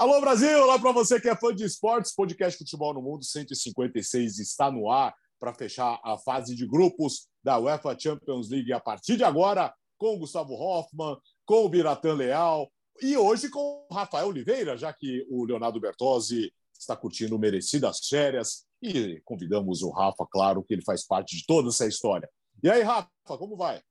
Alô 0.00 0.18
Brasil, 0.18 0.62
olá 0.62 0.78
para 0.78 0.92
você 0.92 1.20
que 1.20 1.28
é 1.28 1.36
fã 1.36 1.54
de 1.54 1.62
esportes, 1.62 2.14
podcast 2.14 2.56
Futebol 2.56 2.94
no 2.94 3.02
Mundo 3.02 3.22
156 3.22 4.38
está 4.38 4.70
no 4.70 4.90
ar 4.90 5.14
para 5.38 5.52
fechar 5.52 6.00
a 6.02 6.16
fase 6.16 6.56
de 6.56 6.66
grupos 6.66 7.28
da 7.44 7.58
UEFA 7.58 7.94
Champions 8.00 8.48
League 8.48 8.72
a 8.72 8.80
partir 8.80 9.18
de 9.18 9.24
agora, 9.24 9.74
com 9.98 10.14
o 10.14 10.18
Gustavo 10.20 10.54
Hoffmann, 10.54 11.18
com 11.44 11.66
o 11.66 11.68
Biratan 11.68 12.14
Leal 12.14 12.72
e 13.02 13.14
hoje 13.14 13.50
com 13.50 13.86
o 13.90 13.94
Rafael 13.94 14.28
Oliveira, 14.28 14.74
já 14.74 14.90
que 14.90 15.26
o 15.28 15.44
Leonardo 15.44 15.78
Bertozzi 15.78 16.50
está 16.78 16.96
curtindo 16.96 17.38
merecidas 17.38 17.98
férias 18.08 18.66
e 18.80 19.20
convidamos 19.26 19.82
o 19.82 19.90
Rafa, 19.90 20.26
claro 20.30 20.64
que 20.64 20.72
ele 20.72 20.82
faz 20.82 21.06
parte 21.06 21.36
de 21.36 21.44
toda 21.44 21.68
essa 21.68 21.86
história. 21.86 22.26
E 22.64 22.70
aí, 22.70 22.80
Rafa, 22.80 23.10
como 23.26 23.54
vai? 23.54 23.82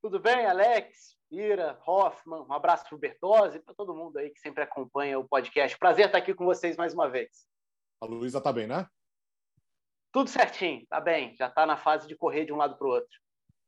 Tudo 0.00 0.18
bem, 0.18 0.46
Alex? 0.46 1.11
Ira, 1.32 1.80
Hoffman, 1.86 2.44
um 2.46 2.52
abraço 2.52 2.84
para 2.84 2.94
o 2.94 2.98
Bertozzi, 2.98 3.58
para 3.58 3.72
todo 3.72 3.94
mundo 3.94 4.18
aí 4.18 4.28
que 4.28 4.38
sempre 4.38 4.62
acompanha 4.62 5.18
o 5.18 5.26
podcast. 5.26 5.78
Prazer 5.78 6.04
estar 6.04 6.18
aqui 6.18 6.34
com 6.34 6.44
vocês 6.44 6.76
mais 6.76 6.92
uma 6.92 7.08
vez. 7.08 7.46
A 8.02 8.04
Luísa 8.04 8.36
está 8.36 8.52
bem, 8.52 8.66
né? 8.66 8.86
Tudo 10.12 10.28
certinho, 10.28 10.86
tá 10.90 11.00
bem. 11.00 11.34
Já 11.34 11.46
está 11.46 11.64
na 11.64 11.78
fase 11.78 12.06
de 12.06 12.14
correr 12.14 12.44
de 12.44 12.52
um 12.52 12.56
lado 12.56 12.76
para 12.76 12.86
o 12.86 12.90
outro. 12.90 13.18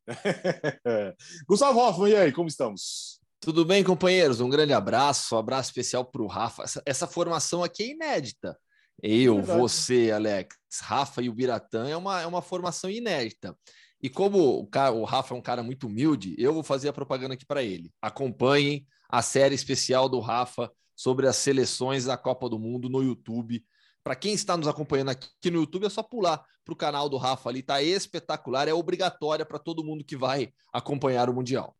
Gustavo 1.49 1.81
Hoffman, 1.81 2.11
e 2.11 2.17
aí, 2.17 2.33
como 2.33 2.49
estamos? 2.49 3.19
Tudo 3.41 3.65
bem, 3.65 3.83
companheiros? 3.83 4.43
Um 4.43 4.51
grande 4.51 4.75
abraço, 4.75 5.35
um 5.35 5.39
abraço 5.39 5.71
especial 5.71 6.05
para 6.05 6.21
o 6.21 6.27
Rafa. 6.27 6.65
Essa, 6.65 6.83
essa, 6.85 7.07
formação 7.07 7.65
aqui 7.65 7.85
é 7.85 7.91
inédita. 7.93 8.59
Eu, 9.03 9.39
é 9.39 9.43
você, 9.43 10.13
Alex, 10.15 10.55
Rafa 10.83 11.23
e 11.23 11.31
o 11.31 11.35
Biratã 11.35 11.89
é 11.89 11.97
uma, 11.97 12.21
é 12.21 12.27
uma 12.27 12.43
formação 12.43 12.91
inédita. 12.91 13.57
E 14.05 14.11
como 14.11 14.61
o, 14.61 14.67
cara, 14.67 14.93
o 14.93 15.03
Rafa 15.03 15.35
é 15.35 15.39
um 15.39 15.41
cara 15.41 15.63
muito 15.63 15.87
humilde, 15.87 16.35
eu 16.37 16.53
vou 16.53 16.63
fazer 16.63 16.91
a 16.91 16.93
propaganda 16.93 17.33
aqui 17.33 17.47
para 17.47 17.63
ele. 17.63 17.91
Acompanhem 18.03 18.87
a 19.09 19.23
série 19.23 19.55
especial 19.55 20.11
do 20.11 20.21
Rafa 20.21 20.71
sobre 20.95 21.27
as 21.27 21.37
seleções 21.37 22.05
da 22.05 22.15
Copa 22.15 22.47
do 22.51 22.59
Mundo 22.59 22.91
no 22.91 23.03
YouTube. 23.03 23.65
Para 24.03 24.15
quem 24.15 24.35
está 24.35 24.59
nos 24.59 24.69
acompanhando 24.69 25.09
aqui 25.09 25.51
no 25.51 25.61
YouTube, 25.61 25.87
é 25.87 25.89
só 25.89 26.03
pular 26.03 26.45
para 26.63 26.75
o 26.75 26.77
canal 26.77 27.09
do 27.09 27.17
Rafa 27.17 27.49
ali, 27.49 27.63
tá 27.63 27.81
espetacular, 27.81 28.69
é 28.69 28.75
obrigatória 28.75 29.47
para 29.47 29.59
todo 29.59 29.83
mundo 29.83 30.05
que 30.05 30.19
vai 30.19 30.53
acompanhar 30.71 31.31
o 31.31 31.33
Mundial. 31.33 31.75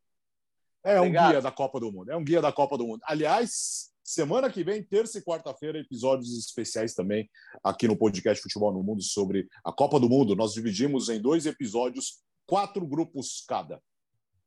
É 0.83 0.99
um 0.99 1.03
Obrigado. 1.03 1.29
guia 1.29 1.41
da 1.43 1.51
Copa 1.51 1.79
do 1.79 1.91
Mundo, 1.91 2.09
é 2.09 2.17
um 2.17 2.23
guia 2.23 2.41
da 2.41 2.51
Copa 2.51 2.75
do 2.75 2.87
Mundo. 2.87 3.01
Aliás, 3.05 3.91
Semana 4.07 4.51
que 4.51 4.63
vem, 4.63 4.83
terça 4.83 5.17
e 5.17 5.23
quarta-feira, 5.23 5.79
episódios 5.79 6.37
especiais 6.37 6.93
também 6.93 7.27
aqui 7.63 7.87
no 7.87 7.97
podcast 7.97 8.39
Futebol 8.39 8.71
no 8.71 8.83
Mundo 8.83 9.01
sobre 9.01 9.47
a 9.63 9.71
Copa 9.71 9.99
do 9.99 10.07
Mundo. 10.07 10.35
Nós 10.35 10.53
dividimos 10.53 11.09
em 11.09 11.19
dois 11.19 11.47
episódios, 11.47 12.21
quatro 12.45 12.85
grupos 12.85 13.43
cada. 13.47 13.81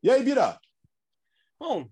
E 0.00 0.08
aí, 0.08 0.22
Bira? 0.22 0.60
Bom, 1.58 1.90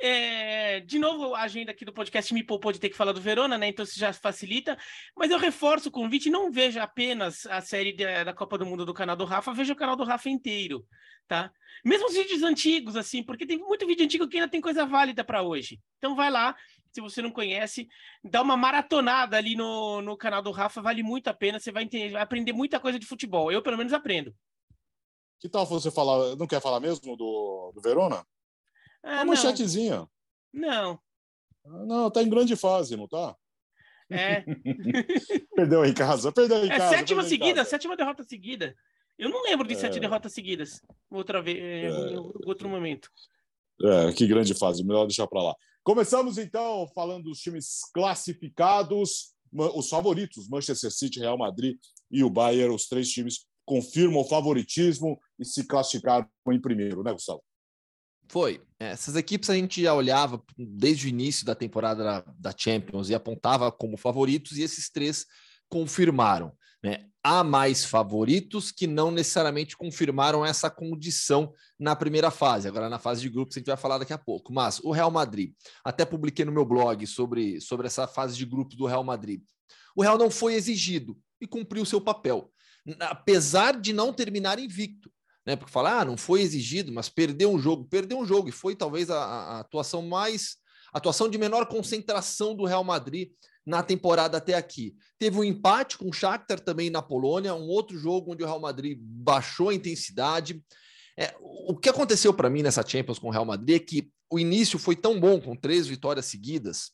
é, 0.00 0.80
de 0.80 0.98
novo, 0.98 1.34
a 1.34 1.42
agenda 1.42 1.70
aqui 1.70 1.84
do 1.84 1.92
podcast 1.92 2.32
me 2.32 2.42
poupou 2.42 2.72
de 2.72 2.80
ter 2.80 2.88
que 2.88 2.96
falar 2.96 3.12
do 3.12 3.20
Verona, 3.20 3.58
né? 3.58 3.68
Então 3.68 3.84
isso 3.84 3.98
já 3.98 4.10
facilita. 4.14 4.78
Mas 5.14 5.30
eu 5.30 5.38
reforço 5.38 5.90
o 5.90 5.92
convite, 5.92 6.30
não 6.30 6.50
veja 6.50 6.82
apenas 6.82 7.44
a 7.44 7.60
série 7.60 7.92
da 7.92 8.32
Copa 8.32 8.56
do 8.56 8.64
Mundo 8.64 8.86
do 8.86 8.94
canal 8.94 9.16
do 9.16 9.26
Rafa, 9.26 9.52
veja 9.52 9.74
o 9.74 9.76
canal 9.76 9.96
do 9.96 10.04
Rafa 10.04 10.30
inteiro, 10.30 10.82
tá? 11.28 11.52
Mesmo 11.84 12.08
os 12.08 12.14
vídeos 12.14 12.42
antigos, 12.42 12.96
assim, 12.96 13.22
porque 13.22 13.44
tem 13.44 13.58
muito 13.58 13.86
vídeo 13.86 14.04
antigo 14.04 14.26
que 14.26 14.38
ainda 14.38 14.50
tem 14.50 14.62
coisa 14.62 14.86
válida 14.86 15.22
para 15.22 15.42
hoje. 15.42 15.78
Então 15.98 16.16
vai 16.16 16.30
lá, 16.30 16.56
se 16.92 17.00
você 17.00 17.22
não 17.22 17.30
conhece, 17.30 17.88
dá 18.22 18.42
uma 18.42 18.56
maratonada 18.56 19.36
ali 19.36 19.56
no, 19.56 20.02
no 20.02 20.16
canal 20.16 20.42
do 20.42 20.50
Rafa, 20.50 20.82
vale 20.82 21.02
muito 21.02 21.28
a 21.28 21.34
pena, 21.34 21.58
você 21.58 21.72
vai, 21.72 21.84
entender, 21.84 22.12
vai 22.12 22.22
aprender 22.22 22.52
muita 22.52 22.78
coisa 22.78 22.98
de 22.98 23.06
futebol. 23.06 23.50
Eu, 23.50 23.62
pelo 23.62 23.78
menos, 23.78 23.92
aprendo. 23.92 24.34
Que 25.40 25.48
tal 25.48 25.66
você 25.66 25.90
falar, 25.90 26.36
não 26.36 26.46
quer 26.46 26.60
falar 26.60 26.80
mesmo 26.80 27.16
do, 27.16 27.72
do 27.74 27.80
Verona? 27.80 28.24
Ah, 29.02 29.22
uma 29.22 29.34
chatezinha. 29.34 30.06
Não. 30.52 31.00
Ah, 31.64 31.84
não, 31.86 32.10
tá 32.10 32.22
em 32.22 32.28
grande 32.28 32.54
fase, 32.54 32.96
não 32.96 33.08
tá? 33.08 33.34
É. 34.10 34.44
perdeu 35.56 35.84
em 35.84 35.94
casa, 35.94 36.30
perdeu 36.30 36.64
em 36.64 36.70
é, 36.70 36.76
casa. 36.76 36.96
Sétima 36.96 37.24
seguida, 37.24 37.64
sétima 37.64 37.96
derrota 37.96 38.22
seguida. 38.22 38.76
Eu 39.18 39.30
não 39.30 39.42
lembro 39.42 39.66
de 39.66 39.74
é. 39.74 39.76
sete 39.76 39.98
derrotas 39.98 40.32
seguidas. 40.32 40.80
Outra 41.10 41.40
vez, 41.40 41.94
é. 41.94 42.18
outro 42.44 42.68
momento. 42.68 43.08
É, 43.82 44.12
que 44.12 44.26
grande 44.26 44.54
fase, 44.54 44.84
melhor 44.84 45.06
deixar 45.06 45.26
para 45.26 45.42
lá. 45.42 45.54
Começamos 45.84 46.38
então 46.38 46.86
falando 46.94 47.24
dos 47.24 47.40
times 47.40 47.80
classificados, 47.92 49.34
os 49.52 49.88
favoritos, 49.88 50.48
Manchester 50.48 50.90
City, 50.90 51.18
Real 51.18 51.36
Madrid 51.36 51.76
e 52.10 52.22
o 52.22 52.30
Bayern, 52.30 52.74
os 52.74 52.86
três 52.86 53.08
times 53.10 53.46
confirmam 53.64 54.20
o 54.20 54.28
favoritismo 54.28 55.20
e 55.38 55.44
se 55.44 55.66
classificaram 55.66 56.26
em 56.50 56.60
primeiro, 56.60 57.02
né, 57.02 57.12
Gustavo? 57.12 57.42
Foi. 58.28 58.62
Essas 58.78 59.16
equipes 59.16 59.50
a 59.50 59.54
gente 59.54 59.82
já 59.82 59.94
olhava 59.94 60.42
desde 60.56 61.06
o 61.06 61.08
início 61.08 61.44
da 61.44 61.54
temporada 61.54 62.24
da 62.38 62.54
Champions 62.56 63.10
e 63.10 63.14
apontava 63.14 63.70
como 63.70 63.96
favoritos, 63.96 64.56
e 64.58 64.62
esses 64.62 64.90
três 64.90 65.26
confirmaram. 65.68 66.52
Né? 66.82 67.08
Há 67.24 67.44
mais 67.44 67.84
favoritos 67.84 68.72
que 68.72 68.86
não 68.86 69.10
necessariamente 69.10 69.76
confirmaram 69.76 70.44
essa 70.44 70.68
condição 70.68 71.52
na 71.78 71.94
primeira 71.94 72.30
fase. 72.30 72.66
Agora, 72.66 72.88
na 72.88 72.98
fase 72.98 73.20
de 73.20 73.28
grupos, 73.28 73.56
a 73.56 73.60
gente 73.60 73.68
vai 73.68 73.76
falar 73.76 73.98
daqui 73.98 74.12
a 74.12 74.18
pouco. 74.18 74.52
Mas 74.52 74.80
o 74.80 74.90
Real 74.90 75.10
Madrid, 75.10 75.54
até 75.84 76.04
publiquei 76.04 76.44
no 76.44 76.50
meu 76.50 76.64
blog 76.64 77.06
sobre, 77.06 77.60
sobre 77.60 77.86
essa 77.86 78.08
fase 78.08 78.36
de 78.36 78.44
grupos 78.44 78.76
do 78.76 78.86
Real 78.86 79.04
Madrid. 79.04 79.42
O 79.94 80.02
Real 80.02 80.18
não 80.18 80.30
foi 80.30 80.54
exigido 80.54 81.16
e 81.40 81.46
cumpriu 81.46 81.84
seu 81.84 82.00
papel, 82.00 82.50
apesar 83.00 83.80
de 83.80 83.92
não 83.92 84.12
terminar 84.12 84.58
invicto. 84.58 85.10
Né? 85.46 85.54
Porque 85.54 85.72
falar, 85.72 86.00
ah, 86.00 86.04
não 86.04 86.16
foi 86.16 86.40
exigido, 86.40 86.92
mas 86.92 87.08
perdeu 87.08 87.52
um 87.52 87.58
jogo, 87.58 87.84
perdeu 87.84 88.18
um 88.18 88.26
jogo, 88.26 88.48
e 88.48 88.52
foi 88.52 88.74
talvez 88.74 89.10
a, 89.10 89.18
a 89.18 89.60
atuação 89.60 90.02
mais 90.02 90.56
atuação 90.92 91.28
de 91.28 91.38
menor 91.38 91.66
concentração 91.66 92.54
do 92.54 92.66
Real 92.66 92.84
Madrid 92.84 93.30
na 93.64 93.82
temporada 93.82 94.38
até 94.38 94.54
aqui. 94.54 94.94
Teve 95.18 95.38
um 95.38 95.44
empate 95.44 95.96
com 95.96 96.08
o 96.08 96.12
Shakhtar 96.12 96.60
também 96.60 96.90
na 96.90 97.00
Polônia, 97.00 97.54
um 97.54 97.68
outro 97.68 97.98
jogo 97.98 98.32
onde 98.32 98.42
o 98.42 98.46
Real 98.46 98.60
Madrid 98.60 98.98
baixou 99.00 99.68
a 99.68 99.74
intensidade. 99.74 100.62
É, 101.16 101.34
o 101.40 101.76
que 101.76 101.88
aconteceu 101.88 102.34
para 102.34 102.50
mim 102.50 102.62
nessa 102.62 102.86
Champions 102.86 103.18
com 103.18 103.28
o 103.28 103.30
Real 103.30 103.44
Madrid 103.44 103.76
é 103.76 103.84
que 103.84 104.10
o 104.30 104.38
início 104.38 104.78
foi 104.78 104.96
tão 104.96 105.20
bom, 105.20 105.40
com 105.40 105.54
três 105.54 105.86
vitórias 105.86 106.26
seguidas, 106.26 106.90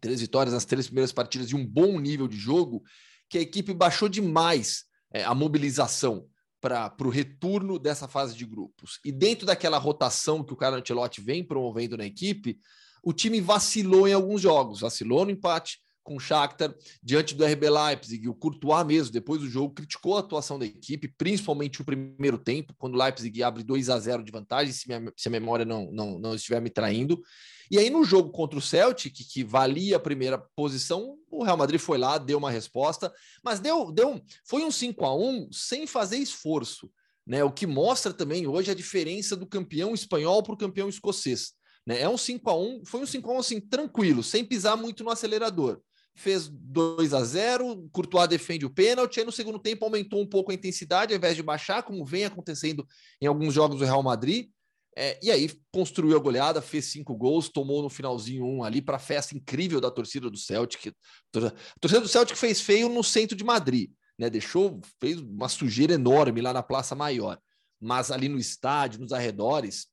três 0.00 0.20
vitórias 0.20 0.54
nas 0.54 0.64
três 0.64 0.86
primeiras 0.86 1.12
partidas 1.12 1.50
e 1.50 1.56
um 1.56 1.66
bom 1.66 1.98
nível 1.98 2.28
de 2.28 2.36
jogo, 2.36 2.82
que 3.28 3.38
a 3.38 3.40
equipe 3.40 3.74
baixou 3.74 4.08
demais 4.08 4.84
é, 5.12 5.24
a 5.24 5.34
mobilização 5.34 6.26
para 6.60 6.94
o 7.00 7.08
retorno 7.08 7.78
dessa 7.78 8.06
fase 8.06 8.36
de 8.36 8.44
grupos. 8.44 9.00
E 9.04 9.10
dentro 9.10 9.46
daquela 9.46 9.78
rotação 9.78 10.44
que 10.44 10.52
o 10.52 10.56
Carlo 10.56 10.78
Ancelotti 10.78 11.20
vem 11.20 11.42
promovendo 11.42 11.96
na 11.96 12.04
equipe, 12.04 12.58
o 13.02 13.12
time 13.12 13.40
vacilou 13.40 14.06
em 14.06 14.12
alguns 14.12 14.42
jogos, 14.42 14.80
vacilou 14.80 15.24
no 15.24 15.30
empate, 15.30 15.78
com 16.02 16.16
o 16.16 16.20
Shakhtar 16.20 16.74
diante 17.02 17.34
do 17.34 17.44
RB 17.44 17.68
Leipzig. 17.68 18.28
O 18.28 18.34
Courtois 18.34 18.86
mesmo, 18.86 19.12
depois 19.12 19.40
do 19.40 19.48
jogo, 19.48 19.74
criticou 19.74 20.16
a 20.16 20.20
atuação 20.20 20.58
da 20.58 20.66
equipe, 20.66 21.08
principalmente 21.08 21.80
o 21.80 21.84
primeiro 21.84 22.38
tempo, 22.38 22.74
quando 22.78 22.94
o 22.94 22.98
Leipzig 22.98 23.42
abre 23.42 23.62
2 23.62 23.88
a 23.90 23.98
0 23.98 24.22
de 24.22 24.32
vantagem, 24.32 24.72
se, 24.72 24.88
minha, 24.88 25.12
se 25.16 25.28
a 25.28 25.30
memória 25.30 25.64
não, 25.64 25.90
não, 25.92 26.18
não 26.18 26.34
estiver 26.34 26.60
me 26.60 26.70
traindo. 26.70 27.20
E 27.70 27.78
aí, 27.78 27.88
no 27.88 28.02
jogo 28.04 28.30
contra 28.30 28.58
o 28.58 28.62
Celtic, 28.62 29.14
que, 29.14 29.24
que 29.24 29.44
valia 29.44 29.96
a 29.96 30.00
primeira 30.00 30.38
posição, 30.56 31.16
o 31.30 31.44
Real 31.44 31.56
Madrid 31.56 31.80
foi 31.80 31.98
lá, 31.98 32.18
deu 32.18 32.38
uma 32.38 32.50
resposta, 32.50 33.12
mas 33.44 33.60
deu, 33.60 33.92
deu 33.92 34.20
foi 34.44 34.64
um 34.64 34.70
5 34.70 35.04
a 35.04 35.16
1 35.16 35.52
sem 35.52 35.86
fazer 35.86 36.16
esforço. 36.16 36.90
Né, 37.26 37.44
o 37.44 37.52
que 37.52 37.66
mostra 37.66 38.12
também 38.12 38.48
hoje 38.48 38.72
a 38.72 38.74
diferença 38.74 39.36
do 39.36 39.46
campeão 39.46 39.94
espanhol 39.94 40.42
para 40.42 40.54
o 40.54 40.56
campeão 40.56 40.88
escocês. 40.88 41.52
Né? 41.86 42.00
É 42.00 42.08
um 42.08 42.18
5 42.18 42.50
a 42.50 42.56
1 42.56 42.84
foi 42.84 43.00
um 43.00 43.06
5 43.06 43.30
a 43.30 43.34
1 43.34 43.38
assim, 43.38 43.60
tranquilo, 43.60 44.22
sem 44.22 44.44
pisar 44.44 44.76
muito 44.76 45.04
no 45.04 45.10
acelerador 45.10 45.80
fez 46.14 46.48
2 46.48 47.14
a 47.14 47.24
0 47.24 47.88
Courtois 47.92 48.28
defende 48.28 48.66
o 48.66 48.70
pênalti, 48.70 49.20
aí 49.20 49.26
no 49.26 49.32
segundo 49.32 49.58
tempo 49.58 49.84
aumentou 49.84 50.20
um 50.20 50.26
pouco 50.26 50.50
a 50.50 50.54
intensidade, 50.54 51.12
ao 51.12 51.18
invés 51.18 51.36
de 51.36 51.42
baixar, 51.42 51.82
como 51.82 52.04
vem 52.04 52.24
acontecendo 52.24 52.86
em 53.20 53.26
alguns 53.26 53.54
jogos 53.54 53.78
do 53.78 53.84
Real 53.84 54.02
Madrid, 54.02 54.48
é, 54.96 55.18
e 55.22 55.30
aí 55.30 55.50
construiu 55.72 56.16
a 56.16 56.20
goleada, 56.20 56.60
fez 56.60 56.86
cinco 56.86 57.14
gols, 57.16 57.48
tomou 57.48 57.82
no 57.82 57.88
finalzinho 57.88 58.44
um 58.44 58.64
ali 58.64 58.82
para 58.82 58.96
a 58.96 59.00
festa 59.00 59.36
incrível 59.36 59.80
da 59.80 59.90
torcida 59.90 60.28
do 60.28 60.36
Celtic. 60.36 60.92
A 61.34 61.52
torcida 61.80 62.00
do 62.00 62.08
Celtic 62.08 62.36
fez 62.36 62.60
feio 62.60 62.88
no 62.88 63.02
centro 63.04 63.36
de 63.36 63.44
Madrid, 63.44 63.90
né? 64.18 64.28
Deixou, 64.28 64.80
fez 65.00 65.20
uma 65.20 65.48
sujeira 65.48 65.94
enorme 65.94 66.40
lá 66.40 66.52
na 66.52 66.62
Praça 66.62 66.94
Maior, 66.94 67.38
mas 67.80 68.10
ali 68.10 68.28
no 68.28 68.38
estádio, 68.38 69.00
nos 69.00 69.12
arredores, 69.12 69.86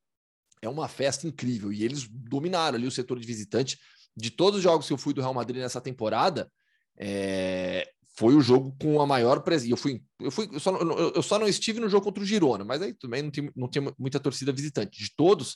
é 0.61 0.67
uma 0.67 0.87
festa 0.87 1.27
incrível. 1.27 1.71
E 1.71 1.83
eles 1.83 2.07
dominaram 2.09 2.77
ali 2.77 2.87
o 2.87 2.91
setor 2.91 3.19
de 3.19 3.27
visitante, 3.27 3.77
de 4.17 4.31
todos 4.31 4.57
os 4.57 4.63
jogos 4.63 4.87
que 4.87 4.93
eu 4.93 4.97
fui 4.97 5.13
do 5.13 5.21
Real 5.21 5.33
Madrid 5.33 5.61
nessa 5.61 5.79
temporada, 5.79 6.51
é, 6.99 7.87
foi 8.17 8.33
o 8.33 8.41
jogo 8.41 8.75
com 8.81 8.99
a 8.99 9.05
maior 9.05 9.41
presença. 9.41 9.71
Eu 9.71 9.77
fui, 9.77 10.01
eu 10.19 10.31
fui, 10.31 10.49
eu 10.51 10.59
só, 10.59 10.75
eu 10.75 11.21
só, 11.21 11.37
não 11.37 11.47
estive 11.47 11.79
no 11.79 11.87
jogo 11.87 12.05
contra 12.05 12.23
o 12.23 12.25
Girona, 12.25 12.65
mas 12.65 12.81
aí 12.81 12.95
também 12.95 13.21
não 13.21 13.29
tem, 13.29 13.51
não 13.55 13.95
muita 13.97 14.19
torcida 14.19 14.51
visitante. 14.51 14.97
De 14.97 15.15
todos, 15.15 15.55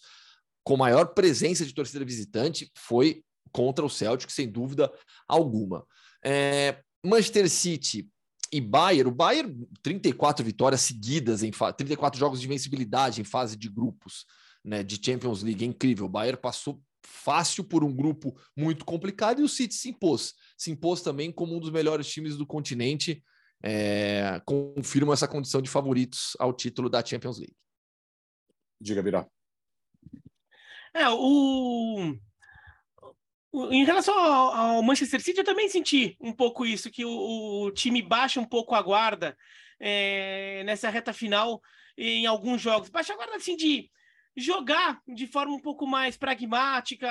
com 0.64 0.78
maior 0.78 1.08
presença 1.16 1.66
de 1.66 1.74
torcida 1.74 2.06
visitante, 2.06 2.72
foi 2.78 3.24
contra 3.52 3.84
o 3.84 3.90
Celtic, 3.90 4.30
sem 4.30 4.48
dúvida 4.48 4.92
alguma. 5.28 5.84
É, 6.24 6.84
Manchester 7.04 7.50
City 7.50 8.08
e 8.54 8.62
Bayern, 8.62 9.10
o 9.10 9.16
Bayern 9.16 9.68
34 9.82 10.46
vitórias 10.46 10.82
seguidas 10.82 11.42
em 11.42 11.50
34 11.50 12.20
jogos 12.20 12.40
de 12.40 12.48
vencibilidade 12.48 13.22
em 13.22 13.24
fase 13.24 13.58
de 13.58 13.68
grupos, 13.68 14.26
né, 14.64 14.84
de 14.84 15.04
Champions 15.04 15.42
League, 15.42 15.66
é 15.66 15.68
incrível. 15.68 16.06
O 16.06 16.10
Bayern 16.10 16.40
passou 16.40 16.80
fácil 17.04 17.64
por 17.64 17.84
um 17.84 17.94
grupo 17.94 18.40
muito 18.56 18.86
complicado 18.86 19.42
e 19.42 19.44
o 19.44 19.50
City 19.50 19.74
se 19.74 19.90
impôs. 19.90 20.34
Se 20.58 20.72
impôs 20.72 21.02
também 21.02 21.32
como 21.32 21.56
um 21.56 21.60
dos 21.60 21.72
melhores 21.72 22.08
times 22.08 22.38
do 22.38 22.46
continente. 22.46 23.24
É, 23.64 24.42
confirma 24.44 25.14
essa 25.14 25.28
condição 25.28 25.62
de 25.62 25.70
favoritos 25.70 26.36
ao 26.40 26.52
título 26.52 26.90
da 26.90 27.06
Champions 27.06 27.38
League. 27.38 27.56
Diga, 28.80 29.04
Birá. 29.04 29.28
É, 30.94 31.08
o, 31.10 32.16
em 33.54 33.86
relação 33.86 34.18
ao, 34.18 34.54
ao, 34.54 34.84
Manchester 34.84 35.22
City, 35.22 35.40
eu 35.40 35.46
também 35.46 35.70
senti 35.70 36.18
um 36.20 36.34
pouco 36.34 36.66
isso, 36.66 36.90
que 36.90 37.06
o, 37.06 37.66
o 37.66 37.72
time 37.72 38.02
baixa 38.02 38.40
um 38.40 38.46
pouco 38.46 38.74
a 38.74 38.82
guarda 38.82 39.38
é, 39.80 40.64
nessa 40.66 40.90
reta 40.90 41.14
final 41.14 41.62
em 41.98 42.26
alguns 42.26 42.62
jogos. 42.62 42.90
Baixa 42.90 43.14
a 43.14 43.16
guarda 43.16 43.36
assim 43.36 43.56
de 43.56 43.90
jogar 44.36 45.02
de 45.08 45.28
forma 45.28 45.54
um 45.54 45.60
pouco 45.60 45.86
mais 45.86 46.18
pragmática, 46.18 47.08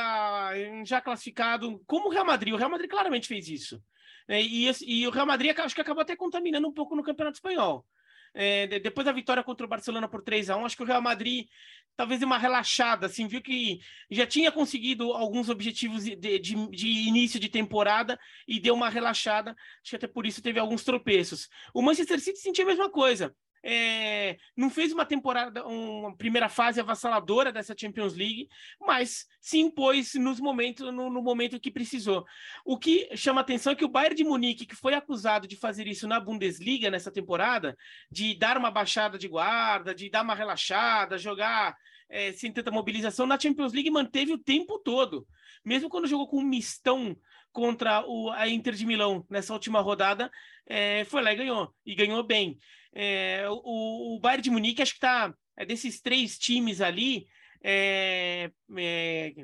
já 0.84 1.00
classificado, 1.00 1.82
como 1.86 2.08
o 2.08 2.10
Real 2.10 2.24
Madrid. 2.24 2.54
O 2.54 2.56
Real 2.56 2.70
Madrid 2.70 2.90
claramente 2.90 3.28
fez 3.28 3.48
isso. 3.48 3.82
É, 4.28 4.40
e, 4.40 4.70
e, 4.86 5.06
o 5.06 5.10
Real 5.10 5.26
Madrid 5.26 5.58
acho 5.58 5.74
que 5.74 5.80
acabou 5.80 6.02
até 6.02 6.14
contaminando 6.14 6.68
um 6.68 6.72
pouco 6.72 6.94
no 6.94 7.02
Campeonato 7.02 7.36
Espanhol. 7.36 7.84
É, 8.32 8.78
depois 8.78 9.04
da 9.04 9.12
vitória 9.12 9.42
contra 9.42 9.66
o 9.66 9.68
Barcelona 9.68 10.08
por 10.08 10.22
3 10.22 10.50
a 10.50 10.56
1 10.56 10.64
acho 10.64 10.76
que 10.76 10.84
o 10.84 10.86
Real 10.86 11.02
Madrid 11.02 11.48
talvez 11.96 12.22
uma 12.22 12.38
relaxada, 12.38 13.06
assim, 13.06 13.26
viu 13.26 13.42
que 13.42 13.80
já 14.10 14.26
tinha 14.26 14.50
conseguido 14.50 15.12
alguns 15.12 15.48
objetivos 15.48 16.04
de, 16.04 16.16
de, 16.16 16.38
de, 16.38 16.88
início 16.88 17.38
de 17.38 17.48
temporada 17.48 18.18
e 18.48 18.58
deu 18.58 18.74
uma 18.74 18.88
relaxada, 18.88 19.50
acho 19.50 19.90
que 19.90 19.96
até 19.96 20.06
por 20.06 20.24
isso 20.24 20.40
teve 20.40 20.58
alguns 20.58 20.82
tropeços. 20.82 21.48
O 21.74 21.82
Manchester 21.82 22.18
City 22.18 22.38
sentia 22.38 22.64
a 22.64 22.68
mesma 22.68 22.88
coisa, 22.88 23.34
é, 23.62 24.38
não 24.56 24.70
fez 24.70 24.92
uma 24.92 25.04
temporada, 25.04 25.66
uma 25.66 26.16
primeira 26.16 26.48
fase 26.48 26.80
avassaladora 26.80 27.52
dessa 27.52 27.74
Champions 27.78 28.14
League, 28.14 28.48
mas 28.80 29.26
se 29.40 29.58
impôs 29.58 30.14
nos 30.14 30.40
momentos, 30.40 30.92
no, 30.92 31.10
no, 31.10 31.22
momento 31.22 31.60
que 31.60 31.70
precisou. 31.70 32.24
O 32.64 32.78
que 32.78 33.14
chama 33.16 33.40
atenção 33.40 33.72
é 33.72 33.76
que 33.76 33.84
o 33.84 33.88
Bayern 33.88 34.16
de 34.16 34.24
Munique, 34.24 34.66
que 34.66 34.76
foi 34.76 34.94
acusado 34.94 35.46
de 35.46 35.56
fazer 35.56 35.86
isso 35.86 36.08
na 36.08 36.18
Bundesliga 36.18 36.90
nessa 36.90 37.10
temporada, 37.10 37.76
de 38.10 38.34
dar 38.34 38.56
uma 38.56 38.70
baixada 38.70 39.18
de 39.18 39.28
guarda, 39.28 39.94
de 39.94 40.08
dar 40.08 40.22
uma 40.22 40.34
relaxada, 40.34 41.18
jogar 41.18 41.76
é, 42.10 42.32
sem 42.32 42.52
tanta 42.52 42.70
mobilização, 42.70 43.26
na 43.26 43.38
Champions 43.38 43.72
League 43.72 43.90
manteve 43.90 44.32
o 44.32 44.38
tempo 44.38 44.78
todo. 44.78 45.26
Mesmo 45.64 45.88
quando 45.88 46.08
jogou 46.08 46.26
com 46.26 46.38
um 46.38 46.44
mistão 46.44 47.16
contra 47.52 48.04
o, 48.06 48.30
a 48.30 48.48
Inter 48.48 48.74
de 48.74 48.86
Milão 48.86 49.24
nessa 49.28 49.52
última 49.52 49.80
rodada, 49.80 50.30
é, 50.66 51.04
foi 51.04 51.22
lá 51.22 51.32
e 51.32 51.36
ganhou, 51.36 51.74
e 51.84 51.94
ganhou 51.94 52.22
bem. 52.22 52.58
É, 52.92 53.44
o, 53.48 54.16
o 54.16 54.20
Bayern 54.20 54.42
de 54.42 54.50
Munique, 54.50 54.82
acho 54.82 54.92
que 54.92 54.98
está 54.98 55.32
é 55.56 55.64
desses 55.66 56.00
três 56.00 56.38
times 56.38 56.80
ali, 56.80 57.26
é 57.62 58.50
é, 58.76 59.34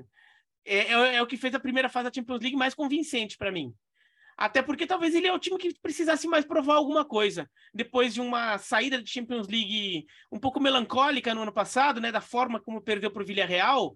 é, 0.65 0.79
é, 0.79 1.17
é, 1.17 1.23
o 1.23 1.27
que 1.27 1.37
fez 1.37 1.55
a 1.55 1.61
primeira 1.61 1.89
fase 1.89 2.09
da 2.09 2.15
Champions 2.15 2.41
League 2.41 2.57
mais 2.57 2.75
convincente 2.75 3.37
para 3.37 3.53
mim. 3.53 3.75
Até 4.37 4.63
porque 4.63 4.87
talvez 4.87 5.15
ele 5.15 5.27
é 5.27 5.33
o 5.33 5.39
time 5.39 5.57
que 5.57 5.79
precisasse 5.81 6.27
mais 6.27 6.45
provar 6.45 6.75
alguma 6.75 7.05
coisa. 7.05 7.51
Depois 7.73 8.13
de 8.13 8.21
uma 8.21 8.59
saída 8.59 9.01
de 9.01 9.11
Champions 9.11 9.49
League 9.49 10.07
um 10.31 10.39
pouco 10.39 10.61
melancólica 10.61 11.35
no 11.35 11.43
ano 11.43 11.53
passado, 11.53 12.01
né? 12.01 12.13
Da 12.13 12.21
forma 12.21 12.61
como 12.61 12.83
perdeu 12.83 13.11
para 13.11 13.23
o 13.23 13.27
Villarreal, 13.27 13.95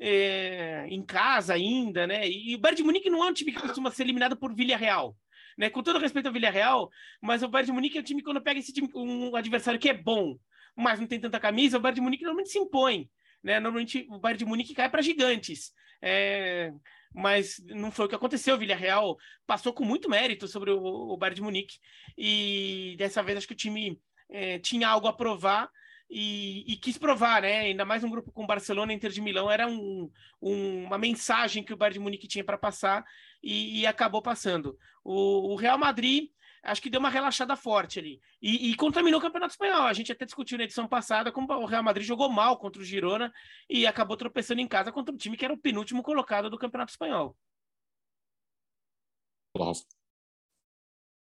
é, 0.00 0.86
em 0.88 1.04
casa 1.04 1.54
ainda, 1.54 2.06
né? 2.06 2.28
E, 2.28 2.54
o 2.54 2.58
Bayern 2.58 2.76
de 2.78 2.82
Munique 2.82 3.10
não 3.10 3.22
é 3.22 3.28
um 3.28 3.34
time 3.34 3.52
que 3.52 3.60
costuma 3.60 3.90
ser 3.90 4.04
eliminado 4.04 4.36
por 4.36 4.54
Villarreal 4.54 5.14
né? 5.60 5.68
Com 5.68 5.82
todo 5.82 5.98
respeito 5.98 6.26
ao 6.26 6.32
Villarreal, 6.32 6.90
mas 7.20 7.42
o 7.42 7.48
Bayern 7.48 7.66
de 7.66 7.72
Munique 7.72 7.98
é 7.98 8.00
um 8.00 8.04
time 8.04 8.20
que 8.20 8.24
quando 8.24 8.40
pega 8.40 8.58
esse 8.58 8.72
time, 8.72 8.88
um 8.94 9.36
adversário 9.36 9.78
que 9.78 9.90
é 9.90 9.94
bom, 9.94 10.38
mas 10.74 10.98
não 10.98 11.06
tem 11.06 11.20
tanta 11.20 11.38
camisa, 11.38 11.76
o 11.76 11.80
Bayern 11.80 11.96
de 11.96 12.00
Munique 12.00 12.24
normalmente 12.24 12.50
se 12.50 12.58
impõe, 12.58 13.10
né? 13.42 13.60
Normalmente 13.60 14.06
o 14.08 14.18
Bayern 14.18 14.38
de 14.38 14.44
Munique 14.46 14.74
cai 14.74 14.88
para 14.88 15.02
gigantes. 15.02 15.72
É, 16.02 16.72
mas 17.14 17.62
não 17.66 17.90
foi 17.90 18.06
o 18.06 18.08
que 18.08 18.14
aconteceu. 18.14 18.54
O 18.54 18.58
Villarreal 18.58 19.18
passou 19.46 19.72
com 19.74 19.84
muito 19.84 20.08
mérito 20.08 20.48
sobre 20.48 20.70
o, 20.70 20.80
o 20.82 21.16
Bayern 21.18 21.36
de 21.36 21.42
Munique 21.42 21.76
e 22.16 22.94
dessa 22.96 23.22
vez 23.22 23.36
acho 23.36 23.46
que 23.46 23.52
o 23.52 23.56
time 23.56 24.00
é, 24.30 24.58
tinha 24.58 24.88
algo 24.88 25.08
a 25.08 25.12
provar 25.12 25.68
e, 26.10 26.64
e, 26.72 26.76
quis 26.76 26.98
provar, 26.98 27.42
né? 27.42 27.60
Ainda 27.60 27.84
mais 27.84 28.02
um 28.02 28.10
grupo 28.10 28.32
com 28.32 28.44
Barcelona 28.44 28.92
e 28.92 28.96
Inter 28.96 29.12
de 29.12 29.20
Milão 29.20 29.48
era 29.48 29.68
um, 29.68 30.10
um, 30.42 30.84
uma 30.84 30.98
mensagem 30.98 31.62
que 31.62 31.72
o 31.72 31.76
Bayern 31.76 31.94
de 31.94 32.00
Munique 32.00 32.26
tinha 32.26 32.44
para 32.44 32.58
passar 32.58 33.04
e, 33.40 33.80
e, 33.80 33.86
acabou 33.86 34.20
passando. 34.20 34.76
O, 35.04 35.52
o, 35.52 35.54
Real 35.54 35.78
Madrid 35.78 36.30
acho 36.64 36.82
que 36.82 36.90
deu 36.90 36.98
uma 36.98 37.08
relaxada 37.08 37.54
forte 37.54 38.00
ali 38.00 38.20
e, 38.42 38.70
e, 38.70 38.76
contaminou 38.76 39.20
o 39.20 39.22
Campeonato 39.22 39.52
Espanhol. 39.52 39.82
A 39.82 39.92
gente 39.92 40.10
até 40.10 40.24
discutiu 40.24 40.58
na 40.58 40.64
edição 40.64 40.88
passada 40.88 41.30
como 41.30 41.52
o 41.52 41.64
Real 41.64 41.84
Madrid 41.84 42.04
jogou 42.04 42.28
mal 42.28 42.58
contra 42.58 42.82
o 42.82 42.84
Girona 42.84 43.32
e 43.68 43.86
acabou 43.86 44.16
tropeçando 44.16 44.60
em 44.60 44.66
casa 44.66 44.90
contra 44.90 45.14
um 45.14 45.16
time 45.16 45.36
que 45.36 45.44
era 45.44 45.54
o 45.54 45.58
penúltimo 45.58 46.02
colocado 46.02 46.50
do 46.50 46.58
Campeonato 46.58 46.90
Espanhol. 46.90 47.36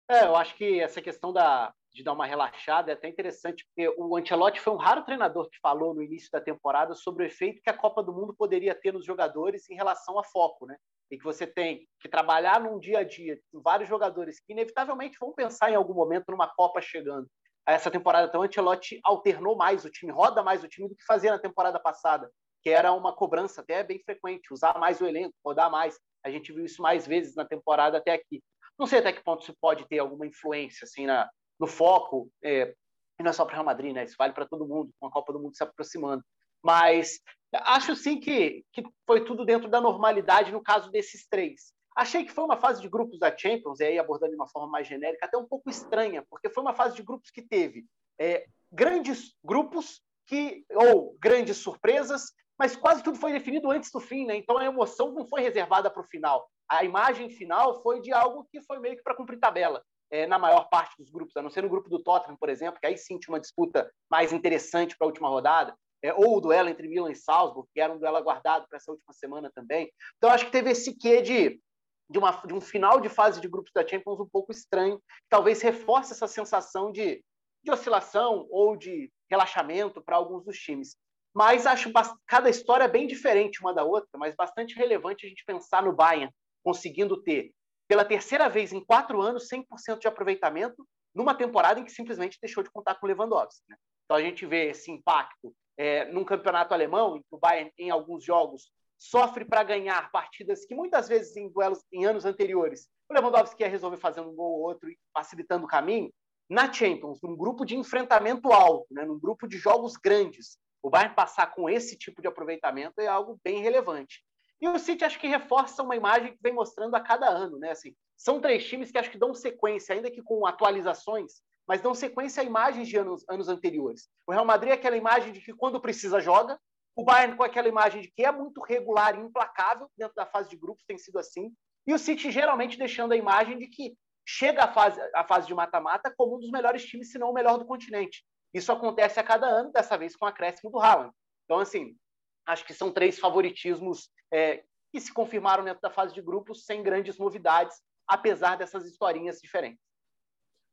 É, 0.09 0.25
eu 0.25 0.35
acho 0.35 0.55
que 0.55 0.79
essa 0.79 1.01
questão 1.01 1.31
da, 1.31 1.73
de 1.93 2.03
dar 2.03 2.13
uma 2.13 2.25
relaxada 2.25 2.91
é 2.91 2.95
até 2.95 3.07
interessante, 3.07 3.65
porque 3.67 3.93
o 3.97 4.17
Ancelotti 4.17 4.59
foi 4.59 4.73
um 4.73 4.77
raro 4.77 5.03
treinador 5.03 5.47
que 5.49 5.59
falou 5.61 5.93
no 5.93 6.01
início 6.01 6.29
da 6.31 6.41
temporada 6.41 6.95
sobre 6.95 7.23
o 7.23 7.27
efeito 7.27 7.61
que 7.61 7.69
a 7.69 7.77
Copa 7.77 8.01
do 8.01 8.11
Mundo 8.11 8.33
poderia 8.33 8.73
ter 8.73 8.91
nos 8.91 9.05
jogadores 9.05 9.69
em 9.69 9.75
relação 9.75 10.17
a 10.17 10.23
foco, 10.23 10.65
né? 10.65 10.75
E 11.11 11.17
que 11.17 11.23
você 11.23 11.45
tem 11.45 11.87
que 11.99 12.09
trabalhar 12.09 12.59
num 12.59 12.79
dia 12.79 12.99
a 12.99 13.03
dia 13.03 13.39
com 13.51 13.61
vários 13.61 13.87
jogadores 13.87 14.39
que 14.39 14.53
inevitavelmente 14.53 15.17
vão 15.19 15.31
pensar 15.33 15.69
em 15.69 15.75
algum 15.75 15.93
momento 15.93 16.31
numa 16.31 16.47
Copa 16.47 16.81
chegando. 16.81 17.27
Essa 17.65 17.91
temporada, 17.91 18.27
então, 18.27 18.41
o 18.41 18.43
Ancelotti 18.43 18.99
alternou 19.03 19.55
mais 19.55 19.85
o 19.85 19.89
time, 19.89 20.11
roda 20.11 20.41
mais 20.41 20.63
o 20.63 20.67
time 20.67 20.89
do 20.89 20.95
que 20.95 21.05
fazia 21.05 21.31
na 21.31 21.39
temporada 21.39 21.79
passada, 21.79 22.29
que 22.61 22.69
era 22.69 22.91
uma 22.91 23.15
cobrança 23.15 23.61
até 23.61 23.83
bem 23.83 23.99
frequente, 23.99 24.51
usar 24.51 24.79
mais 24.79 24.99
o 24.99 25.05
elenco, 25.05 25.35
rodar 25.45 25.69
mais. 25.69 25.97
A 26.23 26.31
gente 26.31 26.51
viu 26.51 26.65
isso 26.65 26.81
mais 26.81 27.05
vezes 27.05 27.35
na 27.35 27.45
temporada 27.45 27.99
até 27.99 28.13
aqui. 28.13 28.41
Não 28.77 28.87
sei 28.87 28.99
até 28.99 29.13
que 29.13 29.23
ponto 29.23 29.43
isso 29.43 29.55
pode 29.61 29.87
ter 29.87 29.99
alguma 29.99 30.25
influência 30.25 30.85
assim 30.85 31.05
na, 31.05 31.29
no 31.59 31.67
foco, 31.67 32.29
é, 32.43 32.73
e 33.19 33.23
não 33.23 33.29
é 33.29 33.33
só 33.33 33.45
para 33.45 33.53
o 33.53 33.55
Real 33.55 33.65
Madrid, 33.65 33.93
né? 33.93 34.03
Isso 34.03 34.15
vale 34.17 34.33
para 34.33 34.45
todo 34.45 34.67
mundo, 34.67 34.91
com 34.99 35.07
a 35.07 35.11
Copa 35.11 35.33
do 35.33 35.39
Mundo 35.39 35.55
se 35.55 35.63
aproximando. 35.63 36.23
Mas 36.63 37.19
acho 37.53 37.95
sim 37.95 38.19
que, 38.19 38.63
que 38.71 38.83
foi 39.05 39.23
tudo 39.25 39.45
dentro 39.45 39.69
da 39.69 39.81
normalidade 39.81 40.51
no 40.51 40.61
caso 40.61 40.89
desses 40.89 41.27
três. 41.27 41.73
Achei 41.95 42.23
que 42.25 42.31
foi 42.31 42.43
uma 42.43 42.57
fase 42.57 42.81
de 42.81 42.89
grupos 42.89 43.19
da 43.19 43.35
Champions, 43.35 43.79
e 43.79 43.85
aí 43.85 43.99
abordando 43.99 44.31
de 44.31 44.35
uma 44.35 44.47
forma 44.47 44.67
mais 44.67 44.87
genérica, 44.87 45.25
até 45.25 45.37
um 45.37 45.45
pouco 45.45 45.69
estranha, 45.69 46.25
porque 46.29 46.49
foi 46.49 46.63
uma 46.63 46.73
fase 46.73 46.95
de 46.95 47.03
grupos 47.03 47.29
que 47.29 47.41
teve 47.41 47.85
é, 48.19 48.45
grandes 48.71 49.35
grupos 49.43 50.01
que 50.25 50.65
ou 50.73 51.15
grandes 51.19 51.57
surpresas, 51.57 52.31
mas 52.57 52.75
quase 52.75 53.03
tudo 53.03 53.19
foi 53.19 53.31
definido 53.31 53.69
antes 53.69 53.91
do 53.91 53.99
fim, 53.99 54.25
né? 54.25 54.35
Então 54.35 54.57
a 54.57 54.65
emoção 54.65 55.11
não 55.11 55.27
foi 55.27 55.41
reservada 55.41 55.91
para 55.91 56.01
o 56.01 56.07
final. 56.07 56.49
A 56.67 56.83
imagem 56.83 57.29
final 57.29 57.81
foi 57.83 58.01
de 58.01 58.11
algo 58.11 58.47
que 58.49 58.61
foi 58.61 58.79
meio 58.79 58.95
que 58.95 59.03
para 59.03 59.15
cumprir 59.15 59.39
tabela 59.39 59.83
é, 60.13 60.27
na 60.27 60.37
maior 60.37 60.69
parte 60.69 60.95
dos 60.99 61.09
grupos, 61.09 61.35
a 61.35 61.41
não 61.41 61.49
ser 61.49 61.63
no 61.63 61.69
grupo 61.69 61.89
do 61.89 62.01
Tottenham, 62.01 62.37
por 62.37 62.47
exemplo, 62.47 62.79
que 62.79 62.85
aí 62.85 62.95
sim 62.95 63.17
tinha 63.17 63.33
uma 63.33 63.39
disputa 63.39 63.91
mais 64.07 64.31
interessante 64.31 64.95
para 64.95 65.07
a 65.07 65.09
última 65.09 65.27
rodada, 65.27 65.75
é, 66.03 66.13
ou 66.13 66.37
o 66.37 66.39
duelo 66.39 66.69
entre 66.69 66.87
Milan 66.87 67.11
e 67.11 67.15
Salzburg, 67.15 67.67
que 67.73 67.81
era 67.81 67.91
um 67.91 67.97
duelo 67.97 68.17
aguardado 68.17 68.67
para 68.69 68.77
essa 68.77 68.91
última 68.91 69.11
semana 69.11 69.51
também. 69.55 69.91
Então, 70.17 70.29
acho 70.29 70.45
que 70.45 70.51
teve 70.51 70.69
esse 70.69 70.95
quê 70.95 71.19
de, 71.23 71.59
de, 72.07 72.19
uma, 72.19 72.29
de 72.45 72.53
um 72.53 72.61
final 72.61 73.01
de 73.01 73.09
fase 73.09 73.41
de 73.41 73.47
grupos 73.47 73.71
da 73.73 73.87
Champions 73.87 74.19
um 74.19 74.29
pouco 74.29 74.51
estranho, 74.51 75.01
talvez 75.27 75.63
reforce 75.63 76.13
essa 76.13 76.27
sensação 76.27 76.91
de, 76.91 77.23
de 77.63 77.71
oscilação 77.71 78.45
ou 78.51 78.77
de 78.77 79.11
relaxamento 79.31 79.99
para 79.99 80.15
alguns 80.15 80.45
dos 80.45 80.59
times. 80.59 80.95
Mas 81.33 81.65
acho 81.65 81.91
cada 82.27 82.51
história 82.51 82.87
bem 82.87 83.07
diferente 83.07 83.61
uma 83.61 83.73
da 83.73 83.83
outra, 83.83 84.11
mas 84.19 84.35
bastante 84.35 84.75
relevante 84.75 85.25
a 85.25 85.29
gente 85.29 85.43
pensar 85.43 85.81
no 85.81 85.91
Bayern 85.91 86.31
conseguindo 86.63 87.19
ter 87.23 87.51
pela 87.87 88.05
terceira 88.05 88.49
vez 88.49 88.71
em 88.71 88.83
quatro 88.83 89.21
anos, 89.21 89.47
100% 89.49 89.99
de 89.99 90.07
aproveitamento, 90.07 90.87
numa 91.13 91.35
temporada 91.35 91.79
em 91.79 91.83
que 91.83 91.91
simplesmente 91.91 92.39
deixou 92.41 92.63
de 92.63 92.71
contar 92.71 92.95
com 92.95 93.07
Lewandowski. 93.07 93.63
Né? 93.69 93.75
Então 94.05 94.17
a 94.17 94.21
gente 94.21 94.45
vê 94.45 94.69
esse 94.69 94.91
impacto 94.91 95.53
é, 95.77 96.05
num 96.05 96.23
campeonato 96.23 96.73
alemão, 96.73 97.17
em 97.17 97.21
que 97.21 97.27
o 97.31 97.37
Bayern, 97.37 97.71
em 97.77 97.89
alguns 97.89 98.23
jogos, 98.23 98.71
sofre 98.97 99.43
para 99.43 99.63
ganhar 99.63 100.11
partidas 100.11 100.65
que 100.65 100.75
muitas 100.75 101.07
vezes 101.07 101.35
em 101.35 101.49
duelos 101.49 101.79
em 101.91 102.05
anos 102.05 102.25
anteriores 102.25 102.87
o 103.09 103.13
Lewandowski 103.13 103.61
ia 103.61 103.69
resolver 103.69 103.97
fazendo 103.97 104.29
um 104.29 104.35
gol 104.35 104.53
ou 104.53 104.61
outro 104.61 104.89
e 104.89 104.97
facilitando 105.13 105.65
o 105.65 105.67
caminho. 105.67 106.11
Na 106.49 106.71
Champions, 106.71 107.19
num 107.21 107.35
grupo 107.35 107.65
de 107.65 107.75
enfrentamento 107.75 108.51
alto, 108.51 108.87
né, 108.91 109.05
num 109.05 109.19
grupo 109.19 109.47
de 109.47 109.57
jogos 109.57 109.93
grandes, 109.97 110.57
o 110.81 110.89
Bayern 110.89 111.15
passar 111.15 111.53
com 111.53 111.69
esse 111.69 111.97
tipo 111.97 112.21
de 112.21 112.27
aproveitamento 112.27 112.99
é 112.99 113.07
algo 113.07 113.39
bem 113.43 113.61
relevante. 113.61 114.23
E 114.63 114.67
o 114.69 114.79
City 114.79 115.03
acho 115.03 115.19
que 115.19 115.27
reforça 115.27 115.83
uma 115.83 115.93
imagem 115.93 116.31
que 116.31 116.41
vem 116.41 116.53
mostrando 116.53 116.95
a 116.95 117.01
cada 117.01 117.27
ano, 117.27 117.59
né? 117.59 117.71
Assim, 117.71 117.93
são 118.15 118.39
três 118.39 118.65
times 118.65 118.89
que 118.89 118.97
acho 118.97 119.11
que 119.11 119.17
dão 119.17 119.33
sequência, 119.33 119.93
ainda 119.93 120.09
que 120.09 120.23
com 120.23 120.47
atualizações, 120.47 121.41
mas 121.67 121.81
dão 121.81 121.93
sequência 121.93 122.41
a 122.41 122.45
imagens 122.45 122.87
de 122.87 122.97
anos, 122.97 123.25
anos 123.27 123.49
anteriores. 123.49 124.07
O 124.25 124.31
Real 124.31 124.45
Madrid 124.45 124.71
é 124.71 124.75
aquela 124.75 124.95
imagem 124.95 125.33
de 125.33 125.41
que 125.41 125.53
quando 125.53 125.81
precisa 125.81 126.21
joga, 126.21 126.57
o 126.95 127.03
Bayern 127.03 127.35
com 127.35 127.43
aquela 127.43 127.67
imagem 127.67 128.03
de 128.03 128.07
que 128.09 128.23
é 128.23 128.31
muito 128.31 128.61
regular 128.61 129.19
e 129.19 129.21
implacável 129.21 129.89
dentro 129.97 130.15
da 130.15 130.25
fase 130.25 130.49
de 130.49 130.55
grupos, 130.55 130.85
tem 130.87 130.97
sido 130.97 131.19
assim, 131.19 131.51
e 131.85 131.93
o 131.93 131.99
City 131.99 132.31
geralmente 132.31 132.77
deixando 132.77 133.11
a 133.11 133.17
imagem 133.17 133.57
de 133.57 133.67
que 133.67 133.97
chega 134.25 134.63
à 134.63 134.71
fase, 134.71 134.97
à 135.13 135.25
fase 135.25 135.45
de 135.45 135.53
mata-mata 135.53 136.09
como 136.15 136.37
um 136.37 136.39
dos 136.39 136.51
melhores 136.51 136.85
times, 136.85 137.11
se 137.11 137.19
não 137.19 137.31
o 137.31 137.33
melhor 137.33 137.57
do 137.57 137.65
continente. 137.65 138.23
Isso 138.53 138.71
acontece 138.71 139.19
a 139.19 139.23
cada 139.25 139.45
ano, 139.45 139.73
dessa 139.73 139.97
vez 139.97 140.15
com 140.15 140.23
o 140.23 140.29
acréscimo 140.29 140.71
do 140.71 140.79
Haaland. 140.79 141.11
Então, 141.43 141.59
assim, 141.59 141.97
acho 142.45 142.63
que 142.63 142.73
são 142.73 142.93
três 142.93 143.19
favoritismos 143.19 144.09
é, 144.33 144.63
que 144.91 144.99
se 144.99 145.13
confirmaram 145.13 145.63
dentro 145.63 145.81
da 145.81 145.89
fase 145.89 146.13
de 146.13 146.21
grupos 146.21 146.65
sem 146.65 146.81
grandes 146.81 147.17
novidades, 147.17 147.77
apesar 148.07 148.57
dessas 148.57 148.85
historinhas 148.85 149.39
diferentes. 149.39 149.79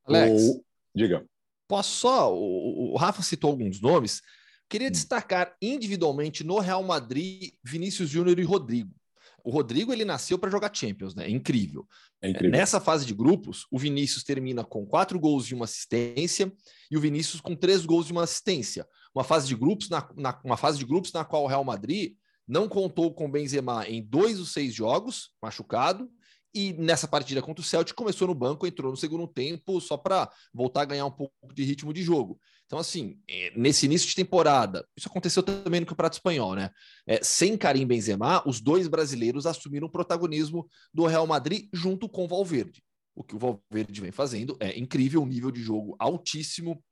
Alex, 0.04 0.42
o... 0.42 0.64
diga. 0.94 1.26
Posso 1.68 1.90
só? 1.90 2.34
O, 2.34 2.94
o 2.94 2.96
Rafa 2.96 3.22
citou 3.22 3.50
alguns 3.50 3.80
nomes. 3.80 4.22
Queria 4.68 4.88
hum. 4.88 4.92
destacar 4.92 5.54
individualmente 5.60 6.42
no 6.42 6.58
Real 6.58 6.82
Madrid 6.82 7.52
Vinícius 7.62 8.08
Júnior 8.08 8.38
e 8.38 8.42
Rodrigo. 8.42 8.94
O 9.42 9.50
Rodrigo 9.50 9.92
ele 9.92 10.04
nasceu 10.04 10.38
para 10.38 10.50
jogar 10.50 10.74
Champions, 10.74 11.14
né? 11.14 11.26
É 11.26 11.30
incrível. 11.30 11.86
é 12.20 12.28
incrível. 12.28 12.50
Nessa 12.50 12.78
fase 12.78 13.06
de 13.06 13.14
grupos, 13.14 13.66
o 13.70 13.78
Vinícius 13.78 14.22
termina 14.22 14.64
com 14.64 14.86
quatro 14.86 15.18
gols 15.18 15.46
e 15.46 15.54
uma 15.54 15.64
assistência 15.64 16.52
e 16.90 16.96
o 16.96 17.00
Vinícius 17.00 17.40
com 17.40 17.56
três 17.56 17.86
gols 17.86 18.08
e 18.08 18.12
uma 18.12 18.24
assistência. 18.24 18.86
Uma 19.14 19.24
fase 19.24 19.48
de 19.48 19.54
grupos 19.54 19.88
na, 19.88 20.08
na 20.16 20.40
uma 20.44 20.56
fase 20.56 20.78
de 20.78 20.84
grupos 20.84 21.12
na 21.12 21.24
qual 21.24 21.44
o 21.44 21.46
Real 21.46 21.64
Madrid 21.64 22.14
não 22.50 22.68
contou 22.68 23.14
com 23.14 23.30
Benzema 23.30 23.88
em 23.88 24.02
dois 24.02 24.38
dos 24.38 24.52
seis 24.52 24.74
jogos, 24.74 25.30
machucado, 25.40 26.10
e 26.52 26.72
nessa 26.72 27.06
partida 27.06 27.40
contra 27.40 27.62
o 27.62 27.64
Celtic 27.64 27.94
começou 27.94 28.26
no 28.26 28.34
banco, 28.34 28.66
entrou 28.66 28.90
no 28.90 28.96
segundo 28.96 29.28
tempo 29.28 29.80
só 29.80 29.96
para 29.96 30.28
voltar 30.52 30.82
a 30.82 30.84
ganhar 30.84 31.06
um 31.06 31.12
pouco 31.12 31.32
de 31.54 31.62
ritmo 31.62 31.92
de 31.92 32.02
jogo. 32.02 32.40
Então, 32.66 32.76
assim, 32.76 33.20
é, 33.28 33.52
nesse 33.56 33.86
início 33.86 34.08
de 34.08 34.16
temporada, 34.16 34.84
isso 34.96 35.08
aconteceu 35.08 35.44
também 35.44 35.78
no 35.78 35.86
Campeonato 35.86 36.16
Espanhol, 36.16 36.56
né? 36.56 36.70
É, 37.06 37.22
sem 37.22 37.56
Karim 37.56 37.86
Benzema, 37.86 38.42
os 38.44 38.60
dois 38.60 38.88
brasileiros 38.88 39.46
assumiram 39.46 39.86
o 39.86 39.90
protagonismo 39.90 40.68
do 40.92 41.06
Real 41.06 41.28
Madrid 41.28 41.68
junto 41.72 42.08
com 42.08 42.24
o 42.24 42.28
Valverde. 42.28 42.82
O 43.14 43.22
que 43.22 43.36
o 43.36 43.38
Valverde 43.38 44.00
vem 44.00 44.10
fazendo 44.10 44.56
é 44.58 44.76
incrível, 44.76 45.22
um 45.22 45.26
nível 45.26 45.52
de 45.52 45.62
jogo 45.62 45.94
altíssimo, 46.00 46.82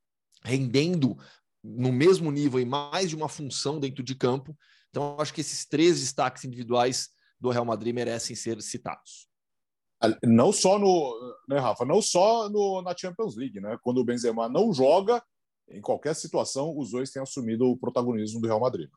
rendendo 0.45 1.17
no 1.65 1.91
mesmo 1.91 2.31
nível 2.31 2.61
e 2.61 2.65
mais 2.65 3.11
de 3.11 3.17
uma 3.17 3.29
função 3.29 3.81
dentro 3.81 4.05
de 4.05 4.15
campo. 4.15 4.57
Então, 4.99 5.14
acho 5.21 5.33
que 5.33 5.43
esses 5.43 5.64
três 5.64 6.00
destaques 6.00 6.45
individuais 6.45 7.11
do 7.38 7.50
Real 7.50 7.64
Madrid 7.64 7.95
merecem 7.95 8.35
ser 8.35 8.61
citados. 8.61 9.28
Não 10.25 10.52
só 10.52 10.76
no, 10.76 11.37
né, 11.49 11.57
Rafa? 11.61 11.85
Não 11.85 12.02
só 12.02 12.49
no, 12.49 12.83
na 12.83 12.97
Champions 12.97 13.37
League, 13.37 13.61
né? 13.61 13.78
Quando 13.81 13.99
o 13.99 14.05
Benzema 14.05 14.49
não 14.49 14.73
joga, 14.73 15.23
em 15.69 15.81
qualquer 15.81 16.17
situação, 16.17 16.76
os 16.76 16.90
dois 16.90 17.12
têm 17.12 17.23
assumido 17.23 17.67
o 17.67 17.76
protagonismo 17.76 18.40
do 18.40 18.49
Real 18.49 18.59
Madrid. 18.59 18.90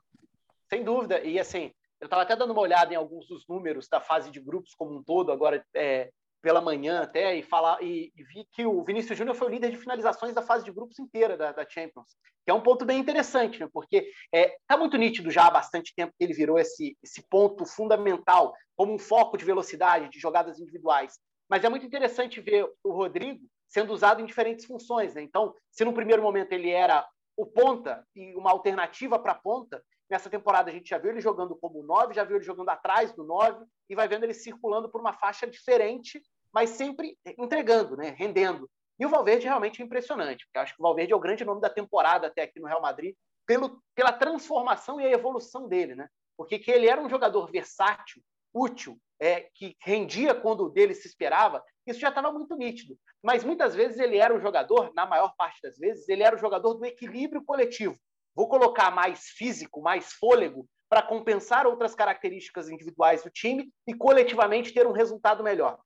Sem 0.68 0.84
dúvida. 0.84 1.22
E 1.24 1.40
assim, 1.40 1.72
eu 2.00 2.06
estava 2.06 2.24
até 2.24 2.36
dando 2.36 2.54
uma 2.54 2.62
olhada 2.62 2.92
em 2.92 2.98
alguns 2.98 3.28
dos 3.28 3.48
números 3.48 3.88
da 3.88 4.02
fase 4.02 4.32
de 4.32 4.40
grupos 4.40 4.74
como 4.74 4.98
um 4.98 5.04
todo, 5.04 5.32
agora 5.32 5.64
é, 5.76 6.12
pela 6.42 6.60
manhã 6.60 7.02
até, 7.02 7.36
e, 7.36 7.44
falar, 7.44 7.82
e, 7.82 8.12
e 8.16 8.24
vi 8.24 8.48
que 8.52 8.66
o 8.66 8.84
Vinícius 8.84 9.18
Júnior 9.18 9.36
foi 9.36 9.48
o 9.48 9.52
líder 9.52 9.72
de 9.72 9.78
finalizações 9.78 10.34
da 10.34 10.42
fase 10.42 10.66
de 10.66 10.72
grupos 10.72 10.98
inteira 11.00 11.38
da, 11.38 11.52
da 11.52 11.68
Champions, 11.68 12.16
que 12.44 12.52
é 12.52 12.54
um 12.54 12.62
ponto 12.62 12.84
bem 12.84 13.00
interessante, 13.00 13.60
né? 13.60 13.68
porque 13.72 13.98
está 13.98 14.38
é, 14.38 14.56
tá 14.68 14.78
muito 14.78 14.98
nítido 14.98 15.30
já 15.30 15.48
há 15.48 15.52
bastante 15.52 15.94
tempo 15.96 16.14
que 16.18 16.24
ele 16.24 16.34
virou 16.34 16.58
esse, 16.58 16.98
esse 17.04 17.22
ponto 17.30 17.66
fundamental 17.66 18.54
como 18.76 18.94
um 18.94 19.00
foco 19.00 19.38
de 19.38 19.46
velocidade, 19.46 20.10
de 20.10 20.20
jogadas 20.20 20.60
individuais. 20.60 21.20
Mas 21.48 21.64
é 21.64 21.70
muito 21.70 21.86
interessante 21.86 22.42
ver 22.42 22.68
o 22.84 22.92
Rodrigo 22.92 23.42
sendo 23.68 23.94
usado 23.94 24.22
em 24.22 24.26
diferentes 24.26 24.66
funções. 24.66 25.14
Né? 25.14 25.22
Então, 25.22 25.54
se 25.70 25.86
no 25.86 25.94
primeiro 25.94 26.22
momento 26.22 26.52
ele 26.52 26.70
era 26.70 27.08
o 27.38 27.46
ponta 27.46 28.06
e 28.16 28.36
uma 28.36 28.52
alternativa 28.52 29.18
para 29.20 29.36
ponta, 29.36 29.84
nessa 30.12 30.30
temporada 30.30 30.70
a 30.70 30.74
gente 30.74 30.90
já 30.90 30.98
viu 30.98 31.10
ele 31.10 31.22
jogando 31.22 31.56
como 31.56 31.82
9, 31.82 32.14
já 32.14 32.24
viu 32.24 32.36
ele 32.36 32.46
jogando 32.46 32.70
atrás 32.70 33.14
do 33.14 33.24
9 33.24 33.66
e 33.90 33.96
vai 33.96 34.08
vendo 34.08 34.26
ele 34.26 34.34
circulando 34.34 34.90
por 34.90 35.00
uma 35.00 35.14
faixa 35.14 35.48
diferente, 35.48 36.22
mas 36.54 36.72
sempre 36.72 37.18
entregando, 37.38 37.96
né? 37.96 38.14
rendendo. 38.18 38.70
E 39.00 39.06
o 39.06 39.10
Valverde 39.10 39.46
realmente 39.46 39.82
é 39.82 39.86
impressionante, 39.86 40.46
porque 40.46 40.60
acho 40.60 40.76
que 40.76 40.82
o 40.82 40.84
Valverde 40.84 41.14
é 41.14 41.16
o 41.16 41.20
grande 41.20 41.46
nome 41.46 41.62
da 41.62 41.70
temporada 41.70 42.28
até 42.28 42.44
aqui 42.44 42.60
no 42.60 42.68
Real 42.68 42.82
Madrid, 42.82 43.16
pelo, 43.48 43.82
pela 43.96 44.12
transformação 44.12 45.00
e 45.00 45.06
a 45.06 45.12
evolução 45.12 45.68
dele, 45.68 45.96
né? 45.96 46.08
Porque 46.38 46.60
que 46.60 46.70
ele 46.70 46.88
era 46.88 47.02
um 47.02 47.10
jogador 47.10 47.50
versátil, 47.50 48.22
útil, 48.54 49.00
é, 49.20 49.50
que 49.56 49.76
rendia 49.82 50.36
quando 50.36 50.70
dele 50.70 50.94
se 50.94 51.08
esperava, 51.08 51.64
isso 51.88 52.00
já 52.00 52.10
estava 52.10 52.32
muito 52.32 52.56
nítido. 52.56 52.98
Mas 53.24 53.44
muitas 53.44 53.74
vezes 53.74 53.98
ele 53.98 54.18
era 54.18 54.36
o 54.36 54.40
jogador, 54.40 54.92
na 54.94 55.06
maior 55.06 55.34
parte 55.38 55.60
das 55.62 55.78
vezes, 55.78 56.08
ele 56.10 56.24
era 56.24 56.36
o 56.36 56.40
jogador 56.40 56.74
do 56.74 56.86
equilíbrio 56.86 57.44
coletivo. 57.44 57.98
Vou 58.36 58.48
colocar 58.48 58.92
mais 58.92 59.30
físico, 59.30 59.82
mais 59.82 60.14
fôlego, 60.14 60.68
para 60.90 61.02
compensar 61.02 61.66
outras 61.66 61.96
características 61.96 62.70
individuais 62.70 63.24
do 63.24 63.30
time 63.30 63.72
e 63.88 63.94
coletivamente 63.94 64.74
ter 64.74 64.86
um 64.86 64.92
resultado 64.92 65.44
melhor. 65.44 65.80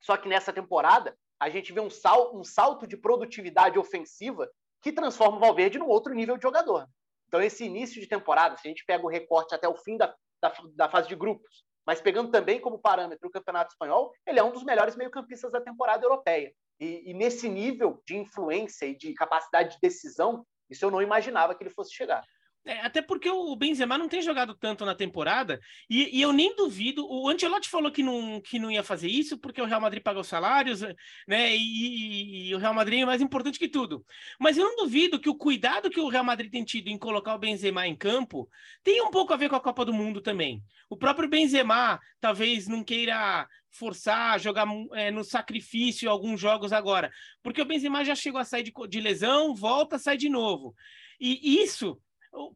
Só 0.00 0.16
que 0.16 0.28
nessa 0.28 0.52
temporada, 0.52 1.16
a 1.38 1.50
gente 1.50 1.72
vê 1.72 1.80
um, 1.80 1.90
sal, 1.90 2.34
um 2.34 2.42
salto 2.42 2.86
de 2.86 2.96
produtividade 2.96 3.78
ofensiva 3.78 4.48
que 4.82 4.92
transforma 4.92 5.36
o 5.36 5.40
Valverde 5.40 5.78
num 5.78 5.88
outro 5.88 6.14
nível 6.14 6.36
de 6.36 6.42
jogador. 6.42 6.88
Então, 7.28 7.42
esse 7.42 7.64
início 7.64 8.00
de 8.00 8.06
temporada, 8.06 8.56
se 8.56 8.66
a 8.66 8.70
gente 8.70 8.84
pega 8.86 9.04
o 9.04 9.10
recorte 9.10 9.54
até 9.54 9.68
o 9.68 9.76
fim 9.76 9.96
da, 9.96 10.14
da, 10.40 10.54
da 10.74 10.88
fase 10.88 11.08
de 11.08 11.16
grupos, 11.16 11.64
mas 11.86 12.00
pegando 12.00 12.30
também 12.30 12.60
como 12.60 12.78
parâmetro 12.78 13.28
o 13.28 13.30
Campeonato 13.30 13.72
Espanhol, 13.72 14.12
ele 14.26 14.38
é 14.38 14.42
um 14.42 14.52
dos 14.52 14.64
melhores 14.64 14.96
meio-campistas 14.96 15.52
da 15.52 15.60
temporada 15.60 16.04
europeia. 16.04 16.52
E, 16.80 17.10
e, 17.10 17.14
nesse 17.14 17.48
nível 17.48 18.02
de 18.06 18.16
influência 18.16 18.86
e 18.86 18.96
de 18.96 19.14
capacidade 19.14 19.74
de 19.74 19.80
decisão, 19.80 20.44
isso 20.68 20.84
eu 20.84 20.90
não 20.90 21.02
imaginava 21.02 21.54
que 21.54 21.62
ele 21.62 21.70
fosse 21.70 21.94
chegar. 21.94 22.24
É, 22.66 22.80
até 22.80 23.00
porque 23.00 23.30
o 23.30 23.54
Benzema 23.54 23.96
não 23.96 24.08
tem 24.08 24.20
jogado 24.20 24.52
tanto 24.52 24.84
na 24.84 24.92
temporada, 24.92 25.60
e, 25.88 26.18
e, 26.18 26.20
eu 26.20 26.32
nem 26.32 26.54
duvido. 26.56 27.06
O 27.08 27.28
Ancelotti 27.28 27.68
falou 27.68 27.92
que 27.92 28.02
não, 28.02 28.40
que 28.40 28.58
não 28.58 28.68
ia 28.68 28.82
fazer 28.82 29.06
isso, 29.06 29.38
porque 29.38 29.62
o 29.62 29.64
Real 29.64 29.80
Madrid 29.80 30.02
paga 30.02 30.18
os 30.18 30.26
salários, 30.26 30.80
né? 31.28 31.56
E, 31.56 32.48
e, 32.48 32.54
o 32.56 32.58
Real 32.58 32.74
Madrid 32.74 33.02
é 33.02 33.06
mais 33.06 33.22
importante 33.22 33.56
que 33.56 33.68
tudo. 33.68 34.04
Mas 34.40 34.58
eu 34.58 34.64
não 34.64 34.76
duvido 34.76 35.20
que 35.20 35.28
o 35.28 35.34
cuidado 35.36 35.88
que 35.88 36.00
o 36.00 36.08
Real 36.08 36.24
Madrid 36.24 36.50
tem 36.50 36.64
tido 36.64 36.88
em 36.88 36.98
colocar 36.98 37.36
o 37.36 37.38
Benzema 37.38 37.86
em 37.86 37.94
campo 37.94 38.48
tem 38.82 39.00
um 39.00 39.12
pouco 39.12 39.32
a 39.32 39.36
ver 39.36 39.48
com 39.48 39.56
a 39.56 39.60
Copa 39.60 39.84
do 39.84 39.94
Mundo 39.94 40.20
também. 40.20 40.60
O 40.90 40.96
próprio 40.96 41.28
Benzema 41.28 42.00
talvez 42.20 42.66
não 42.66 42.82
queira 42.82 43.46
forçar, 43.70 44.40
jogar 44.40 44.66
é, 44.94 45.12
no 45.12 45.22
sacrifício 45.22 46.10
alguns 46.10 46.40
jogos 46.40 46.72
agora, 46.72 47.12
porque 47.42 47.62
o 47.62 47.64
Benzema 47.64 48.04
já 48.04 48.14
chegou 48.16 48.40
a 48.40 48.44
sair 48.44 48.64
de, 48.64 48.72
de 48.88 49.00
lesão, 49.00 49.54
volta, 49.54 49.98
sai 49.98 50.16
de 50.16 50.28
novo. 50.28 50.74
E 51.20 51.62
isso 51.62 52.00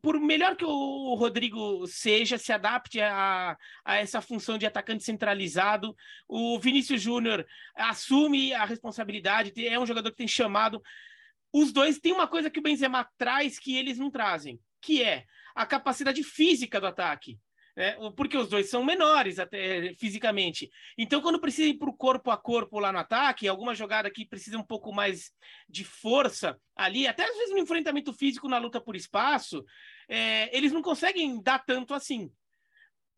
por 0.02 0.20
melhor 0.20 0.56
que 0.56 0.64
o 0.64 1.14
Rodrigo 1.14 1.86
seja, 1.86 2.36
se 2.36 2.52
adapte 2.52 3.00
a, 3.00 3.56
a 3.84 3.96
essa 3.96 4.20
função 4.20 4.58
de 4.58 4.66
atacante 4.66 5.04
centralizado, 5.04 5.96
o 6.28 6.58
Vinícius 6.58 7.00
Júnior 7.00 7.46
assume 7.74 8.52
a 8.52 8.64
responsabilidade, 8.64 9.52
é 9.66 9.78
um 9.78 9.86
jogador 9.86 10.10
que 10.10 10.16
tem 10.16 10.28
chamado. 10.28 10.82
Os 11.52 11.72
dois 11.72 11.98
têm 11.98 12.12
uma 12.12 12.28
coisa 12.28 12.50
que 12.50 12.58
o 12.58 12.62
Benzema 12.62 13.08
traz 13.16 13.58
que 13.58 13.76
eles 13.76 13.98
não 13.98 14.10
trazem, 14.10 14.60
que 14.80 15.02
é 15.02 15.24
a 15.54 15.66
capacidade 15.66 16.22
física 16.22 16.80
do 16.80 16.86
ataque 16.86 17.38
né? 17.76 17.96
porque 18.16 18.36
os 18.36 18.48
dois 18.48 18.68
são 18.68 18.84
menores 18.84 19.38
até 19.38 19.94
fisicamente. 19.94 20.70
Então, 20.96 21.20
quando 21.20 21.40
precisa 21.40 21.68
ir 21.68 21.74
para 21.74 21.90
o 21.90 21.96
corpo 21.96 22.30
a 22.30 22.36
corpo 22.36 22.78
lá 22.78 22.92
no 22.92 22.98
ataque, 22.98 23.48
alguma 23.48 23.74
jogada 23.74 24.10
que 24.10 24.26
precisa 24.26 24.58
um 24.58 24.62
pouco 24.62 24.92
mais 24.92 25.32
de 25.68 25.84
força 25.84 26.58
ali, 26.76 27.06
até 27.06 27.24
às 27.24 27.36
vezes 27.36 27.52
no 27.52 27.58
enfrentamento 27.58 28.12
físico, 28.12 28.48
na 28.48 28.58
luta 28.58 28.80
por 28.80 28.96
espaço, 28.96 29.64
é, 30.08 30.54
eles 30.56 30.72
não 30.72 30.82
conseguem 30.82 31.40
dar 31.42 31.58
tanto 31.60 31.94
assim. 31.94 32.30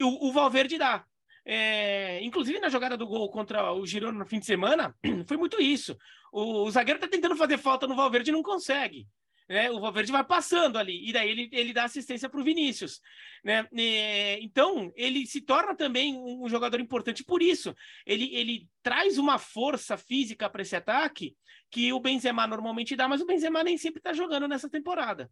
O, 0.00 0.28
o 0.28 0.32
Valverde 0.32 0.78
dá. 0.78 1.04
É, 1.44 2.22
inclusive 2.22 2.60
na 2.60 2.68
jogada 2.68 2.96
do 2.96 3.06
gol 3.06 3.28
contra 3.28 3.72
o 3.72 3.84
Girona 3.84 4.20
no 4.20 4.26
fim 4.26 4.38
de 4.38 4.46
semana, 4.46 4.94
foi 5.26 5.36
muito 5.36 5.60
isso. 5.60 5.96
O, 6.32 6.64
o 6.64 6.70
zagueiro 6.70 6.98
está 6.98 7.08
tentando 7.08 7.36
fazer 7.36 7.58
falta 7.58 7.86
no 7.86 7.96
Valverde 7.96 8.30
e 8.30 8.32
não 8.32 8.42
consegue 8.42 9.08
né? 9.48 9.70
O 9.70 9.80
Valverde 9.80 10.12
vai 10.12 10.24
passando 10.24 10.78
ali, 10.78 11.08
e 11.08 11.12
daí 11.12 11.30
ele, 11.30 11.48
ele 11.52 11.72
dá 11.72 11.84
assistência 11.84 12.28
para 12.28 12.40
o 12.40 12.44
Vinícius. 12.44 13.00
Né? 13.44 13.68
E, 13.72 14.38
então, 14.42 14.92
ele 14.96 15.26
se 15.26 15.40
torna 15.40 15.74
também 15.74 16.16
um, 16.16 16.48
jogador 16.48 16.80
importante 16.80 17.24
por 17.24 17.42
isso. 17.42 17.74
Ele, 18.06 18.34
ele 18.34 18.68
traz 18.82 19.18
uma 19.18 19.38
força 19.38 19.96
física 19.96 20.48
para 20.48 20.62
esse 20.62 20.76
ataque 20.76 21.36
que 21.70 21.92
o 21.92 22.00
Benzema 22.00 22.46
normalmente 22.46 22.94
dá, 22.94 23.08
mas 23.08 23.20
o 23.20 23.26
Benzema 23.26 23.64
nem 23.64 23.76
sempre 23.76 23.98
está 23.98 24.12
jogando 24.12 24.46
nessa 24.46 24.68
temporada. 24.68 25.30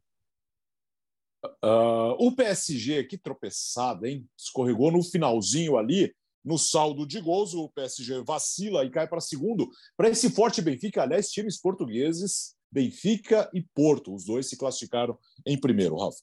Uh, 1.64 2.12
o 2.18 2.34
PSG, 2.34 3.04
que 3.04 3.16
tropeçada, 3.16 4.08
hein? 4.08 4.28
Escorregou 4.36 4.90
no 4.90 5.02
finalzinho 5.02 5.78
ali, 5.78 6.14
no 6.44 6.58
saldo 6.58 7.06
de 7.06 7.20
gols. 7.20 7.54
O 7.54 7.70
PSG 7.70 8.22
vacila 8.22 8.84
e 8.84 8.90
cai 8.90 9.08
para 9.08 9.20
segundo. 9.20 9.68
Para 9.96 10.10
esse 10.10 10.30
forte 10.30 10.60
Benfica, 10.60 11.02
aliás, 11.02 11.30
times 11.30 11.58
portugueses 11.58 12.54
Benfica 12.70 13.50
e 13.52 13.62
Porto. 13.62 14.14
Os 14.14 14.24
dois 14.24 14.48
se 14.48 14.58
classificaram 14.58 15.18
em 15.46 15.58
primeiro, 15.60 15.96
Rafa. 15.96 16.18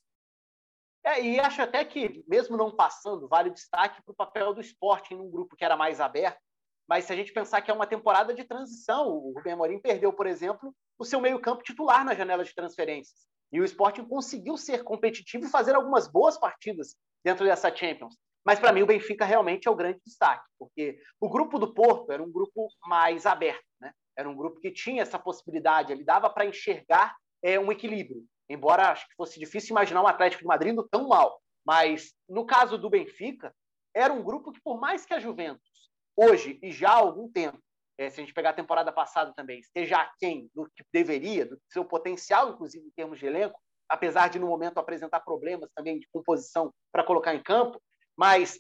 É, 1.03 1.21
e 1.21 1.39
acho 1.39 1.61
até 1.61 1.85
que, 1.85 2.23
mesmo 2.27 2.57
não 2.57 2.75
passando, 2.75 3.27
vale 3.27 3.49
destaque 3.49 4.01
para 4.03 4.11
o 4.11 4.15
papel 4.15 4.53
do 4.53 4.61
esporte 4.61 5.13
em 5.13 5.17
um 5.17 5.29
grupo 5.29 5.55
que 5.55 5.63
era 5.63 5.77
mais 5.77 6.01
aberto. 6.01 6.39
Mas 6.87 7.05
se 7.05 7.13
a 7.13 7.15
gente 7.15 7.33
pensar 7.33 7.61
que 7.61 7.69
é 7.69 7.73
uma 7.73 7.87
temporada 7.87 8.33
de 8.33 8.43
transição, 8.43 9.07
o 9.07 9.33
Rubem 9.33 9.53
Amorim 9.53 9.79
perdeu, 9.79 10.11
por 10.13 10.25
exemplo, 10.25 10.73
o 10.97 11.05
seu 11.05 11.19
meio-campo 11.19 11.63
titular 11.63 12.03
na 12.03 12.15
janela 12.15 12.43
de 12.43 12.53
transferências. 12.53 13.27
E 13.51 13.61
o 13.61 13.65
Sporting 13.65 14.05
conseguiu 14.05 14.57
ser 14.57 14.83
competitivo 14.83 15.45
e 15.45 15.49
fazer 15.49 15.75
algumas 15.75 16.07
boas 16.07 16.37
partidas 16.37 16.95
dentro 17.23 17.45
dessa 17.45 17.73
Champions. 17.73 18.15
Mas 18.45 18.59
para 18.59 18.71
mim 18.71 18.81
o 18.81 18.87
Benfica 18.87 19.25
realmente 19.25 19.67
é 19.67 19.71
o 19.71 19.75
grande 19.75 19.99
destaque, 20.05 20.45
porque 20.57 20.99
o 21.19 21.29
grupo 21.29 21.59
do 21.59 21.73
Porto 21.73 22.11
era 22.11 22.23
um 22.23 22.31
grupo 22.31 22.67
mais 22.85 23.25
aberto, 23.25 23.65
né? 23.79 23.91
Era 24.17 24.29
um 24.29 24.35
grupo 24.35 24.59
que 24.59 24.71
tinha 24.71 25.01
essa 25.01 25.19
possibilidade, 25.19 25.91
ele 25.91 26.03
dava 26.03 26.29
para 26.29 26.45
enxergar 26.45 27.15
é, 27.43 27.59
um 27.59 27.71
equilíbrio. 27.71 28.25
Embora 28.49 28.89
acho 28.89 29.07
que 29.07 29.15
fosse 29.15 29.39
difícil 29.39 29.71
imaginar 29.71 30.01
um 30.01 30.07
Atlético 30.07 30.41
de 30.41 30.47
Madrid 30.47 30.75
tão 30.89 31.07
mal. 31.07 31.39
Mas 31.65 32.13
no 32.27 32.45
caso 32.45 32.77
do 32.77 32.89
Benfica, 32.89 33.53
era 33.93 34.13
um 34.13 34.23
grupo 34.23 34.51
que, 34.51 34.61
por 34.61 34.79
mais 34.79 35.05
que 35.05 35.13
a 35.13 35.19
Juventus, 35.19 35.89
hoje 36.15 36.57
e 36.63 36.71
já 36.71 36.91
há 36.91 36.95
algum 36.95 37.29
tempo, 37.29 37.59
é, 37.97 38.09
se 38.09 38.21
a 38.21 38.23
gente 38.23 38.33
pegar 38.33 38.51
a 38.51 38.53
temporada 38.53 38.91
passada 38.91 39.33
também, 39.35 39.59
esteja 39.59 39.97
aquém 39.97 40.49
do 40.53 40.65
que 40.75 40.83
deveria, 40.93 41.45
do 41.45 41.59
seu 41.69 41.83
potencial, 41.83 42.51
inclusive 42.51 42.85
em 42.85 42.91
termos 42.91 43.19
de 43.19 43.25
elenco, 43.25 43.59
apesar 43.89 44.29
de 44.29 44.39
no 44.39 44.47
momento 44.47 44.77
apresentar 44.77 45.19
problemas 45.21 45.69
também 45.75 45.99
de 45.99 46.07
composição 46.11 46.73
para 46.91 47.03
colocar 47.03 47.33
em 47.33 47.41
campo, 47.41 47.81
mas 48.15 48.59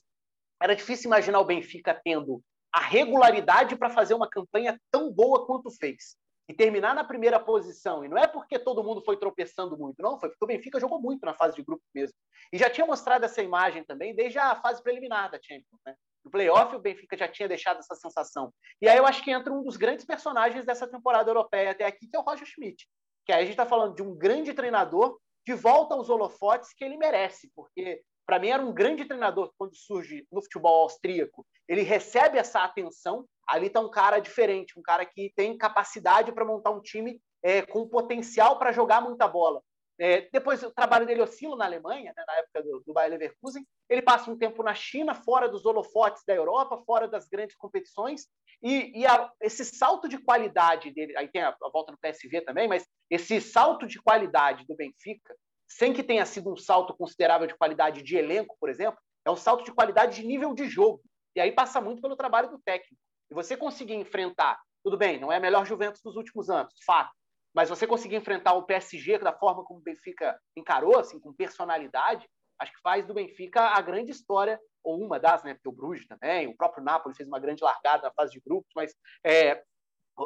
era 0.61 0.75
difícil 0.75 1.07
imaginar 1.07 1.39
o 1.39 1.45
Benfica 1.45 1.99
tendo 2.03 2.41
a 2.77 2.79
regularidade 2.79 3.75
para 3.75 3.89
fazer 3.89 4.13
uma 4.13 4.29
campanha 4.29 4.79
tão 4.91 5.11
boa 5.11 5.47
quanto 5.47 5.71
fez. 5.71 6.15
E 6.47 6.53
terminar 6.53 6.93
na 6.93 7.03
primeira 7.03 7.39
posição. 7.39 8.05
E 8.05 8.07
não 8.07 8.17
é 8.17 8.27
porque 8.27 8.59
todo 8.59 8.83
mundo 8.83 9.01
foi 9.03 9.17
tropeçando 9.17 9.75
muito, 9.75 10.01
não, 10.01 10.19
foi 10.19 10.29
porque 10.29 10.45
o 10.45 10.47
Benfica 10.47 10.79
jogou 10.79 11.01
muito 11.01 11.25
na 11.25 11.33
fase 11.33 11.55
de 11.55 11.63
grupo 11.63 11.83
mesmo. 11.93 12.15
E 12.53 12.57
já 12.57 12.69
tinha 12.69 12.85
mostrado 12.85 13.25
essa 13.25 13.41
imagem 13.41 13.83
também 13.83 14.15
desde 14.15 14.37
a 14.37 14.55
fase 14.55 14.81
preliminar 14.83 15.31
da 15.31 15.39
Champions. 15.41 15.81
Né? 15.85 15.95
No 16.23 16.29
playoff, 16.29 16.75
o 16.75 16.79
Benfica 16.79 17.17
já 17.17 17.27
tinha 17.27 17.49
deixado 17.49 17.79
essa 17.79 17.95
sensação. 17.95 18.53
E 18.79 18.87
aí 18.87 18.97
eu 18.97 19.07
acho 19.07 19.23
que 19.23 19.31
entra 19.31 19.51
um 19.51 19.63
dos 19.63 19.75
grandes 19.75 20.05
personagens 20.05 20.63
dessa 20.63 20.87
temporada 20.87 21.29
europeia 21.29 21.71
até 21.71 21.83
aqui, 21.83 22.07
que 22.07 22.15
é 22.15 22.19
o 22.19 22.23
Roger 22.23 22.45
Schmidt. 22.45 22.87
Que 23.25 23.33
aí 23.33 23.39
a 23.39 23.45
gente 23.45 23.53
está 23.53 23.65
falando 23.65 23.95
de 23.95 24.03
um 24.03 24.15
grande 24.15 24.53
treinador 24.53 25.19
de 25.45 25.55
volta 25.55 25.95
aos 25.95 26.09
holofotes 26.09 26.73
que 26.73 26.85
ele 26.85 26.95
merece, 26.95 27.51
porque 27.55 28.03
para 28.27 28.39
mim 28.39 28.49
era 28.49 28.61
um 28.61 28.73
grande 28.73 29.05
treinador 29.05 29.53
quando 29.57 29.73
surge 29.73 30.27
no 30.29 30.41
futebol 30.41 30.83
austríaco. 30.83 31.47
Ele 31.67 31.81
recebe 31.81 32.37
essa 32.37 32.61
atenção. 32.61 33.25
Ali 33.47 33.67
está 33.67 33.79
um 33.79 33.89
cara 33.89 34.19
diferente, 34.19 34.77
um 34.77 34.81
cara 34.81 35.05
que 35.05 35.31
tem 35.33 35.57
capacidade 35.57 36.33
para 36.33 36.43
montar 36.43 36.71
um 36.71 36.81
time 36.81 37.21
é, 37.41 37.61
com 37.61 37.87
potencial 37.87 38.59
para 38.59 38.73
jogar 38.73 38.99
muita 38.99 39.25
bola. 39.29 39.61
É, 39.99 40.29
depois 40.31 40.61
o 40.61 40.69
trabalho 40.69 41.07
dele 41.07 41.21
oscila 41.21 41.55
na 41.55 41.65
Alemanha, 41.65 42.13
né, 42.15 42.23
na 42.27 42.35
época 42.35 42.61
do, 42.61 42.83
do 42.85 42.93
Bayer 42.93 43.11
Leverkusen. 43.11 43.65
Ele 43.89 44.01
passa 44.01 44.29
um 44.29 44.37
tempo 44.37 44.61
na 44.61 44.75
China, 44.75 45.15
fora 45.15 45.47
dos 45.47 45.65
holofotes 45.65 46.23
da 46.27 46.35
Europa, 46.35 46.83
fora 46.85 47.07
das 47.07 47.29
grandes 47.29 47.55
competições. 47.55 48.27
E, 48.61 48.99
e 48.99 49.07
a, 49.07 49.31
esse 49.41 49.63
salto 49.63 50.09
de 50.09 50.17
qualidade 50.17 50.91
dele, 50.91 51.15
aí 51.15 51.29
tem 51.29 51.41
a, 51.41 51.49
a 51.49 51.69
volta 51.71 51.93
no 51.93 51.97
PSV 51.97 52.41
também, 52.41 52.67
mas 52.67 52.85
esse 53.09 53.39
salto 53.39 53.87
de 53.87 54.01
qualidade 54.01 54.65
do 54.67 54.75
Benfica 54.75 55.33
sem 55.67 55.93
que 55.93 56.03
tenha 56.03 56.25
sido 56.25 56.51
um 56.51 56.55
salto 56.55 56.95
considerável 56.95 57.47
de 57.47 57.55
qualidade 57.55 58.01
de 58.01 58.15
elenco, 58.15 58.55
por 58.59 58.69
exemplo, 58.69 58.99
é 59.25 59.31
um 59.31 59.35
salto 59.35 59.63
de 59.63 59.71
qualidade 59.73 60.21
de 60.21 60.27
nível 60.27 60.53
de 60.53 60.65
jogo. 60.69 61.01
E 61.35 61.41
aí 61.41 61.51
passa 61.51 61.81
muito 61.81 62.01
pelo 62.01 62.15
trabalho 62.15 62.49
do 62.49 62.59
técnico. 62.59 62.95
E 63.29 63.33
você 63.33 63.57
conseguir 63.57 63.95
enfrentar, 63.95 64.59
tudo 64.83 64.97
bem, 64.97 65.19
não 65.19 65.31
é 65.31 65.37
a 65.37 65.39
melhor 65.39 65.65
Juventus 65.65 66.01
dos 66.01 66.15
últimos 66.15 66.49
anos, 66.49 66.73
fato. 66.85 67.11
Mas 67.53 67.69
você 67.69 67.85
conseguir 67.85 68.15
enfrentar 68.15 68.53
o 68.53 68.63
PSG 68.63 69.17
da 69.19 69.33
forma 69.33 69.63
como 69.63 69.79
o 69.79 69.83
Benfica 69.83 70.39
encarou, 70.55 70.97
assim, 70.97 71.19
com 71.19 71.33
personalidade, 71.33 72.27
acho 72.59 72.71
que 72.71 72.81
faz 72.81 73.05
do 73.05 73.13
Benfica 73.13 73.61
a 73.61 73.81
grande 73.81 74.11
história, 74.11 74.59
ou 74.83 75.03
uma 75.03 75.19
das, 75.19 75.43
né? 75.43 75.53
Porque 75.53 75.69
o 75.69 75.71
Bruges 75.71 76.07
também, 76.07 76.47
o 76.47 76.55
próprio 76.55 76.83
Napoli 76.83 77.15
fez 77.15 77.27
uma 77.27 77.39
grande 77.39 77.63
largada 77.63 78.03
na 78.03 78.13
fase 78.13 78.31
de 78.31 78.39
grupos, 78.39 78.71
mas 78.75 78.93
é, 79.23 79.63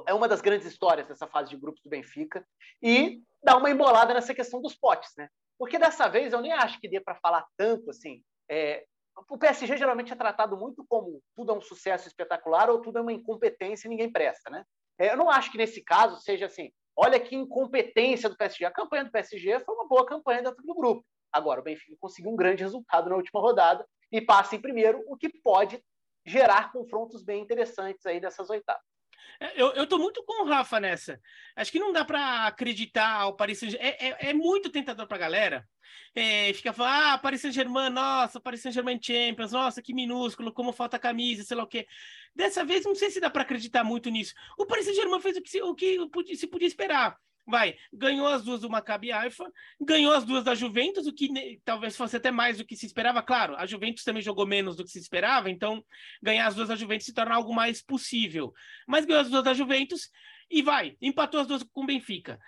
é 0.08 0.14
uma 0.14 0.28
das 0.28 0.42
grandes 0.42 0.68
histórias 0.68 1.08
dessa 1.08 1.28
fase 1.28 1.50
de 1.50 1.58
grupos 1.58 1.82
do 1.84 1.90
Benfica 1.90 2.46
e 2.82 3.22
dá 3.44 3.58
uma 3.58 3.70
embolada 3.70 4.14
nessa 4.14 4.34
questão 4.34 4.62
dos 4.62 4.76
potes, 4.76 5.12
né? 5.18 5.30
Porque 5.58 5.78
dessa 5.78 6.08
vez 6.08 6.34
eu 6.34 6.42
nem 6.42 6.54
acho 6.54 6.80
que 6.80 6.88
dê 6.88 7.00
para 7.00 7.16
falar 7.16 7.46
tanto 7.58 7.90
assim. 7.90 8.24
É, 8.50 8.86
o 9.30 9.38
PSG 9.38 9.78
geralmente 9.78 10.12
é 10.12 10.16
tratado 10.16 10.58
muito 10.58 10.86
como 10.88 11.22
tudo 11.36 11.52
é 11.52 11.56
um 11.56 11.62
sucesso 11.62 12.08
espetacular 12.08 12.70
ou 12.70 12.82
tudo 12.82 13.00
é 13.00 13.02
uma 13.02 13.14
incompetência 13.14 13.88
e 13.88 13.90
ninguém 13.90 14.12
presta, 14.12 14.50
né? 14.50 14.64
É, 14.98 15.12
eu 15.12 15.18
não 15.18 15.30
acho 15.30 15.52
que 15.52 15.58
nesse 15.58 15.84
caso 15.84 16.20
seja 16.22 16.46
assim. 16.46 16.72
Olha 16.96 17.20
que 17.20 17.36
incompetência 17.36 18.30
do 18.30 18.38
PSG. 18.38 18.66
A 18.66 18.72
campanha 18.72 19.06
do 19.06 19.12
PSG 19.12 19.60
foi 19.62 19.76
uma 19.76 19.88
boa 19.88 20.06
campanha 20.06 20.44
dentro 20.44 20.64
do 20.64 20.76
grupo. 20.76 21.06
Agora, 21.32 21.62
o 21.62 21.64
Benfica 21.64 21.96
conseguiu 22.00 22.32
um 22.32 22.36
grande 22.36 22.64
resultado 22.64 23.10
na 23.10 23.16
última 23.16 23.40
rodada 23.40 23.86
e 24.12 24.20
passa 24.22 24.56
em 24.56 24.62
primeiro, 24.62 25.02
o 25.08 25.16
que 25.16 25.30
pode 25.30 25.82
gerar 26.26 26.72
confrontos 26.72 27.24
bem 27.24 27.42
interessantes 27.42 28.06
aí 28.06 28.20
dessas 28.20 28.50
oitavas. 28.50 28.91
É, 29.40 29.62
eu, 29.62 29.74
eu 29.74 29.88
tô 29.88 29.98
muito 29.98 30.24
com 30.24 30.44
o 30.44 30.48
Rafa 30.48 30.80
nessa. 30.80 31.20
Acho 31.56 31.72
que 31.72 31.80
não 31.80 31.92
dá 31.92 32.06
para 32.06 32.48
acreditar 32.48 33.28
o 33.28 33.34
Paris 33.34 33.60
Saint-Germain. 33.60 33.90
É, 33.90 34.08
é, 34.08 34.30
é, 34.30 34.34
muito 34.34 34.70
tentador 34.70 35.08
pra 35.08 35.18
galera. 35.18 35.68
É, 36.16 36.54
fica 36.54 36.72
falando, 36.72 36.94
ah, 36.94 37.18
Paris 37.18 37.42
Saint-Germain, 37.42 37.90
nossa, 37.90 38.40
Paris 38.40 38.62
Saint-Germain 38.62 39.00
Champions, 39.02 39.52
nossa, 39.52 39.82
que 39.82 39.94
minúsculo, 39.94 40.54
como 40.54 40.72
falta 40.72 41.00
camisa, 41.00 41.44
sei 41.44 41.58
lá 41.58 41.64
o 41.64 41.68
quê. 41.68 41.88
Dessa 42.36 42.64
vez, 42.64 42.86
não 42.86 42.96
sei 42.96 43.10
se 43.10 43.20
dá 43.20 43.30
para 43.30 43.42
acreditar 43.42 43.84
muito 43.84 44.10
nisso. 44.10 44.34
O 44.58 44.66
Paris 44.66 44.86
Saint-Germain 44.86 45.20
fez 45.20 45.38
o 45.38 45.42
que, 45.42 45.50
se, 45.50 45.62
o 45.62 45.76
que 45.76 46.36
se 46.36 46.48
podia 46.48 46.68
esperar 46.68 47.18
vai, 47.52 47.76
ganhou 47.94 48.26
as 48.26 48.42
duas 48.42 48.62
do 48.62 48.70
Maccabi 48.70 49.12
Haifa, 49.12 49.46
ganhou 49.80 50.12
as 50.14 50.26
duas 50.26 50.44
da 50.44 50.56
Juventus, 50.56 51.06
o 51.06 51.14
que 51.14 51.62
talvez 51.64 51.96
fosse 51.96 52.18
até 52.18 52.32
mais 52.32 52.58
do 52.58 52.66
que 52.66 52.76
se 52.76 52.88
esperava. 52.88 53.22
Claro, 53.22 53.56
a 53.58 53.68
Juventus 53.68 54.04
também 54.04 54.24
jogou 54.24 54.48
menos 54.48 54.76
do 54.76 54.84
que 54.84 54.90
se 54.90 54.98
esperava, 54.98 55.52
então 55.52 55.86
ganhar 56.24 56.48
as 56.48 56.56
duas 56.56 56.70
da 56.70 56.76
Juventus 56.76 57.06
se 57.06 57.14
torna 57.14 57.36
algo 57.36 57.54
mais 57.54 57.82
possível. 57.82 58.52
Mas 58.88 59.06
ganhou 59.06 59.22
as 59.22 59.30
duas 59.30 59.44
da 59.44 59.54
Juventus 59.54 60.10
e 60.50 60.64
vai, 60.64 60.98
empatou 61.00 61.42
as 61.42 61.48
duas 61.48 61.62
com 61.62 61.84
o 61.84 61.86
Benfica. 61.86 62.40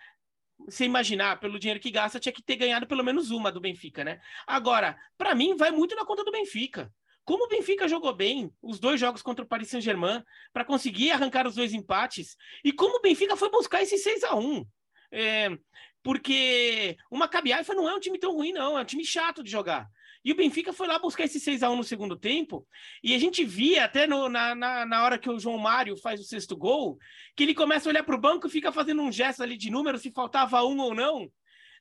Você 0.66 0.86
imaginar, 0.86 1.40
pelo 1.40 1.60
dinheiro 1.60 1.80
que 1.80 1.92
gasta, 1.92 2.20
tinha 2.20 2.34
que 2.34 2.42
ter 2.42 2.56
ganhado 2.56 2.88
pelo 2.88 3.04
menos 3.04 3.30
uma 3.30 3.52
do 3.52 3.60
Benfica, 3.60 4.04
né? 4.04 4.20
Agora, 4.48 4.98
para 5.18 5.36
mim, 5.36 5.56
vai 5.56 5.72
muito 5.72 5.96
na 5.96 6.06
conta 6.06 6.24
do 6.24 6.32
Benfica. 6.32 6.92
Como 7.26 7.46
o 7.46 7.48
Benfica 7.48 7.88
jogou 7.88 8.14
bem 8.14 8.52
os 8.62 8.80
dois 8.80 9.00
jogos 9.00 9.22
contra 9.22 9.46
o 9.46 9.48
Paris 9.48 9.70
Saint-Germain 9.70 10.24
para 10.52 10.66
conseguir 10.66 11.12
arrancar 11.12 11.48
os 11.48 11.56
dois 11.56 11.74
empates 11.74 12.36
e 12.64 12.74
como 12.74 12.98
o 12.98 13.02
Benfica 13.02 13.38
foi 13.38 13.50
buscar 13.50 13.82
esse 13.82 13.98
6 13.98 14.24
a 14.26 14.36
1 14.36 14.66
é, 15.14 15.56
porque 16.02 16.98
o 17.10 17.18
Maccabi 17.18 17.54
Haifa 17.54 17.74
não 17.76 17.88
é 17.88 17.94
um 17.96 18.00
time 18.00 18.18
tão 18.18 18.34
ruim, 18.34 18.52
não. 18.52 18.78
É 18.78 18.82
um 18.82 18.86
time 18.86 19.06
chato 19.06 19.44
de 19.44 19.52
jogar. 19.52 19.88
E 20.26 20.32
o 20.32 20.36
Benfica 20.36 20.74
foi 20.74 20.88
lá 20.88 20.98
buscar 20.98 21.26
esse 21.26 21.40
6 21.40 21.64
a 21.64 21.70
1 21.70 21.76
no 21.76 21.84
segundo 21.84 22.18
tempo. 22.18 22.68
E 23.04 23.14
a 23.14 23.20
gente 23.20 23.44
via 23.44 23.86
até 23.86 24.08
no, 24.08 24.28
na, 24.28 24.56
na, 24.56 24.86
na, 24.86 25.04
hora 25.04 25.20
que 25.20 25.30
o 25.30 25.40
João 25.40 25.58
Mário 25.58 25.96
faz 25.98 26.20
o 26.20 26.24
sexto 26.24 26.56
gol, 26.56 26.98
que 27.36 27.44
ele 27.44 27.54
começa 27.54 27.88
a 27.88 27.92
olhar 27.92 28.04
para 28.04 28.16
o 28.16 28.20
banco 28.20 28.48
e 28.48 28.50
fica 28.50 28.72
fazendo 28.72 29.02
um 29.02 29.12
gesto 29.12 29.44
ali 29.44 29.56
de 29.56 29.70
número, 29.70 29.98
se 29.98 30.12
faltava 30.12 30.64
um 30.64 30.80
ou 30.80 30.96
não. 30.96 31.30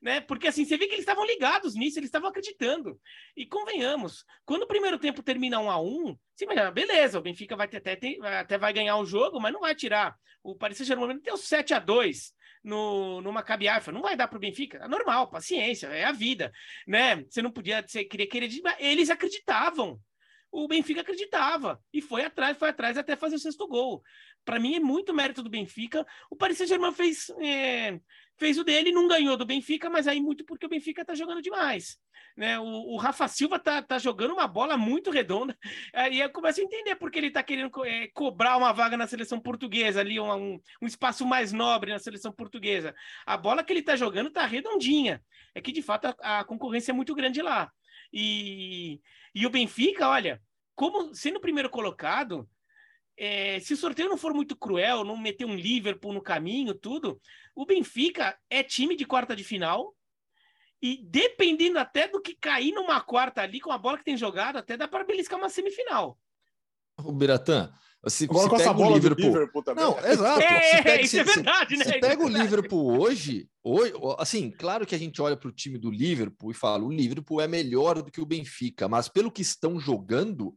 Né? 0.03 0.21
Porque 0.21 0.49
assim, 0.49 0.65
você 0.65 0.77
vê 0.77 0.87
que 0.87 0.95
eles 0.95 1.03
estavam 1.03 1.25
ligados 1.25 1.77
nisso, 1.77 1.99
eles 1.99 2.09
estavam 2.09 2.29
acreditando. 2.29 3.01
E 3.37 3.47
convenhamos, 3.47 4.25
quando 4.45 4.65
o 4.65 4.69
primeiro 4.69 4.99
tempo 4.99 5.23
termina 5.23 5.61
um 5.61 5.71
a 5.71 5.81
um, 5.81 6.17
você 6.35 6.45
imagina, 6.45 6.73
beleza, 6.73 7.19
o 7.19 7.23
Benfica 7.23 7.57
vai 7.57 7.69
ter, 7.69 7.77
até, 7.77 7.99
até 8.41 8.59
vai 8.59 8.73
ganhar 8.73 8.97
o 8.97 9.07
jogo, 9.07 9.41
mas 9.41 9.53
não 9.53 9.61
vai 9.61 9.77
tirar. 9.77 10.17
O 10.43 10.57
Paris 10.57 10.77
Saint-Germain 10.77 11.21
tem 11.21 11.33
o 11.33 11.37
7 11.37 11.75
a 11.75 11.79
2 11.79 12.35
no, 12.63 13.21
no 13.21 13.33
Maccabi 13.33 13.69
Haifa. 13.69 13.93
Não 13.93 14.03
vai 14.03 14.17
dar 14.17 14.29
para 14.29 14.37
o 14.37 14.41
Benfica. 14.41 14.79
É 14.79 14.89
normal, 14.89 15.29
paciência, 15.29 15.89
é 15.89 16.05
a 16.05 16.13
vida. 16.13 16.53
Né? 16.87 17.25
Você 17.29 17.43
não 17.43 17.51
podia, 17.51 17.85
você 17.87 18.05
queria 18.05 18.29
querer. 18.29 18.51
Eles 18.79 19.11
acreditavam. 19.11 20.01
O 20.51 20.69
Benfica 20.69 21.01
acreditava 21.01 21.83
e 21.93 22.03
foi 22.03 22.27
atrás, 22.27 22.59
foi 22.59 22.69
atrás 22.69 22.99
até 22.99 23.17
fazer 23.17 23.37
o 23.37 23.39
sexto 23.39 23.67
gol. 23.67 24.03
Para 24.45 24.61
mim 24.61 24.75
é 24.75 24.81
muito 24.81 25.15
mérito 25.15 25.43
do 25.43 25.49
Benfica. 25.49 26.07
O 26.31 26.37
Paris 26.37 26.59
Saint-Germain 26.59 26.93
fez, 26.93 27.31
é, 27.41 27.99
fez 28.43 28.59
o 28.59 28.65
dele, 28.65 28.91
não 28.91 29.07
ganhou 29.07 29.37
do 29.37 29.47
Benfica, 29.47 29.89
mas 29.89 30.09
aí 30.09 30.21
muito 30.21 30.45
porque 30.45 30.67
o 30.67 30.69
Benfica 30.69 31.03
está 31.03 31.15
jogando 31.15 31.41
demais. 31.41 31.97
Né? 32.37 32.59
O, 32.59 32.65
o, 32.65 32.97
Rafa 32.97 33.29
Silva 33.29 33.57
tá, 33.57 33.81
tá 33.81 34.01
jogando 34.01 34.33
uma 34.33 34.49
bola 34.49 34.77
muito 34.77 35.13
redonda. 35.13 35.57
Aí 35.95 36.19
eu 36.19 36.29
começo 36.29 36.61
a 36.61 36.65
entender 36.65 36.97
porque 36.97 37.21
ele 37.21 37.31
tá 37.31 37.41
querendo 37.41 37.71
é, 37.85 38.09
cobrar 38.09 38.57
uma 38.57 38.73
vaga 38.73 38.97
na 38.97 39.07
seleção 39.07 39.39
portuguesa, 39.39 40.01
ali, 40.01 40.19
um, 40.19 40.59
um, 40.81 40.87
espaço 40.87 41.25
mais 41.25 41.53
nobre 41.53 41.93
na 41.93 42.01
seleção 42.01 42.33
portuguesa. 42.33 42.93
A 43.25 43.37
bola 43.37 43.63
que 43.63 43.73
ele 43.73 43.83
tá 43.83 43.95
jogando 43.95 44.29
tá 44.29 44.45
redondinha. 44.45 45.23
É 45.55 45.61
que 45.61 45.71
de 45.71 45.81
fato 45.83 46.07
a, 46.07 46.41
a 46.41 46.45
concorrência 46.45 46.91
é 46.91 46.95
muito 46.95 47.15
grande 47.15 47.41
lá. 47.41 47.71
E, 48.13 49.01
e 49.33 49.47
o 49.47 49.51
Benfica, 49.51 50.09
olha, 50.09 50.43
como 50.75 51.15
sendo 51.15 51.37
o 51.37 51.41
primeiro 51.41 51.71
colocado, 51.71 52.49
é, 53.17 53.61
se 53.61 53.75
o 53.75 53.77
sorteio 53.77 54.09
não 54.09 54.17
for 54.17 54.35
muito 54.35 54.57
cruel, 54.57 55.05
não 55.05 55.17
meter 55.17 55.45
um 55.45 55.55
Liverpool 55.55 56.13
no 56.13 56.23
caminho, 56.23 56.75
tudo, 56.75 57.21
o 57.55 57.67
Benfica 57.67 58.37
é 58.49 58.63
time 58.63 58.97
de 58.97 59.05
quarta 59.05 59.37
de 59.37 59.45
final 59.45 59.95
e 60.81 61.01
dependendo 61.05 61.79
até 61.79 62.09
do 62.09 62.21
que 62.21 62.35
cair 62.35 62.73
numa 62.73 63.01
quarta 63.01 63.41
ali, 63.41 63.61
com 63.61 63.71
a 63.71 63.79
bola 63.79 63.99
que 63.99 64.05
tem 64.05 64.17
jogado, 64.17 64.57
até 64.57 64.77
dá 64.77 64.89
para 64.89 65.05
beliscar 65.05 65.39
uma 65.39 65.49
semifinal. 65.49 66.19
O 66.99 67.13
Biratã, 67.13 67.73
se, 68.09 68.27
se 68.27 68.29
pega 68.29 68.77
o 68.77 68.95
Liverpool... 68.95 69.27
Liverpool 69.27 69.63
também. 69.63 69.85
Não, 69.85 69.97
exato. 70.05 70.41
É, 70.41 70.83
pega, 70.83 71.03
isso 71.03 71.11
se, 71.13 71.21
é 71.21 71.25
verdade, 71.25 71.77
se, 71.77 71.79
né? 71.79 71.85
Se 71.85 72.01
pega 72.01 72.23
é 72.23 72.27
o 72.27 72.29
Liverpool 72.29 73.01
hoje, 73.01 73.49
hoje, 73.63 73.93
assim, 74.19 74.51
claro 74.51 74.85
que 74.85 74.95
a 74.95 74.99
gente 74.99 75.23
olha 75.23 75.37
para 75.37 75.49
o 75.49 75.53
time 75.53 75.79
do 75.79 75.91
Liverpool 75.91 76.51
e 76.51 76.55
fala, 76.55 76.83
o 76.83 76.91
Liverpool 76.91 77.41
é 77.41 77.47
melhor 77.47 78.03
do 78.03 78.11
que 78.11 78.21
o 78.21 78.27
Benfica, 78.27 78.89
mas 78.89 79.09
pelo 79.09 79.31
que 79.31 79.43
estão 79.43 79.79
jogando, 79.79 80.53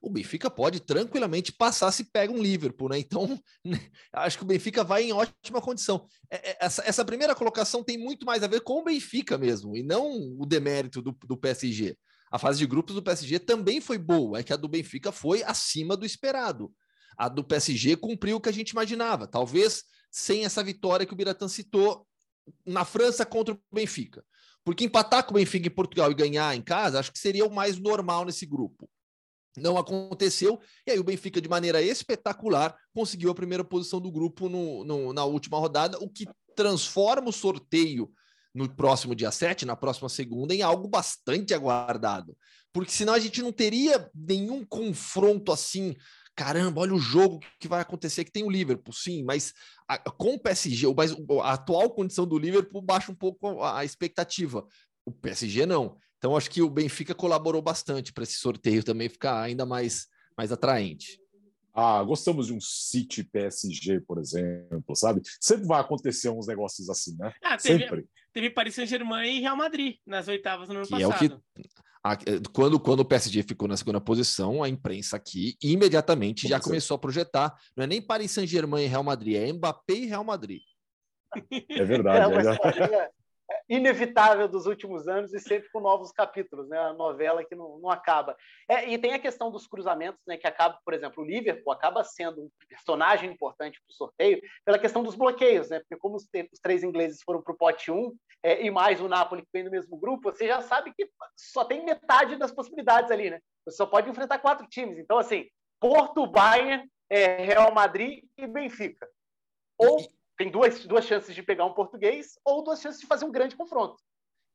o 0.00 0.08
Benfica 0.08 0.50
pode 0.50 0.80
tranquilamente 0.80 1.52
passar 1.52 1.92
se 1.92 2.04
pega 2.04 2.32
um 2.32 2.42
Liverpool, 2.42 2.88
né? 2.88 2.98
Então, 2.98 3.38
né, 3.64 3.78
acho 4.12 4.38
que 4.38 4.44
o 4.44 4.46
Benfica 4.46 4.82
vai 4.82 5.04
em 5.04 5.12
ótima 5.12 5.60
condição. 5.60 6.06
É, 6.30 6.50
é, 6.50 6.56
essa, 6.60 6.82
essa, 6.86 7.04
primeira 7.04 7.34
colocação 7.34 7.84
tem 7.84 7.98
muito 7.98 8.24
mais 8.24 8.42
a 8.42 8.46
ver 8.46 8.62
com 8.62 8.80
o 8.80 8.84
Benfica 8.84 9.36
mesmo, 9.36 9.76
e 9.76 9.82
não 9.82 10.10
o 10.38 10.46
demérito 10.46 11.02
do, 11.02 11.12
do 11.12 11.36
PSG. 11.36 11.96
A 12.30 12.38
fase 12.38 12.58
de 12.58 12.66
grupos 12.66 12.94
do 12.94 13.02
PSG 13.02 13.40
também 13.40 13.80
foi 13.80 13.98
boa, 13.98 14.38
é 14.38 14.42
que 14.42 14.52
a 14.52 14.56
do 14.56 14.68
Benfica 14.68 15.12
foi 15.12 15.42
acima 15.42 15.96
do 15.96 16.06
esperado. 16.06 16.72
A 17.18 17.28
do 17.28 17.44
PSG 17.44 17.96
cumpriu 17.96 18.36
o 18.36 18.40
que 18.40 18.48
a 18.48 18.52
gente 18.52 18.70
imaginava, 18.70 19.26
talvez 19.26 19.84
sem 20.10 20.44
essa 20.44 20.62
vitória 20.62 21.04
que 21.04 21.12
o 21.12 21.16
Biratan 21.16 21.48
citou 21.48 22.06
na 22.64 22.84
França 22.84 23.26
contra 23.26 23.54
o 23.54 23.60
Benfica. 23.72 24.24
Porque 24.64 24.84
empatar 24.84 25.24
com 25.24 25.32
o 25.32 25.34
Benfica 25.34 25.66
em 25.66 25.74
Portugal 25.74 26.10
e 26.10 26.14
ganhar 26.14 26.54
em 26.54 26.62
casa, 26.62 26.98
acho 26.98 27.12
que 27.12 27.18
seria 27.18 27.46
o 27.46 27.52
mais 27.52 27.78
normal 27.78 28.24
nesse 28.24 28.46
grupo. 28.46 28.88
Não 29.56 29.76
aconteceu, 29.76 30.60
e 30.86 30.92
aí 30.92 30.98
o 30.98 31.04
Benfica, 31.04 31.40
de 31.40 31.48
maneira 31.48 31.82
espetacular, 31.82 32.76
conseguiu 32.94 33.30
a 33.30 33.34
primeira 33.34 33.64
posição 33.64 34.00
do 34.00 34.10
grupo 34.10 34.48
no, 34.48 34.84
no, 34.84 35.12
na 35.12 35.24
última 35.24 35.58
rodada, 35.58 35.98
o 35.98 36.08
que 36.08 36.26
transforma 36.54 37.28
o 37.28 37.32
sorteio 37.32 38.12
no 38.54 38.68
próximo 38.68 39.14
dia 39.14 39.30
7, 39.30 39.64
na 39.64 39.76
próxima 39.76 40.08
segunda, 40.08 40.54
em 40.54 40.62
algo 40.62 40.88
bastante 40.88 41.54
aguardado. 41.54 42.36
Porque 42.72 42.92
senão 42.92 43.14
a 43.14 43.18
gente 43.18 43.42
não 43.42 43.52
teria 43.52 44.08
nenhum 44.14 44.64
confronto 44.64 45.52
assim. 45.52 45.96
Caramba, 46.36 46.80
olha 46.80 46.94
o 46.94 46.98
jogo 46.98 47.40
que 47.58 47.68
vai 47.68 47.80
acontecer, 47.80 48.24
que 48.24 48.32
tem 48.32 48.44
o 48.44 48.50
Liverpool, 48.50 48.94
sim, 48.94 49.22
mas 49.24 49.52
a, 49.88 49.98
com 49.98 50.34
o 50.34 50.38
PSG, 50.38 50.86
mas 50.94 51.12
a 51.42 51.52
atual 51.52 51.90
condição 51.90 52.26
do 52.26 52.38
Liverpool 52.38 52.80
baixa 52.80 53.10
um 53.10 53.14
pouco 53.14 53.62
a, 53.62 53.80
a 53.80 53.84
expectativa. 53.84 54.66
O 55.04 55.12
PSG 55.12 55.66
não. 55.66 55.98
Então, 56.20 56.36
acho 56.36 56.50
que 56.50 56.60
o 56.60 56.68
Benfica 56.68 57.14
colaborou 57.14 57.62
bastante 57.62 58.12
para 58.12 58.24
esse 58.24 58.34
sorteio 58.34 58.84
também 58.84 59.08
ficar 59.08 59.40
ainda 59.40 59.64
mais, 59.64 60.06
mais 60.36 60.52
atraente. 60.52 61.18
Ah, 61.72 62.02
gostamos 62.02 62.48
de 62.48 62.52
um 62.52 62.60
City 62.60 63.24
PSG, 63.24 64.00
por 64.00 64.18
exemplo, 64.18 64.94
sabe? 64.94 65.22
Sempre 65.40 65.66
vai 65.66 65.80
acontecer 65.80 66.28
uns 66.28 66.46
negócios 66.46 66.90
assim, 66.90 67.16
né? 67.16 67.32
Ah, 67.42 67.56
teve, 67.56 67.84
Sempre. 67.84 68.06
Teve 68.34 68.50
Paris 68.50 68.74
Saint-Germain 68.74 69.38
e 69.38 69.40
Real 69.40 69.56
Madrid 69.56 69.96
nas 70.06 70.28
oitavas 70.28 70.68
no 70.68 70.76
ano 70.76 70.84
que 70.84 70.90
passado. 70.90 71.10
É 71.10 71.26
o 71.26 71.30
que, 71.30 71.68
a, 72.04 72.18
quando, 72.52 72.78
quando 72.78 73.00
o 73.00 73.04
PSG 73.04 73.42
ficou 73.42 73.66
na 73.66 73.78
segunda 73.78 74.00
posição, 74.00 74.62
a 74.62 74.68
imprensa 74.68 75.16
aqui 75.16 75.56
imediatamente 75.62 76.46
já 76.46 76.60
começou 76.60 76.96
a 76.96 76.98
projetar. 76.98 77.54
Não 77.74 77.84
é 77.84 77.86
nem 77.86 78.02
Paris 78.02 78.32
Saint-Germain 78.32 78.84
e 78.84 78.88
Real 78.88 79.02
Madrid, 79.02 79.36
é 79.36 79.50
Mbappé 79.50 79.94
e 79.94 80.06
Real 80.06 80.24
Madrid. 80.24 80.60
É 81.70 81.84
verdade. 81.84 82.24
É 82.24 82.26
uma 82.26 82.42
é, 82.42 82.52
historinha 82.52 83.10
inevitável 83.68 84.48
dos 84.48 84.66
últimos 84.66 85.06
anos 85.08 85.32
e 85.32 85.40
sempre 85.40 85.68
com 85.70 85.80
novos 85.80 86.12
capítulos, 86.12 86.68
né? 86.68 86.78
A 86.78 86.92
novela 86.92 87.44
que 87.44 87.54
não, 87.54 87.78
não 87.78 87.90
acaba. 87.90 88.36
É, 88.68 88.88
e 88.88 88.98
tem 88.98 89.12
a 89.12 89.18
questão 89.18 89.50
dos 89.50 89.66
cruzamentos, 89.66 90.20
né? 90.26 90.36
Que 90.36 90.46
acaba, 90.46 90.78
por 90.84 90.94
exemplo, 90.94 91.22
o 91.22 91.26
Liverpool 91.26 91.72
acaba 91.72 92.02
sendo 92.04 92.42
um 92.42 92.50
personagem 92.68 93.30
importante 93.30 93.80
para 93.80 93.92
o 93.92 93.96
sorteio 93.96 94.40
pela 94.64 94.78
questão 94.78 95.02
dos 95.02 95.14
bloqueios, 95.14 95.68
né? 95.68 95.80
Porque 95.80 95.96
como 95.96 96.16
os, 96.16 96.24
os 96.24 96.60
três 96.60 96.82
ingleses 96.82 97.22
foram 97.24 97.42
para 97.42 97.52
o 97.52 97.56
pote 97.56 97.90
1 97.90 98.12
é, 98.42 98.64
e 98.64 98.70
mais 98.70 99.00
o 99.00 99.08
Napoli 99.08 99.42
que 99.42 99.48
vem 99.52 99.64
no 99.64 99.70
mesmo 99.70 99.96
grupo, 99.96 100.32
você 100.32 100.46
já 100.46 100.62
sabe 100.62 100.92
que 100.94 101.08
só 101.36 101.64
tem 101.64 101.84
metade 101.84 102.36
das 102.36 102.52
possibilidades 102.52 103.10
ali, 103.10 103.30
né? 103.30 103.40
Você 103.64 103.76
só 103.76 103.86
pode 103.86 104.08
enfrentar 104.08 104.38
quatro 104.38 104.66
times. 104.66 104.98
Então, 104.98 105.18
assim, 105.18 105.46
Porto, 105.78 106.26
Bayern, 106.26 106.88
é, 107.08 107.44
Real 107.44 107.72
Madrid 107.72 108.24
e 108.36 108.46
Benfica. 108.46 109.08
Ou 109.78 109.98
tem 110.40 110.50
duas, 110.50 110.86
duas 110.86 111.04
chances 111.04 111.34
de 111.34 111.42
pegar 111.42 111.66
um 111.66 111.74
português 111.74 112.38
ou 112.42 112.64
duas 112.64 112.80
chances 112.80 112.98
de 112.98 113.06
fazer 113.06 113.26
um 113.26 113.30
grande 113.30 113.54
confronto. 113.54 114.02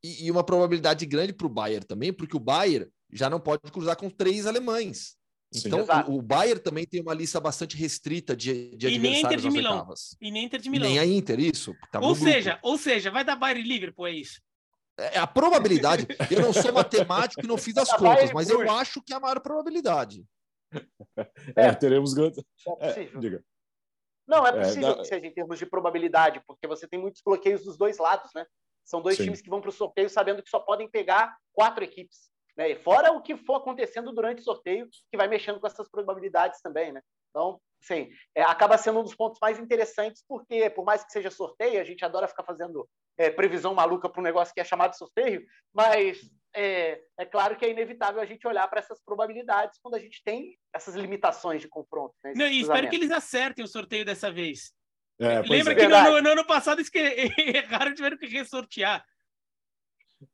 E, 0.03 0.25
e 0.25 0.31
uma 0.31 0.43
probabilidade 0.43 1.05
grande 1.05 1.31
para 1.31 1.45
o 1.45 1.49
Bayern 1.49 1.85
também, 1.85 2.11
porque 2.11 2.35
o 2.35 2.39
Bayern 2.39 2.89
já 3.13 3.29
não 3.29 3.39
pode 3.39 3.71
cruzar 3.71 3.95
com 3.95 4.09
três 4.09 4.47
alemães. 4.47 5.15
Então, 5.53 5.85
o, 6.07 6.17
o, 6.17 6.21
Bayern 6.23 6.59
também 6.59 6.87
tem 6.87 7.01
uma 7.01 7.13
lista 7.13 7.39
bastante 7.39 7.77
restrita 7.77 8.35
de, 8.35 8.75
de 8.75 8.87
e 8.87 8.97
nem 8.97 9.21
Inter 9.21 9.39
de 9.39 9.49
Milão. 9.51 9.73
Oitavas. 9.73 10.17
E 10.19 10.31
nem 10.31 10.45
Inter 10.45 10.59
de 10.59 10.69
Milão. 10.71 10.89
Nem 10.89 10.97
a 10.97 11.05
Inter, 11.05 11.39
isso. 11.39 11.71
Tá 11.91 11.99
ou 11.99 12.15
seja, 12.15 12.57
ou 12.63 12.79
seja, 12.79 13.11
vai 13.11 13.23
dar 13.23 13.35
Bayern 13.35 13.63
e 13.63 13.67
Liverpool, 13.67 14.07
é 14.07 14.11
isso. 14.11 14.41
É 14.97 15.19
a 15.19 15.27
probabilidade. 15.27 16.07
eu 16.31 16.41
não 16.41 16.51
sou 16.51 16.73
matemático 16.73 17.45
e 17.45 17.47
não 17.47 17.59
fiz 17.59 17.77
as 17.77 17.93
contas, 17.93 18.31
mas 18.33 18.49
eu 18.49 18.67
acho 18.71 19.03
que 19.03 19.13
é 19.13 19.17
a 19.17 19.19
maior 19.19 19.39
probabilidade. 19.39 20.25
É, 21.55 21.73
teremos. 21.73 22.13
É, 22.17 23.01
é 23.01 23.05
diga. 23.17 23.43
Não, 24.27 24.45
é 24.45 24.51
possível 24.51 24.89
é, 24.89 24.95
que 24.95 25.05
seja 25.05 25.25
em 25.25 25.33
termos 25.33 25.59
de 25.59 25.65
probabilidade, 25.65 26.41
porque 26.47 26.67
você 26.67 26.87
tem 26.87 26.99
muitos 26.99 27.21
bloqueios 27.23 27.63
dos 27.63 27.77
dois 27.77 27.97
lados, 27.97 28.31
né? 28.33 28.45
São 28.83 29.01
dois 29.01 29.17
Sim. 29.17 29.25
times 29.25 29.41
que 29.41 29.49
vão 29.49 29.61
para 29.61 29.69
o 29.69 29.73
sorteio 29.73 30.09
sabendo 30.09 30.43
que 30.43 30.49
só 30.49 30.59
podem 30.59 30.89
pegar 30.89 31.35
quatro 31.53 31.83
equipes. 31.83 32.29
Né? 32.55 32.71
E 32.71 32.75
fora 32.75 33.11
o 33.11 33.21
que 33.21 33.35
for 33.35 33.55
acontecendo 33.55 34.13
durante 34.13 34.39
o 34.39 34.43
sorteio, 34.43 34.87
que 35.11 35.17
vai 35.17 35.27
mexendo 35.27 35.59
com 35.59 35.67
essas 35.67 35.89
probabilidades 35.89 36.61
também, 36.61 36.91
né? 36.91 37.01
Então, 37.29 37.59
sim, 37.81 38.09
é, 38.33 38.43
acaba 38.43 38.77
sendo 38.77 38.99
um 38.99 39.03
dos 39.03 39.15
pontos 39.15 39.39
mais 39.41 39.59
interessantes, 39.59 40.23
porque, 40.27 40.69
por 40.69 40.85
mais 40.85 41.03
que 41.03 41.11
seja 41.11 41.29
sorteio, 41.29 41.81
a 41.81 41.83
gente 41.83 42.05
adora 42.05 42.27
ficar 42.27 42.43
fazendo 42.43 42.87
é, 43.17 43.29
previsão 43.29 43.73
maluca 43.73 44.07
para 44.07 44.21
um 44.21 44.23
negócio 44.23 44.53
que 44.53 44.61
é 44.61 44.63
chamado 44.63 44.95
sorteio, 44.95 45.45
mas 45.73 46.21
é, 46.55 47.01
é, 47.19 47.25
claro 47.25 47.57
que 47.57 47.65
é 47.65 47.69
inevitável 47.69 48.21
a 48.21 48.25
gente 48.25 48.47
olhar 48.47 48.67
para 48.67 48.79
essas 48.79 48.99
probabilidades 49.03 49.77
quando 49.81 49.95
a 49.95 49.99
gente 49.99 50.23
tem 50.23 50.57
essas 50.73 50.95
limitações 50.95 51.61
de 51.61 51.67
confronto. 51.67 52.15
Né, 52.23 52.33
Não, 52.35 52.47
e 52.47 52.61
espero 52.61 52.89
que 52.89 52.95
eles 52.95 53.11
acertem 53.11 53.63
o 53.63 53.67
sorteio 53.67 54.05
dessa 54.05 54.31
vez. 54.31 54.73
É, 55.19 55.41
Lembra 55.41 55.73
é. 55.73 55.75
que 55.75 55.87
no, 55.87 56.21
no, 56.21 56.29
ano 56.29 56.45
passado 56.45 56.79
eles 56.79 56.89
que 56.89 56.99
erraram 57.37 57.93
tiveram 57.93 58.17
que 58.17 58.25
ressortear. 58.27 59.05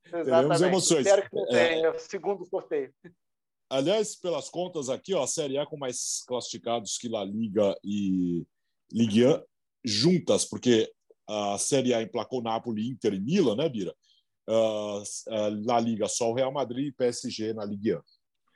Teremos 0.10 0.62
emoções. 0.62 1.06
Espero 1.06 1.30
que 1.30 1.36
não 1.36 1.46
tenha 1.48 1.88
é... 1.88 1.90
o 1.90 2.00
segundo 2.00 2.46
sorteio. 2.46 2.94
Aliás, 3.70 4.16
pelas 4.16 4.50
contas 4.50 4.90
aqui, 4.90 5.14
ó, 5.14 5.24
a 5.24 5.28
Série 5.28 5.58
A 5.58 5.66
com 5.66 5.78
mais 5.78 6.24
classificados 6.28 6.98
que 6.98 7.08
La 7.08 7.24
Liga 7.24 7.76
e 7.84 8.46
Ligue 8.92 9.26
1 9.26 9.44
juntas, 9.84 10.46
porque 10.46 10.92
a 11.28 11.58
Série 11.58 11.94
A 11.94 12.02
emplacou 12.02 12.42
Napoli, 12.42 12.90
Inter 12.90 13.14
e 13.14 13.20
Milan, 13.20 13.56
né, 13.56 13.70
Bira? 13.70 13.96
Uh, 14.48 15.02
uh, 15.02 15.66
La 15.66 15.80
Liga 15.80 16.08
só 16.08 16.30
o 16.32 16.34
Real 16.34 16.52
Madrid 16.52 16.88
e 16.88 16.92
PSG 16.92 17.54
na 17.54 17.64
Ligue 17.64 17.96
1. 17.96 18.02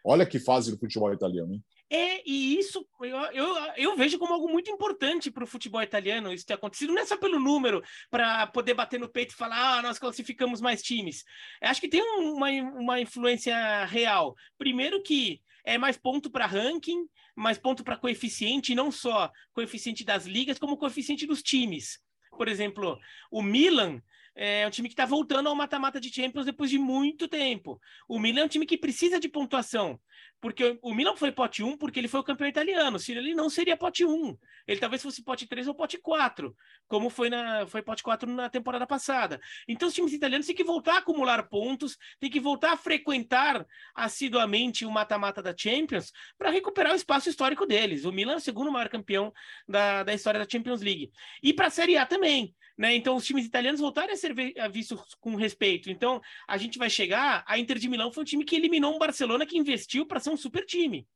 Olha 0.06 0.26
que 0.26 0.40
fase 0.40 0.72
do 0.72 0.78
futebol 0.78 1.14
italiano, 1.14 1.54
hein? 1.54 1.64
É, 1.90 2.28
e 2.28 2.58
isso 2.58 2.86
eu, 3.02 3.16
eu, 3.32 3.56
eu 3.78 3.96
vejo 3.96 4.18
como 4.18 4.34
algo 4.34 4.50
muito 4.50 4.72
importante 4.72 5.30
para 5.30 5.44
o 5.44 5.48
futebol 5.48 5.82
italiano 5.84 6.34
isso 6.34 6.46
ter 6.46 6.56
acontecido, 6.56 6.92
não 6.92 7.02
é 7.02 7.06
só 7.06 7.16
pelo 7.16 7.40
número, 7.40 7.84
para 8.10 8.48
poder 8.48 8.74
bater 8.74 9.00
no 9.00 9.08
peito 9.08 9.34
e 9.34 9.38
falar, 9.38 9.78
ah, 9.78 9.82
nós 9.84 10.00
classificamos 10.00 10.60
mais 10.60 10.82
times. 10.82 11.24
Eu 11.62 11.70
acho 11.70 11.80
que 11.80 11.88
tem 11.88 12.02
uma, 12.02 12.50
uma 12.50 13.00
influência 13.00 13.86
real. 13.86 14.36
Primeiro 14.58 15.04
que 15.04 15.42
é 15.64 15.78
mais 15.78 15.96
ponto 15.96 16.30
para 16.30 16.48
ranking, 16.48 17.08
mais 17.36 17.58
ponto 17.58 17.84
para 17.84 17.98
coeficiente, 17.98 18.74
não 18.74 18.92
só 18.92 19.32
coeficiente 19.54 20.04
das 20.04 20.26
ligas, 20.26 20.58
como 20.58 20.78
coeficiente 20.78 21.28
dos 21.28 21.44
times. 21.44 22.00
Por 22.32 22.48
exemplo, 22.48 22.98
o 23.32 23.44
Milan 23.44 24.02
é 24.36 24.68
um 24.68 24.70
time 24.70 24.90
que 24.90 24.94
está 24.94 25.06
voltando 25.06 25.48
ao 25.48 25.56
mata-mata 25.56 26.00
de 26.00 26.14
Champions 26.14 26.46
depois 26.46 26.70
de 26.70 26.78
muito 26.78 27.28
tempo. 27.28 27.80
O 28.08 28.20
Milan 28.20 28.42
é 28.42 28.46
um 28.46 28.50
time 28.50 28.66
que 28.66 28.78
precisa 28.78 29.20
de 29.20 29.30
pontuação. 29.30 30.00
Porque 30.46 30.78
o 30.84 30.94
Milan 30.94 31.16
foi 31.16 31.32
pote 31.32 31.64
1 31.64 31.76
porque 31.76 32.00
ele 32.00 32.08
foi 32.08 32.20
o 32.20 32.24
campeão 32.24 32.48
italiano. 32.48 33.00
Se 33.00 33.12
ele 33.12 33.34
não 33.34 33.50
seria 33.50 33.76
pote 33.76 34.06
1. 34.06 34.38
Ele 34.68 34.80
talvez 34.80 35.02
fosse 35.02 35.24
pote 35.24 35.48
3 35.48 35.68
ou 35.68 35.74
pote 35.74 35.98
4, 35.98 36.56
como 36.88 37.10
foi 37.10 37.32
na 37.32 37.66
foi 37.66 37.82
pote 37.82 38.04
4 38.04 38.32
na 38.32 38.48
temporada 38.48 38.86
passada. 38.86 39.42
Então 39.68 39.88
os 39.88 39.94
times 39.96 40.14
italianos 40.14 40.46
têm 40.46 40.56
que 40.56 40.64
voltar 40.64 40.94
a 40.94 40.98
acumular 41.00 41.50
pontos, 41.50 41.98
têm 42.20 42.30
que 42.30 42.40
voltar 42.40 42.74
a 42.74 42.78
frequentar 42.78 43.66
assiduamente 43.96 44.86
o 44.86 44.92
mata-mata 44.92 45.42
da 45.42 45.56
Champions 45.58 46.12
para 46.38 46.52
recuperar 46.52 46.94
o 46.94 46.96
espaço 46.96 47.28
histórico 47.28 47.66
deles. 47.66 48.06
O 48.06 48.12
Milan 48.12 48.34
é 48.34 48.36
o 48.36 48.40
segundo 48.40 48.72
maior 48.72 48.88
campeão 48.88 49.34
da, 49.68 50.04
da 50.04 50.14
história 50.14 50.40
da 50.40 50.48
Champions 50.48 50.82
League. 50.82 51.10
E 51.42 51.54
para 51.54 51.68
a 51.68 51.72
Série 51.72 51.98
A 51.98 52.06
também. 52.06 52.54
Né? 52.78 52.94
Então, 52.94 53.16
os 53.16 53.26
times 53.26 53.46
italianos 53.46 53.80
voltarem 53.80 54.14
a 54.14 54.18
ser 54.18 54.36
vistos 54.70 55.16
com 55.22 55.36
respeito. 55.36 55.90
Então, 55.90 56.22
a 56.48 56.58
gente 56.58 56.78
vai 56.78 56.90
chegar. 56.90 57.44
A 57.48 57.58
Inter 57.58 57.78
de 57.80 57.88
Milão 57.88 58.12
foi 58.12 58.24
um 58.24 58.26
time 58.26 58.44
que 58.44 58.56
eliminou 58.56 58.94
um 58.94 59.00
Barcelona 59.00 59.46
que 59.46 59.58
investiu 59.58 60.06
para 60.06 60.20
ser 60.20 60.30
um 60.30 60.35
super 60.38 60.66
time. 60.66 61.08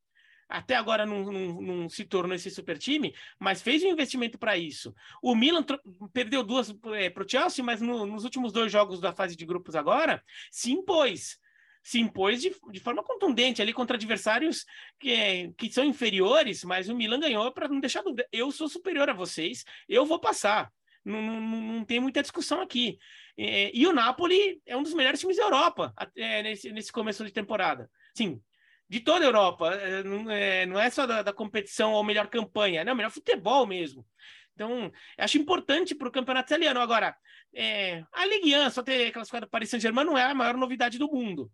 Até 0.50 0.74
agora 0.76 1.06
não, 1.06 1.32
não, 1.32 1.62
não, 1.62 1.90
se 1.90 2.04
tornou 2.04 2.34
esse 2.34 2.50
super 2.50 2.76
time, 2.80 3.14
mas 3.38 3.62
fez 3.62 3.84
um 3.84 3.90
investimento 3.90 4.40
para 4.40 4.58
isso. 4.58 4.96
O 5.22 5.36
Milan 5.36 5.64
perdeu 6.12 6.44
duas 6.44 6.74
é, 6.96 7.08
para 7.08 7.24
o 7.24 7.30
Chelsea, 7.30 7.64
mas 7.64 7.80
no, 7.80 8.04
nos 8.08 8.24
últimos 8.24 8.52
dois 8.52 8.72
jogos 8.72 9.00
da 9.00 9.14
fase 9.14 9.36
de 9.36 9.46
grupos 9.46 9.76
agora 9.76 10.24
se 10.52 10.72
impôs. 10.72 11.38
Se 11.84 12.00
impôs 12.00 12.42
de, 12.42 12.52
de 12.72 12.80
forma 12.80 13.04
contundente 13.04 13.62
ali 13.62 13.72
contra 13.72 13.96
adversários 13.96 14.66
que, 15.00 15.12
é, 15.12 15.52
que 15.56 15.72
são 15.72 15.86
inferiores, 15.86 16.64
mas 16.64 16.90
o 16.90 16.96
Milan 16.96 17.20
ganhou 17.20 17.52
para 17.52 17.68
não 17.68 17.80
deixar 17.80 18.02
dúvida. 18.02 18.28
Eu 18.32 18.52
sou 18.52 18.68
superior 18.68 19.08
a 19.08 19.14
vocês, 19.14 19.64
eu 19.88 20.04
vou 20.04 20.20
passar. 20.20 20.72
Não, 21.06 21.22
não, 21.22 21.40
não 21.40 21.86
tem 21.86 22.00
muita 22.00 22.24
discussão 22.24 22.60
aqui. 22.60 22.98
É, 23.38 23.72
e 23.74 23.86
o 23.86 23.94
Napoli 23.94 24.60
é 24.66 24.76
um 24.76 24.84
dos 24.84 24.96
melhores 24.96 25.20
times 25.20 25.38
da 25.38 25.44
Europa 25.44 25.94
é, 26.16 26.42
nesse, 26.42 26.72
nesse 26.72 26.92
começo 26.92 27.24
de 27.24 27.32
temporada. 27.32 27.90
Sim, 28.16 28.42
de 28.90 29.00
toda 29.00 29.24
a 29.24 29.28
Europa. 29.28 29.74
É, 29.76 30.04
não, 30.04 30.32
é, 30.32 30.66
não 30.66 30.80
é 30.80 30.90
só 30.90 31.06
da, 31.06 31.22
da, 31.22 31.32
competição 31.32 31.94
ou 31.94 32.04
melhor 32.04 32.28
campanha, 32.28 32.84
não, 32.84 32.96
melhor 32.96 33.12
futebol 33.12 33.68
mesmo. 33.68 34.06
Então, 34.54 34.92
acho 35.18 35.38
importante 35.38 35.96
para 35.96 36.08
o 36.10 36.12
campeonato 36.12 36.48
italiano. 36.48 36.82
Agora, 36.82 37.16
é, 37.54 38.04
a 38.12 38.26
Ligue 38.26 38.58
1 38.58 38.70
só 38.72 38.84
ter 38.84 39.12
classificado 39.12 39.46
o 39.46 39.50
Paris 39.50 39.70
Saint-Germain 39.70 40.06
não 40.06 40.18
é 40.18 40.24
a 40.24 40.36
maior 40.36 40.58
novidade 40.58 40.98
do 40.98 41.08
mundo. 41.08 41.52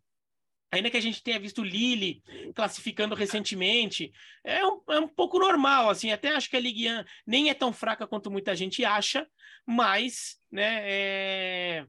Ainda 0.72 0.90
que 0.90 0.98
a 0.98 1.02
gente 1.02 1.22
tenha 1.22 1.40
visto 1.40 1.64
Lille 1.64 2.24
classificando 2.56 3.14
recentemente, 3.16 4.12
é 4.44 4.66
um, 4.66 4.82
é 4.90 5.00
um 5.00 5.08
pouco 5.08 5.38
normal, 5.38 5.90
assim, 5.90 6.12
até 6.12 6.36
acho 6.36 6.50
que 6.50 6.58
a 6.58 6.60
Ligue 6.60 6.90
1 6.90 7.04
nem 7.28 7.50
é 7.50 7.54
tão 7.54 7.72
fraca 7.72 8.08
quanto 8.08 8.32
muita 8.32 8.56
gente 8.56 8.84
acha, 8.84 9.28
mas, 9.66 10.38
né, 10.52 10.82
é, 10.84 11.86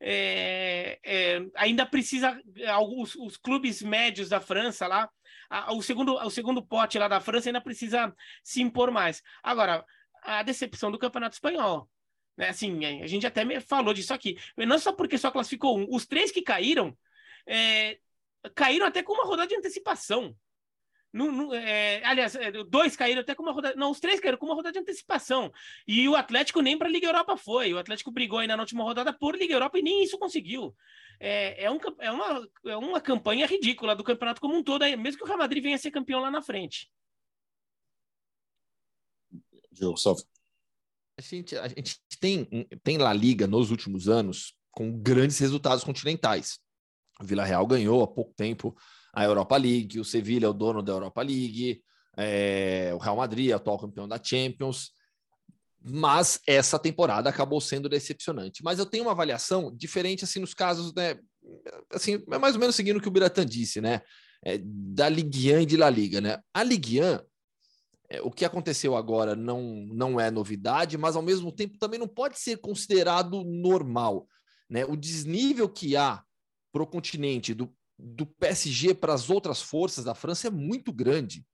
é, 0.00 0.98
é, 1.02 1.46
ainda 1.54 1.86
precisa 1.86 2.38
alguns 2.68 3.14
os 3.16 3.36
clubes 3.36 3.82
médios 3.82 4.28
da 4.28 4.40
França 4.40 4.86
lá, 4.86 5.08
a, 5.48 5.72
o 5.72 5.82
segundo 5.82 6.14
o 6.14 6.30
segundo 6.30 6.64
pote 6.64 6.98
lá 6.98 7.08
da 7.08 7.20
França 7.20 7.48
ainda 7.48 7.60
precisa 7.60 8.14
se 8.42 8.60
impor 8.60 8.90
mais. 8.90 9.22
Agora, 9.42 9.84
a 10.22 10.42
decepção 10.42 10.90
do 10.90 10.98
Campeonato 10.98 11.34
Espanhol, 11.34 11.88
né? 12.36 12.48
Assim, 12.50 12.84
a 12.84 13.06
gente 13.06 13.26
até 13.26 13.60
falou 13.60 13.94
disso 13.94 14.12
aqui. 14.12 14.36
Não 14.56 14.78
só 14.78 14.92
porque 14.92 15.16
só 15.16 15.30
classificou 15.30 15.78
um, 15.78 15.86
os 15.88 16.06
três 16.06 16.30
que 16.30 16.42
caíram 16.42 16.96
é, 17.46 17.98
caíram 18.54 18.86
até 18.86 19.02
com 19.02 19.12
uma 19.12 19.24
rodada 19.24 19.48
de 19.48 19.56
antecipação. 19.56 20.36
No, 21.16 21.32
no, 21.32 21.54
é, 21.54 22.04
aliás, 22.04 22.34
é, 22.34 22.52
dois 22.64 22.94
caíram 22.94 23.22
até 23.22 23.34
com 23.34 23.42
uma 23.42 23.52
rodada. 23.52 23.74
Não, 23.74 23.90
os 23.90 23.98
três 23.98 24.20
caíram 24.20 24.36
com 24.36 24.44
uma 24.44 24.54
rodada 24.54 24.74
de 24.74 24.80
antecipação. 24.80 25.50
E 25.88 26.06
o 26.06 26.14
Atlético 26.14 26.60
nem 26.60 26.76
para 26.76 26.88
a 26.88 26.90
Liga 26.90 27.06
Europa 27.06 27.38
foi. 27.38 27.72
O 27.72 27.78
Atlético 27.78 28.10
brigou 28.10 28.38
ainda 28.38 28.54
na 28.54 28.62
última 28.62 28.84
rodada 28.84 29.14
por 29.14 29.34
Liga 29.34 29.54
Europa 29.54 29.78
e 29.78 29.82
nem 29.82 30.04
isso 30.04 30.18
conseguiu. 30.18 30.76
É, 31.18 31.64
é, 31.64 31.70
um, 31.70 31.78
é, 32.00 32.10
uma, 32.10 32.48
é 32.66 32.76
uma 32.76 33.00
campanha 33.00 33.46
ridícula 33.46 33.96
do 33.96 34.04
campeonato 34.04 34.42
como 34.42 34.54
um 34.54 34.62
todo, 34.62 34.82
mesmo 34.98 35.16
que 35.16 35.24
o 35.24 35.26
Real 35.26 35.38
Madrid 35.38 35.62
venha 35.62 35.76
a 35.76 35.78
ser 35.78 35.90
campeão 35.90 36.20
lá 36.20 36.30
na 36.30 36.42
frente. 36.42 36.92
A 41.18 41.22
gente, 41.22 41.56
a 41.56 41.68
gente 41.68 41.98
tem, 42.20 42.44
tem 42.84 42.98
La 42.98 43.14
Liga 43.14 43.46
nos 43.46 43.70
últimos 43.70 44.06
anos 44.06 44.54
com 44.70 44.92
grandes 44.92 45.38
resultados 45.38 45.82
continentais. 45.82 46.60
O 47.18 47.24
Vila 47.24 47.42
Real 47.42 47.66
ganhou 47.66 48.02
há 48.02 48.06
pouco 48.06 48.34
tempo 48.34 48.76
a 49.16 49.24
Europa 49.24 49.56
League, 49.56 49.98
o 49.98 50.04
Sevilla 50.04 50.44
é 50.44 50.48
o 50.48 50.52
dono 50.52 50.82
da 50.82 50.92
Europa 50.92 51.22
League, 51.22 51.82
é, 52.18 52.92
o 52.94 52.98
Real 52.98 53.16
Madrid 53.16 53.48
é 53.48 53.54
atual 53.54 53.78
campeão 53.78 54.06
da 54.06 54.22
Champions. 54.22 54.90
Mas 55.82 56.38
essa 56.46 56.78
temporada 56.78 57.30
acabou 57.30 57.58
sendo 57.58 57.88
decepcionante. 57.88 58.62
Mas 58.62 58.78
eu 58.78 58.84
tenho 58.84 59.04
uma 59.04 59.12
avaliação 59.12 59.74
diferente 59.74 60.24
assim 60.24 60.38
nos 60.38 60.52
casos, 60.52 60.92
né? 60.94 61.18
Assim, 61.90 62.22
é 62.30 62.38
mais 62.38 62.56
ou 62.56 62.60
menos 62.60 62.76
seguindo 62.76 62.98
o 62.98 63.00
que 63.00 63.08
o 63.08 63.10
Biratan 63.10 63.46
disse, 63.46 63.80
né? 63.80 64.02
É, 64.44 64.58
da 64.62 65.08
Ligue 65.08 65.54
1 65.54 65.60
e 65.60 65.66
de 65.66 65.76
La 65.78 65.88
Liga, 65.88 66.20
né? 66.20 66.38
A 66.52 66.62
Ligue 66.62 67.00
1 67.00 67.18
é, 68.10 68.20
o 68.20 68.30
que 68.30 68.44
aconteceu 68.44 68.96
agora 68.96 69.34
não, 69.34 69.62
não 69.88 70.20
é 70.20 70.30
novidade, 70.30 70.98
mas 70.98 71.16
ao 71.16 71.22
mesmo 71.22 71.50
tempo 71.50 71.78
também 71.78 71.98
não 71.98 72.06
pode 72.06 72.38
ser 72.38 72.58
considerado 72.58 73.42
normal. 73.44 74.28
Né? 74.68 74.84
O 74.84 74.94
desnível 74.94 75.68
que 75.68 75.96
há 75.96 76.22
para 76.72 76.82
o 76.82 76.86
continente 76.86 77.54
do, 77.54 77.74
do 77.98 78.26
PSG 78.26 78.94
para 78.94 79.14
as 79.14 79.30
outras 79.30 79.62
forças 79.62 80.04
da 80.04 80.14
França 80.14 80.48
é 80.48 80.50
muito 80.50 80.92
grande. 80.92 81.44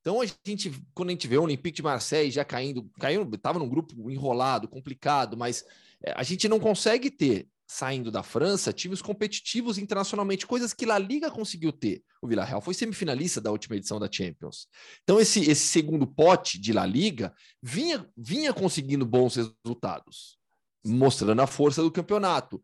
Então 0.00 0.20
a 0.20 0.26
gente, 0.46 0.72
quando 0.94 1.08
a 1.08 1.12
gente 1.12 1.26
vê 1.26 1.36
o 1.36 1.42
Olympique 1.42 1.76
de 1.76 1.82
Marseille 1.82 2.30
já 2.30 2.44
caindo, 2.44 2.88
caiu, 3.00 3.28
estava 3.32 3.58
num 3.58 3.68
grupo 3.68 4.10
enrolado, 4.10 4.68
complicado, 4.68 5.36
mas 5.36 5.64
é, 6.04 6.12
a 6.16 6.22
gente 6.22 6.48
não 6.48 6.60
consegue 6.60 7.10
ter 7.10 7.48
saindo 7.70 8.10
da 8.10 8.22
França, 8.22 8.72
times 8.72 9.02
competitivos 9.02 9.76
internacionalmente, 9.76 10.46
coisas 10.46 10.72
que 10.72 10.86
La 10.86 10.98
Liga 10.98 11.30
conseguiu 11.30 11.70
ter. 11.70 12.02
O 12.22 12.26
Villarreal 12.26 12.62
foi 12.62 12.72
semifinalista 12.72 13.42
da 13.42 13.50
última 13.50 13.76
edição 13.76 14.00
da 14.00 14.10
Champions. 14.10 14.66
Então 15.02 15.20
esse, 15.20 15.40
esse 15.40 15.66
segundo 15.66 16.06
pote 16.06 16.58
de 16.58 16.72
La 16.72 16.86
Liga 16.86 17.34
vinha, 17.62 18.08
vinha 18.16 18.54
conseguindo 18.54 19.04
bons 19.04 19.36
resultados, 19.36 20.38
mostrando 20.84 21.42
a 21.42 21.46
força 21.46 21.82
do 21.82 21.92
campeonato. 21.92 22.62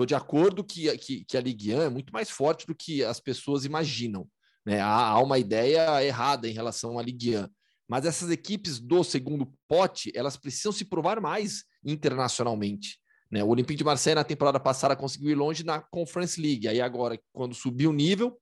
Estou 0.00 0.06
de 0.06 0.14
acordo 0.14 0.64
que, 0.64 0.96
que, 0.96 1.24
que, 1.26 1.36
a 1.36 1.42
Ligue 1.42 1.74
1 1.74 1.82
é 1.82 1.88
muito 1.90 2.10
mais 2.10 2.30
forte 2.30 2.66
do 2.66 2.74
que 2.74 3.04
as 3.04 3.20
pessoas 3.20 3.66
imaginam. 3.66 4.26
Né? 4.64 4.80
Há, 4.80 5.08
há 5.08 5.22
uma 5.22 5.38
ideia 5.38 6.02
errada 6.02 6.48
em 6.48 6.52
relação 6.52 6.98
à 6.98 7.02
Ligue 7.02 7.36
1. 7.36 7.46
Mas 7.86 8.06
essas 8.06 8.30
equipes 8.30 8.80
do 8.80 9.04
segundo 9.04 9.52
pote, 9.68 10.10
elas 10.14 10.38
precisam 10.38 10.72
se 10.72 10.86
provar 10.86 11.20
mais 11.20 11.64
internacionalmente. 11.84 12.98
Né? 13.30 13.44
O 13.44 13.48
Olympique 13.48 13.76
de 13.76 13.84
Marseille 13.84 14.14
na 14.14 14.24
temporada 14.24 14.58
passada 14.58 14.96
conseguiu 14.96 15.32
ir 15.32 15.34
longe 15.34 15.62
na 15.64 15.82
Conference 15.82 16.40
League. 16.40 16.66
Aí 16.66 16.80
agora, 16.80 17.20
quando 17.30 17.54
subiu 17.54 17.90
o 17.90 17.94
nível, 17.94 18.40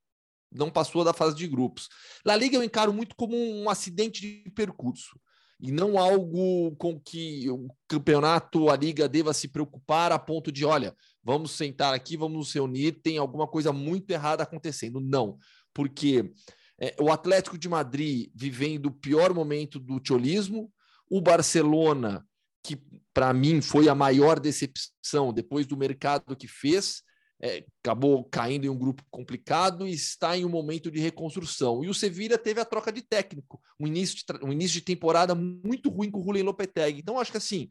não 0.52 0.70
passou 0.70 1.02
da 1.02 1.12
fase 1.12 1.34
de 1.34 1.48
grupos. 1.48 1.88
La 2.24 2.36
Liga 2.36 2.56
eu 2.56 2.62
encaro 2.62 2.92
muito 2.92 3.16
como 3.16 3.36
um 3.36 3.68
acidente 3.68 4.20
de 4.20 4.48
percurso 4.52 5.18
e 5.60 5.72
não 5.72 5.98
algo 5.98 6.74
com 6.76 6.98
que 7.00 7.50
o 7.50 7.68
campeonato, 7.88 8.70
a 8.70 8.76
liga 8.76 9.08
deva 9.08 9.34
se 9.34 9.48
preocupar 9.48 10.12
a 10.12 10.18
ponto 10.18 10.52
de, 10.52 10.64
olha, 10.64 10.94
vamos 11.28 11.50
sentar 11.50 11.92
aqui, 11.92 12.16
vamos 12.16 12.38
nos 12.38 12.52
reunir, 12.54 12.92
tem 13.02 13.18
alguma 13.18 13.46
coisa 13.46 13.70
muito 13.70 14.10
errada 14.10 14.42
acontecendo. 14.42 14.98
Não, 14.98 15.36
porque 15.74 16.32
é, 16.80 16.96
o 16.98 17.12
Atlético 17.12 17.58
de 17.58 17.68
Madrid 17.68 18.30
vivendo 18.34 18.86
o 18.86 18.90
pior 18.90 19.34
momento 19.34 19.78
do 19.78 20.00
tiolismo, 20.00 20.72
o 21.10 21.20
Barcelona 21.20 22.26
que 22.62 22.80
para 23.12 23.34
mim 23.34 23.60
foi 23.60 23.90
a 23.90 23.94
maior 23.94 24.40
decepção 24.40 25.30
depois 25.30 25.66
do 25.66 25.76
mercado 25.76 26.34
que 26.34 26.48
fez, 26.48 27.02
é, 27.42 27.62
acabou 27.84 28.24
caindo 28.24 28.64
em 28.64 28.70
um 28.70 28.78
grupo 28.78 29.02
complicado 29.10 29.86
e 29.86 29.92
está 29.92 30.34
em 30.34 30.46
um 30.46 30.48
momento 30.48 30.90
de 30.90 30.98
reconstrução. 30.98 31.84
E 31.84 31.90
o 31.90 31.94
Sevilla 31.94 32.38
teve 32.38 32.58
a 32.58 32.64
troca 32.64 32.90
de 32.90 33.02
técnico, 33.02 33.60
um 33.78 33.86
início 33.86 34.16
de, 34.16 34.44
um 34.44 34.50
início 34.50 34.76
de 34.76 34.80
temporada 34.80 35.34
muito 35.34 35.90
ruim 35.90 36.10
com 36.10 36.20
o 36.20 36.24
Julian 36.24 36.44
Lopetegui. 36.44 37.00
Então, 37.00 37.20
acho 37.20 37.30
que 37.30 37.36
assim, 37.36 37.68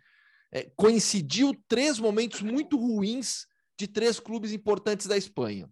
é, 0.51 0.69
coincidiu 0.75 1.53
três 1.67 1.99
momentos 1.99 2.41
muito 2.41 2.77
ruins 2.77 3.45
de 3.77 3.87
três 3.87 4.19
clubes 4.19 4.51
importantes 4.51 5.07
da 5.07 5.17
Espanha. 5.17 5.69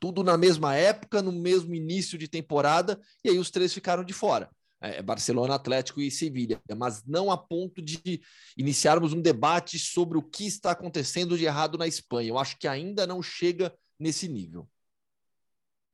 Tudo 0.00 0.24
na 0.24 0.36
mesma 0.36 0.74
época, 0.74 1.20
no 1.22 1.32
mesmo 1.32 1.74
início 1.74 2.16
de 2.16 2.26
temporada, 2.26 2.98
e 3.22 3.28
aí 3.28 3.38
os 3.38 3.50
três 3.50 3.72
ficaram 3.72 4.02
de 4.02 4.12
fora. 4.12 4.50
É, 4.80 4.96
é, 4.96 5.02
Barcelona, 5.02 5.54
Atlético 5.54 6.00
e 6.00 6.10
Sevilha, 6.10 6.60
mas 6.76 7.04
não 7.04 7.30
a 7.30 7.36
ponto 7.36 7.82
de 7.82 8.20
iniciarmos 8.56 9.12
um 9.12 9.20
debate 9.20 9.78
sobre 9.78 10.16
o 10.16 10.22
que 10.22 10.46
está 10.46 10.70
acontecendo 10.70 11.36
de 11.36 11.44
errado 11.44 11.76
na 11.76 11.86
Espanha. 11.86 12.30
Eu 12.30 12.38
acho 12.38 12.58
que 12.58 12.66
ainda 12.66 13.06
não 13.06 13.22
chega 13.22 13.74
nesse 13.98 14.26
nível. 14.26 14.66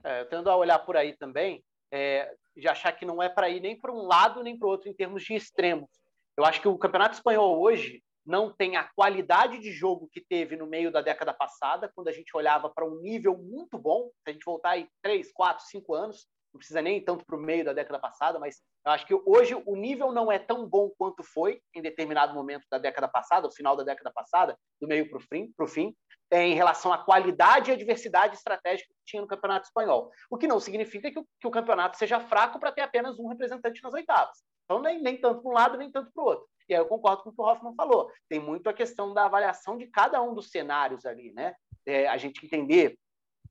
É, 0.05 0.25
tendo 0.27 0.49
a 0.49 0.57
olhar 0.57 0.79
por 0.79 0.97
aí 0.97 1.17
também, 1.17 1.65
é, 1.91 2.33
de 2.57 2.69
achar 2.69 2.93
que 2.93 3.05
não 3.05 3.21
é 3.21 3.29
para 3.29 3.51
ir 3.51 3.61
nem 3.61 3.77
para 3.77 3.93
um 3.93 4.03
lado 4.03 4.43
nem 4.43 4.57
para 4.57 4.69
o 4.69 4.71
outro 4.71 4.89
em 4.89 4.95
termos 4.95 5.25
de 5.25 5.35
extremos. 5.35 5.91
Eu 6.37 6.45
acho 6.45 6.61
que 6.61 6.69
o 6.69 6.79
Campeonato 6.79 7.15
Espanhol 7.15 7.61
hoje 7.61 8.03
não 8.27 8.53
tem 8.53 8.77
a 8.77 8.85
qualidade 8.95 9.59
de 9.59 9.71
jogo 9.71 10.09
que 10.13 10.21
teve 10.21 10.57
no 10.57 10.67
meio 10.67 10.91
da 10.91 11.01
década 11.01 11.33
passada, 11.33 11.91
quando 11.95 12.09
a 12.09 12.13
gente 12.13 12.37
olhava 12.37 12.69
para 12.69 12.85
um 12.85 13.01
nível 13.01 13.39
muito 13.39 13.79
bom. 13.79 14.11
Se 14.23 14.31
a 14.31 14.33
gente 14.33 14.45
voltar 14.45 14.71
aí 14.71 14.89
três, 15.01 15.33
quatro, 15.33 15.65
cinco 15.65 15.95
anos, 15.95 16.27
não 16.53 16.59
precisa 16.59 16.83
nem 16.83 17.03
tanto 17.03 17.25
para 17.25 17.37
o 17.37 17.41
meio 17.41 17.65
da 17.65 17.73
década 17.73 17.99
passada, 17.99 18.39
mas 18.39 18.61
eu 18.85 18.93
acho 18.93 19.07
que 19.07 19.15
hoje 19.15 19.55
o 19.55 19.77
nível 19.77 20.11
não 20.13 20.31
é 20.31 20.39
tão 20.39 20.67
bom 20.67 20.91
quanto 20.99 21.23
foi 21.23 21.61
em 21.75 21.83
determinado 21.83 22.35
momento 22.35 22.65
da 22.71 22.79
década 22.79 23.07
passada, 23.07 23.47
o 23.47 23.53
final 23.53 23.77
da 23.77 23.85
década 23.85 24.11
passada, 24.11 24.59
do 24.81 24.89
meio 24.89 25.09
para 25.09 25.19
o 25.19 25.21
fim, 25.21 25.53
fim 25.69 25.95
é, 26.31 26.43
em 26.43 26.55
relação 26.55 26.93
à 26.93 26.99
qualidade 26.99 27.71
e 27.71 27.75
à 27.75 27.77
diversidade 27.77 28.35
estratégica 28.35 28.89
que 28.89 29.05
tinha 29.05 29.23
no 29.23 29.29
Campeonato 29.29 29.67
Espanhol. 29.67 30.11
O 30.31 30.37
que 30.37 30.47
não 30.47 30.59
significa 30.59 31.11
que 31.11 31.19
o, 31.19 31.27
que 31.41 31.47
o 31.47 31.51
campeonato 31.51 31.97
seja 31.97 32.21
fraco 32.21 32.59
para 32.59 32.73
ter 32.73 32.81
apenas 32.81 33.19
um 33.19 33.29
representante 33.29 33.83
nas 33.83 33.95
oitavas. 33.95 34.39
Então, 34.67 34.83
nem, 34.83 35.01
nem 35.01 35.19
tanto 35.19 35.41
para 35.41 35.51
um 35.51 35.55
lado, 35.55 35.79
nem 35.79 35.91
tanto 35.91 36.13
para 36.13 36.23
o 36.23 36.27
outro. 36.27 36.47
E 36.69 36.75
aí 36.75 36.81
eu 36.81 36.87
concordo 36.87 37.23
com 37.23 37.31
o 37.31 37.33
que 37.33 37.41
o 37.41 37.45
Hoffman 37.45 37.75
falou. 37.75 38.11
Tem 38.29 38.41
muito 38.41 38.69
a 38.69 38.75
questão 38.75 39.15
da 39.15 39.25
avaliação 39.25 39.79
de 39.79 39.87
cada 39.87 40.21
um 40.21 40.35
dos 40.35 40.51
cenários 40.51 41.07
ali, 41.07 41.33
né? 41.33 41.55
É, 41.87 42.09
a 42.09 42.17
gente 42.17 42.45
entender 42.45 42.99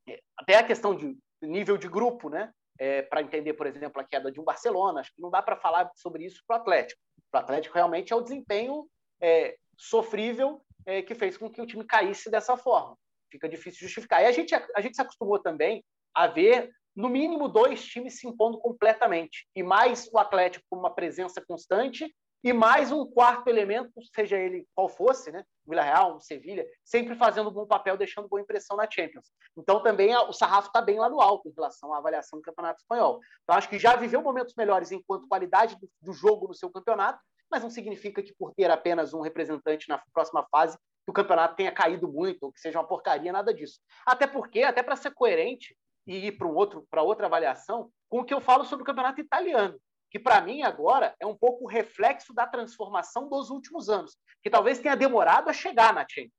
é, 0.08 0.20
até 0.38 0.58
a 0.58 0.64
questão 0.64 0.94
de 0.94 1.18
nível 1.42 1.78
de 1.78 1.88
grupo, 1.88 2.30
né? 2.30 2.52
é, 2.78 3.02
para 3.02 3.22
entender, 3.22 3.54
por 3.54 3.68
exemplo, 3.68 4.02
a 4.02 4.06
queda 4.06 4.32
de 4.32 4.40
um 4.40 4.44
Barcelona. 4.44 5.00
Acho 5.00 5.14
que 5.14 5.22
não 5.22 5.30
dá 5.30 5.42
para 5.42 5.56
falar 5.56 5.90
sobre 5.96 6.26
isso 6.26 6.44
para 6.48 6.58
o 6.58 6.62
Atlético. 6.62 7.02
Para 7.32 7.40
o 7.40 7.44
Atlético, 7.44 7.76
realmente 7.76 8.12
é 8.12 8.16
o 8.16 8.22
desempenho 8.22 8.88
é, 9.22 9.56
sofrível 9.78 10.62
é, 10.86 11.02
que 11.02 11.16
fez 11.16 11.38
com 11.38 11.50
que 11.50 11.62
o 11.62 11.66
time 11.66 11.86
caísse 11.86 12.30
dessa 12.30 12.58
forma. 12.58 12.98
Fica 13.32 13.50
difícil 13.50 13.88
justificar. 13.88 14.22
E 14.22 14.26
a 14.26 14.32
gente, 14.32 14.54
a 14.54 14.82
gente 14.82 14.96
se 14.96 15.02
acostumou 15.02 15.40
também 15.40 15.84
a 16.14 16.28
ver, 16.28 16.70
no 16.96 17.10
mínimo, 17.10 17.50
dois 17.50 17.86
times 17.86 18.20
se 18.20 18.28
impondo 18.28 18.58
completamente. 18.60 19.48
E 19.56 19.62
mais 19.62 20.08
o 20.12 20.18
Atlético 20.18 20.66
com 20.70 20.78
uma 20.78 20.94
presença 20.94 21.44
constante 21.46 22.14
e 22.44 22.54
mais 22.54 22.92
um 22.92 23.06
quarto 23.06 23.48
elemento, 23.48 23.92
seja 24.14 24.38
ele 24.38 24.68
qual 24.76 24.88
fosse, 24.88 25.32
né? 25.32 25.44
O 25.68 26.20
Sevilha, 26.20 26.64
sempre 26.84 27.16
fazendo 27.16 27.50
um 27.50 27.52
bom 27.52 27.66
papel, 27.66 27.98
deixando 27.98 28.28
boa 28.28 28.40
impressão 28.40 28.78
na 28.78 28.88
Champions. 28.90 29.32
Então 29.58 29.82
também 29.82 30.16
o 30.16 30.32
sarrafo 30.32 30.68
está 30.68 30.80
bem 30.80 31.00
lá 31.00 31.10
no 31.10 31.20
alto 31.20 31.50
em 31.50 31.54
relação 31.54 31.92
à 31.92 31.98
avaliação 31.98 32.38
do 32.38 32.44
Campeonato 32.44 32.82
Espanhol. 32.82 33.20
Então 33.44 33.58
acho 33.58 33.68
que 33.68 33.80
já 33.80 33.96
viveu 33.96 34.22
momentos 34.22 34.54
melhores 34.56 34.92
enquanto 34.92 35.28
qualidade 35.28 35.76
do, 35.80 35.90
do 36.00 36.14
jogo 36.14 36.48
no 36.48 36.54
seu 36.54 36.70
campeonato, 36.70 37.20
mas 37.50 37.64
não 37.64 37.70
significa 37.72 38.22
que 38.22 38.34
por 38.38 38.54
ter 38.54 38.70
apenas 38.70 39.12
um 39.12 39.22
representante 39.22 39.90
na 39.90 40.00
próxima 40.14 40.46
fase 40.52 40.78
que 41.04 41.12
o 41.12 41.14
campeonato 41.14 41.56
tenha 41.56 41.72
caído 41.72 42.08
muito 42.08 42.44
ou 42.44 42.52
que 42.52 42.60
seja 42.60 42.80
uma 42.80 42.88
porcaria, 42.88 43.32
nada 43.32 43.52
disso. 43.54 43.80
Até 44.06 44.28
porque, 44.28 44.62
até 44.62 44.84
para 44.84 44.96
ser 44.96 45.12
coerente 45.16 45.76
e 46.06 46.28
ir 46.28 46.32
para 46.34 46.48
outro, 46.48 46.86
para 46.90 47.02
outra 47.02 47.28
avaliação, 47.28 47.90
com 48.10 48.20
o 48.20 48.26
que 48.26 48.34
eu 48.34 48.42
falo 48.42 48.64
sobre 48.66 48.84
o 48.84 48.86
campeonato 48.86 49.22
italiano 49.22 49.80
que 50.16 50.20
para 50.20 50.40
mim 50.40 50.62
agora 50.62 51.14
é 51.20 51.26
um 51.26 51.36
pouco 51.36 51.66
o 51.66 51.68
reflexo 51.68 52.34
da 52.34 52.48
transformação 52.48 53.28
dos 53.28 53.50
últimos 53.50 53.90
anos, 53.90 54.18
que 54.42 54.50
talvez 54.50 54.80
tenha 54.80 54.96
demorado 54.96 55.50
a 55.50 55.54
chegar 55.54 55.94
na 55.94 56.06
Champions. 56.08 56.32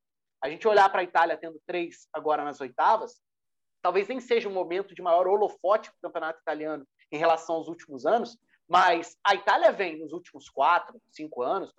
A 0.42 0.48
gente 0.48 0.66
olhar 0.66 0.88
para 0.88 1.02
a 1.02 1.04
Itália 1.04 1.36
tendo 1.36 1.60
três 1.66 2.08
agora 2.10 2.42
nas 2.42 2.58
oitavas, 2.58 3.20
talvez 3.82 4.08
nem 4.08 4.18
seja 4.18 4.48
um 4.48 4.52
momento 4.52 4.94
de 4.94 5.02
maior 5.02 5.26
holofote 5.26 5.90
para 5.90 5.98
o 5.98 6.02
campeonato 6.02 6.40
italiano 6.40 6.86
em 7.12 7.18
relação 7.18 7.56
aos 7.56 7.68
últimos 7.68 8.06
anos, 8.06 8.38
mas 8.66 9.14
a 9.22 9.34
Itália 9.34 9.70
vem 9.70 9.98
nos 9.98 10.14
últimos 10.14 10.48
quatro, 10.48 10.98
cinco 11.10 11.42
anos, 11.42 11.70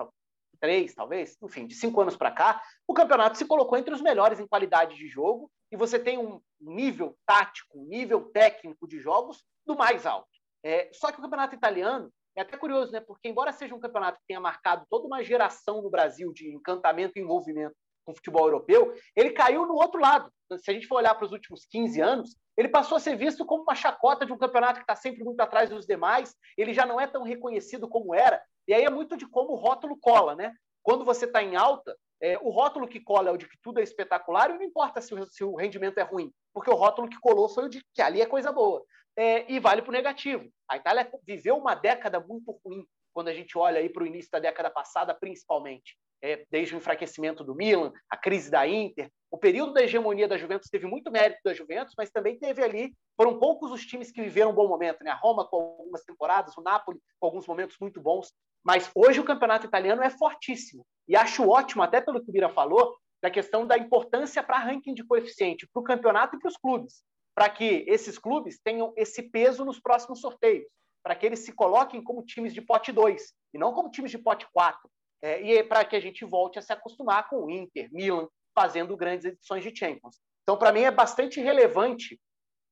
três 0.60 0.94
talvez, 0.94 1.36
enfim, 1.42 1.66
de 1.66 1.74
cinco 1.74 2.00
anos 2.00 2.16
para 2.16 2.30
cá, 2.30 2.62
o 2.88 2.94
campeonato 2.94 3.40
se 3.40 3.46
colocou 3.46 3.76
entre 3.76 3.92
os 3.92 4.02
melhores 4.02 4.40
em 4.40 4.46
qualidade 4.46 4.96
de 4.96 5.08
jogo 5.08 5.52
e 5.72 5.78
você 5.78 6.00
tem 6.00 6.18
um 6.18 6.42
nível 6.60 7.18
tático, 7.26 7.80
um 7.80 7.86
nível 7.86 8.30
técnico 8.32 8.88
de 8.88 9.00
jogos 9.00 9.44
do 9.66 9.76
mais 9.76 10.06
alto. 10.06 10.30
É, 10.64 10.90
só 10.94 11.12
que 11.12 11.20
o 11.20 11.22
campeonato 11.22 11.56
italiano 11.56 12.12
é 12.36 12.42
até 12.42 12.58
curioso, 12.58 12.92
né? 12.92 13.00
Porque, 13.00 13.28
embora 13.28 13.52
seja 13.52 13.76
um 13.76 13.80
campeonato 13.80 14.20
que 14.20 14.28
tenha 14.28 14.40
marcado 14.40 14.86
toda 14.90 15.08
uma 15.08 15.24
geração 15.24 15.82
no 15.82 15.90
Brasil 15.90 16.32
de 16.32 16.54
encantamento 16.54 17.18
e 17.18 17.22
envolvimento 17.22 17.76
com 18.06 18.12
o 18.12 18.16
futebol 18.16 18.46
europeu, 18.46 18.94
ele 19.16 19.32
caiu 19.32 19.66
no 19.66 19.74
outro 19.74 20.00
lado. 20.00 20.32
Se 20.60 20.72
a 20.72 20.74
gente 20.74 20.88
for 20.88 20.96
olhar 20.96 21.14
para 21.16 21.26
os 21.26 21.32
últimos 21.32 21.66
15 21.66 22.00
anos, 22.00 22.38
ele 22.56 22.70
passou 22.70 22.96
a 22.96 23.00
ser 23.00 23.18
visto 23.18 23.46
como 23.46 23.64
uma 23.64 23.76
chacota 23.76 24.26
de 24.26 24.32
um 24.32 24.38
campeonato 24.38 24.80
que 24.80 24.84
está 24.84 24.96
sempre 24.96 25.24
muito 25.24 25.42
atrás 25.42 25.70
dos 25.70 25.86
demais, 25.86 26.34
ele 26.58 26.74
já 26.74 26.86
não 26.86 27.02
é 27.02 27.06
tão 27.06 27.24
reconhecido 27.24 27.88
como 27.88 28.16
era, 28.16 28.42
e 28.68 28.74
aí 28.74 28.84
é 28.84 28.90
muito 28.90 29.18
de 29.18 29.28
como 29.28 29.54
o 29.54 29.56
rótulo 29.56 29.98
cola, 30.00 30.36
né? 30.36 30.54
Quando 30.82 31.04
você 31.04 31.26
está 31.26 31.44
em 31.44 31.56
alta, 31.56 31.98
é, 32.22 32.38
o 32.40 32.50
rótulo 32.50 32.88
que 32.88 33.00
cola 33.00 33.30
é 33.30 33.32
o 33.32 33.38
de 33.38 33.48
que 33.48 33.58
tudo 33.62 33.80
é 33.80 33.84
espetacular 33.84 34.50
e 34.50 34.58
não 34.58 34.64
importa 34.64 35.02
se 35.02 35.14
o, 35.14 35.28
se 35.28 35.44
o, 35.44 35.56
rendimento 35.56 35.98
é 36.00 36.04
ruim, 36.04 36.32
porque 36.54 36.70
o 36.70 36.76
rótulo 36.76 37.10
que 37.10 37.20
colou 37.20 37.48
foi 37.48 37.66
o 37.66 37.70
de 37.70 37.82
que 37.94 38.02
ali 38.02 38.22
é 38.22 38.26
coisa 38.26 38.52
boa. 38.52 38.84
É, 39.16 39.52
e 39.52 39.60
vale 39.60 39.82
para 39.82 39.90
o 39.90 39.94
negativo. 39.94 40.48
A 40.70 40.78
Itália 40.78 41.10
viveu 41.24 41.58
uma 41.58 41.74
década 41.74 42.20
muito 42.20 42.60
ruim, 42.64 42.86
quando 43.14 43.30
a 43.30 43.34
gente 43.34 43.58
olha 43.58 43.88
para 43.92 44.04
o 44.04 44.06
início 44.06 44.30
da 44.32 44.40
década 44.40 44.70
passada, 44.70 45.14
principalmente. 45.14 45.98
É, 46.22 46.46
desde 46.50 46.74
o 46.74 46.78
enfraquecimento 46.78 47.44
do 47.44 47.56
Milan, 47.56 47.94
a 48.10 48.18
crise 48.18 48.50
da 48.50 48.68
Inter, 48.68 49.12
o 49.30 49.38
período 49.38 49.74
da 49.74 49.84
hegemonia 49.84 50.28
da 50.28 50.38
Juventus 50.38 50.70
teve 50.70 50.88
muito 50.88 51.12
mérito 51.12 51.40
da 51.44 51.54
Juventus, 51.54 51.94
mas 51.98 52.10
também 52.10 52.40
teve 52.40 52.64
ali, 52.64 52.94
foram 53.16 53.38
poucos 53.40 53.72
os 53.72 53.86
times 53.86 54.12
que 54.12 54.22
viveram 54.22 54.52
um 54.52 54.56
bom 54.56 54.68
momento, 54.68 55.04
né? 55.04 55.12
A 55.12 55.16
Roma 55.16 55.48
com 55.48 55.58
algumas 55.58 56.04
temporadas, 56.04 56.58
o 56.58 56.62
Napoli 56.62 57.00
com 57.20 57.28
alguns 57.28 57.46
momentos 57.46 57.78
muito 57.80 58.02
bons, 58.02 58.34
mas 58.68 58.92
hoje 58.94 59.22
o 59.22 59.24
campeonato 59.24 59.66
italiano 59.66 60.04
é 60.04 60.10
fortíssimo. 60.10 60.86
E 61.08 61.16
acho 61.16 61.48
ótimo, 61.48 61.82
até 61.82 62.02
pelo 62.02 62.22
que 62.22 62.30
o 62.30 62.34
Bira 62.34 62.50
falou, 62.50 62.98
da 63.24 63.32
questão 63.32 63.66
da 63.66 63.78
importância 63.78 64.44
para 64.44 64.60
ranking 64.60 64.94
de 64.94 65.06
coeficiente 65.06 65.66
para 65.72 65.80
o 65.80 65.84
campeonato 65.84 66.36
e 66.36 66.40
para 66.40 66.50
os 66.50 66.58
clubes, 66.58 67.02
para 67.34 67.50
que 67.50 67.86
esses 67.88 68.20
clubes 68.20 68.60
tenham 68.62 68.94
esse 68.98 69.24
peso 69.24 69.64
nos 69.64 69.80
próximos 69.80 70.20
sorteios, 70.20 70.68
para 71.02 71.16
que 71.16 71.26
eles 71.26 71.40
se 71.40 71.54
coloquem 71.54 72.04
como 72.04 72.26
times 72.26 72.54
de 72.54 72.62
pote 72.62 72.92
2 72.92 73.34
e 73.54 73.58
não 73.58 73.72
como 73.72 73.90
times 73.90 74.12
de 74.12 74.18
pote 74.18 74.46
4. 74.52 74.78
É, 75.22 75.42
e 75.42 75.58
é 75.58 75.64
para 75.64 75.86
que 75.86 75.96
a 75.96 76.02
gente 76.02 76.26
volte 76.26 76.60
a 76.60 76.62
se 76.62 76.74
acostumar 76.74 77.30
com 77.30 77.46
o 77.46 77.50
Inter, 77.50 77.88
Milan, 77.94 78.28
fazendo 78.54 78.98
grandes 78.98 79.28
edições 79.28 79.64
de 79.64 79.74
Champions. 79.74 80.20
Então, 80.44 80.58
para 80.58 80.74
mim, 80.74 80.82
é 80.82 80.92
bastante 80.92 81.40
relevante 81.40 82.20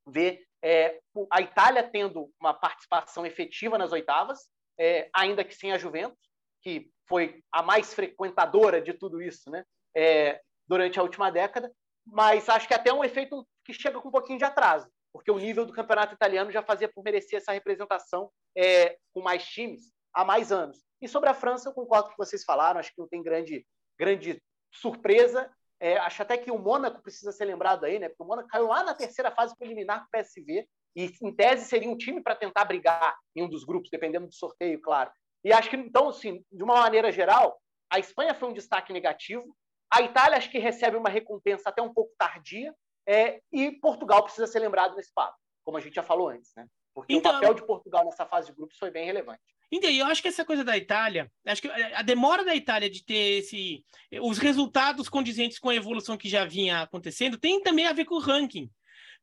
ver 0.06 0.44
é, 0.62 1.00
a 1.32 1.42
Itália 1.42 1.90
tendo 1.90 2.30
uma 2.38 2.54
participação 2.54 3.26
efetiva 3.26 3.78
nas 3.78 3.94
oitavas, 3.94 4.46
é, 4.80 5.10
ainda 5.14 5.44
que 5.44 5.56
sem 5.56 5.72
a 5.72 5.78
Juventus, 5.78 6.20
que 6.62 6.90
foi 7.08 7.44
a 7.52 7.62
mais 7.62 7.94
frequentadora 7.94 8.82
de 8.82 8.94
tudo 8.94 9.22
isso 9.22 9.50
né? 9.50 9.64
É, 9.96 10.42
durante 10.68 11.00
a 11.00 11.04
última 11.04 11.32
década, 11.32 11.72
mas 12.06 12.50
acho 12.50 12.68
que 12.68 12.74
até 12.74 12.92
um 12.94 13.04
efeito 13.04 13.48
que 13.64 13.74
chega 13.74 14.00
com 14.00 14.10
um 14.10 14.12
pouquinho 14.12 14.38
de 14.38 14.46
atraso, 14.46 14.90
porque 15.14 15.32
o 15.32 15.40
nível 15.40 15.66
do 15.66 15.74
campeonato 15.74 16.14
italiano 16.14 16.52
já 16.52 16.62
fazia 16.62 16.90
por 16.90 17.04
merecer 17.04 17.38
essa 17.38 17.52
representação 17.52 18.30
é, 18.56 18.98
com 19.14 19.22
mais 19.22 19.46
times 19.46 19.92
há 20.14 20.24
mais 20.24 20.52
anos. 20.52 20.84
E 21.02 21.08
sobre 21.08 21.30
a 21.30 21.34
França, 21.34 21.70
eu 21.70 21.74
concordo 21.74 22.06
com 22.06 22.14
o 22.14 22.16
que 22.16 22.26
vocês 22.26 22.44
falaram, 22.44 22.80
acho 22.80 22.92
que 22.92 23.00
não 23.00 23.08
tem 23.08 23.22
grande, 23.22 23.66
grande 24.00 24.42
surpresa. 24.72 25.52
É, 25.80 25.98
acho 25.98 26.22
até 26.22 26.38
que 26.38 26.50
o 26.50 26.58
Mônaco 26.58 27.02
precisa 27.02 27.32
ser 27.32 27.46
lembrado 27.46 27.84
aí, 27.84 28.00
né? 28.00 28.08
Porque 28.08 28.24
o 28.24 28.26
Mônaco 28.26 28.48
caiu 28.48 28.68
lá 28.68 28.84
na 28.84 28.94
terceira 28.94 29.30
fase 29.30 29.56
preliminar 29.58 30.00
com 30.00 30.06
o 30.06 30.10
PSV, 30.10 30.68
e 30.96 31.12
em 31.22 31.36
tese 31.36 31.66
seria 31.66 31.90
um 31.90 31.98
time 31.98 32.22
para 32.22 32.36
tentar 32.36 32.66
brigar 32.66 33.16
em 33.36 33.44
um 33.44 33.50
dos 33.50 33.64
grupos, 33.64 33.90
dependendo 33.90 34.28
do 34.28 34.34
sorteio, 34.34 34.82
claro. 34.82 35.12
E 35.44 35.52
acho 35.52 35.70
que, 35.70 35.76
então, 35.76 36.10
assim, 36.10 36.44
de 36.52 36.64
uma 36.64 36.76
maneira 36.76 37.12
geral, 37.12 37.60
a 37.90 38.00
Espanha 38.00 38.34
foi 38.34 38.50
um 38.50 38.54
destaque 38.54 38.94
negativo, 38.94 39.56
a 39.92 40.02
Itália 40.02 40.38
acho 40.38 40.50
que 40.50 40.58
recebe 40.58 40.98
uma 40.98 41.10
recompensa 41.10 41.70
até 41.70 41.82
um 41.82 41.94
pouco 41.94 42.14
tardia, 42.18 42.74
é, 43.08 43.40
e 43.52 43.72
Portugal 43.72 44.24
precisa 44.24 44.48
ser 44.48 44.60
lembrado 44.60 44.96
nesse 44.96 45.14
papo, 45.14 45.38
como 45.64 45.78
a 45.78 45.82
gente 45.82 45.94
já 45.94 46.04
falou 46.04 46.30
antes, 46.30 46.52
né? 46.56 46.66
Porque 46.94 47.14
então, 47.14 47.32
o 47.32 47.36
papel 47.36 47.54
de 47.54 47.66
Portugal 47.66 48.06
nessa 48.06 48.26
fase 48.26 48.48
de 48.48 48.56
grupos 48.56 48.78
foi 48.78 48.90
bem 48.90 49.06
relevante. 49.06 49.42
Então, 49.72 49.90
eu 49.90 50.06
acho 50.06 50.22
que 50.22 50.30
essa 50.30 50.46
coisa 50.46 50.64
da 50.64 50.78
Itália, 50.78 51.30
acho 51.46 51.62
que 51.62 51.70
a 51.70 52.02
demora 52.02 52.46
da 52.46 52.56
Itália 52.56 52.90
de 52.90 53.04
ter 53.04 53.40
esse, 53.40 53.84
os 54.22 54.38
resultados 54.38 55.10
condizentes 55.10 55.60
com 55.60 55.70
a 55.70 55.76
evolução 55.76 56.18
que 56.18 56.30
já 56.30 56.46
vinha 56.46 56.82
acontecendo, 56.82 57.38
tem 57.38 57.62
também 57.62 57.86
a 57.86 57.94
ver 57.94 58.06
com 58.06 58.16
o 58.16 58.20
ranking. 58.20 58.72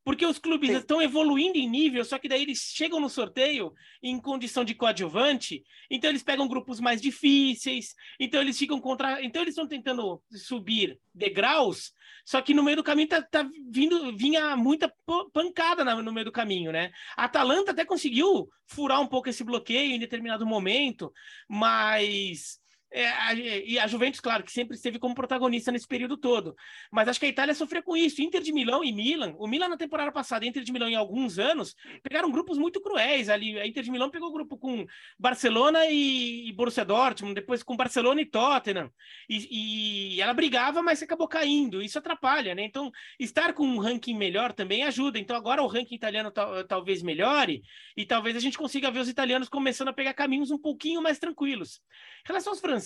Porque 0.04 0.26
os 0.26 0.38
clubes 0.38 0.70
Sim. 0.70 0.76
estão 0.76 1.00
evoluindo 1.00 1.56
em 1.56 1.68
nível, 1.68 2.04
só 2.04 2.18
que 2.18 2.28
daí 2.28 2.42
eles 2.42 2.58
chegam 2.58 2.98
no 2.98 3.08
sorteio 3.08 3.72
em 4.02 4.20
condição 4.20 4.64
de 4.64 4.74
coadjuvante, 4.74 5.62
então 5.90 6.10
eles 6.10 6.22
pegam 6.22 6.48
grupos 6.48 6.80
mais 6.80 7.00
difíceis, 7.00 7.94
então 8.18 8.40
eles 8.40 8.58
ficam 8.58 8.80
contra. 8.80 9.22
Então 9.22 9.42
eles 9.42 9.52
estão 9.52 9.66
tentando 9.66 10.20
subir 10.32 10.98
degraus, 11.14 11.92
só 12.24 12.40
que 12.40 12.54
no 12.54 12.62
meio 12.62 12.78
do 12.78 12.84
caminho 12.84 13.08
tá, 13.08 13.22
tá 13.22 13.48
vindo, 13.70 14.16
vinha 14.16 14.56
muita 14.56 14.92
pancada 15.32 15.84
no 15.84 16.12
meio 16.12 16.24
do 16.24 16.32
caminho, 16.32 16.72
né? 16.72 16.90
A 17.16 17.24
Atalanta 17.24 17.70
até 17.70 17.84
conseguiu 17.84 18.48
furar 18.66 19.00
um 19.00 19.06
pouco 19.06 19.28
esse 19.28 19.44
bloqueio 19.44 19.92
em 19.92 19.98
determinado 19.98 20.46
momento, 20.46 21.12
mas 21.48 22.61
é, 22.92 23.08
a, 23.08 23.34
e 23.34 23.78
a 23.78 23.86
Juventus, 23.86 24.20
claro, 24.20 24.44
que 24.44 24.52
sempre 24.52 24.76
esteve 24.76 24.98
como 24.98 25.14
protagonista 25.14 25.72
nesse 25.72 25.86
período 25.86 26.16
todo. 26.16 26.54
Mas 26.90 27.08
acho 27.08 27.18
que 27.18 27.26
a 27.26 27.28
Itália 27.28 27.54
sofreu 27.54 27.82
com 27.82 27.96
isso. 27.96 28.20
Inter 28.20 28.42
de 28.42 28.52
Milão 28.52 28.84
e 28.84 28.92
Milan, 28.92 29.34
o 29.38 29.46
Milan 29.46 29.68
na 29.68 29.76
temporada 29.76 30.12
passada, 30.12 30.44
Inter 30.44 30.62
de 30.62 30.72
Milão 30.72 30.88
em 30.88 30.94
alguns 30.94 31.38
anos, 31.38 31.74
pegaram 32.02 32.30
grupos 32.30 32.58
muito 32.58 32.80
cruéis 32.80 33.28
ali. 33.28 33.58
A 33.58 33.66
Inter 33.66 33.82
de 33.82 33.90
Milão 33.90 34.10
pegou 34.10 34.30
grupo 34.32 34.58
com 34.58 34.86
Barcelona 35.18 35.86
e, 35.86 36.48
e 36.48 36.52
Borussia 36.52 36.84
Dortmund, 36.84 37.34
depois 37.34 37.62
com 37.62 37.76
Barcelona 37.76 38.20
e 38.20 38.26
Tottenham. 38.26 38.90
E, 39.28 40.16
e, 40.16 40.20
ela 40.20 40.34
brigava, 40.34 40.82
mas 40.82 41.02
acabou 41.02 41.26
caindo. 41.26 41.82
Isso 41.82 41.98
atrapalha, 41.98 42.54
né? 42.54 42.64
Então, 42.64 42.90
estar 43.18 43.54
com 43.54 43.66
um 43.66 43.78
ranking 43.78 44.16
melhor 44.16 44.52
também 44.52 44.82
ajuda. 44.84 45.18
Então, 45.18 45.34
agora 45.34 45.62
o 45.62 45.66
ranking 45.66 45.94
italiano 45.94 46.30
talvez 46.68 47.02
melhore 47.02 47.62
e 47.96 48.04
talvez 48.04 48.36
a 48.36 48.40
gente 48.40 48.58
consiga 48.58 48.90
ver 48.90 49.00
os 49.00 49.08
italianos 49.08 49.48
começando 49.48 49.88
a 49.88 49.92
pegar 49.92 50.12
caminhos 50.12 50.50
um 50.50 50.58
pouquinho 50.58 51.00
mais 51.00 51.18
tranquilos. 51.18 51.80
Em 52.24 52.28
relação 52.28 52.52
aos 52.52 52.60
franceses, 52.60 52.81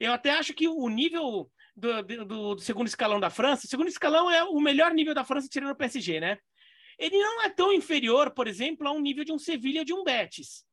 eu 0.00 0.12
até 0.12 0.30
acho 0.30 0.52
que 0.54 0.66
o 0.66 0.88
nível 0.88 1.50
do, 1.76 2.02
do, 2.02 2.24
do, 2.24 2.58
segundo 2.58 2.86
escalão 2.86 3.20
da 3.20 3.30
França, 3.30 3.66
o 3.66 3.70
segundo 3.70 3.88
escalão 3.88 4.30
é 4.30 4.42
o 4.42 4.58
melhor 4.60 4.92
nível 4.92 5.14
da 5.14 5.24
França 5.24 5.48
tirando 5.48 5.70
o 5.70 5.76
PSG, 5.76 6.20
né? 6.20 6.38
Ele 6.98 7.18
não 7.18 7.42
é 7.42 7.50
tão 7.50 7.72
inferior, 7.72 8.30
por 8.30 8.48
exemplo, 8.48 8.88
a 8.88 8.92
um 8.92 9.00
nível 9.00 9.24
de 9.24 9.32
um 9.32 9.38
Sevilha 9.38 9.80
ou 9.80 9.84
de 9.84 9.92
um 9.92 10.02
Betis. 10.02 10.64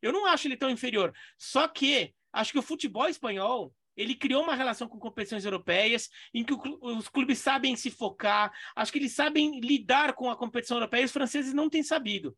Eu 0.00 0.12
não 0.12 0.26
acho 0.26 0.46
ele 0.46 0.56
tão 0.56 0.70
inferior. 0.70 1.12
Só 1.36 1.66
que 1.66 2.14
acho 2.32 2.52
que 2.52 2.58
o 2.58 2.62
futebol 2.62 3.08
espanhol 3.08 3.74
ele 3.96 4.14
criou 4.14 4.42
uma 4.42 4.54
relação 4.54 4.88
com 4.88 4.98
competições 4.98 5.44
europeias 5.44 6.10
em 6.32 6.44
que 6.44 6.54
os 6.80 7.08
clubes 7.08 7.38
sabem 7.38 7.76
se 7.76 7.90
focar, 7.90 8.52
acho 8.74 8.92
que 8.92 8.98
eles 8.98 9.12
sabem 9.12 9.60
lidar 9.60 10.14
com 10.14 10.30
a 10.30 10.36
competição 10.36 10.76
europeia 10.76 11.02
e 11.02 11.04
os 11.04 11.12
franceses 11.12 11.52
não 11.52 11.68
têm 11.68 11.82
sabido. 11.82 12.36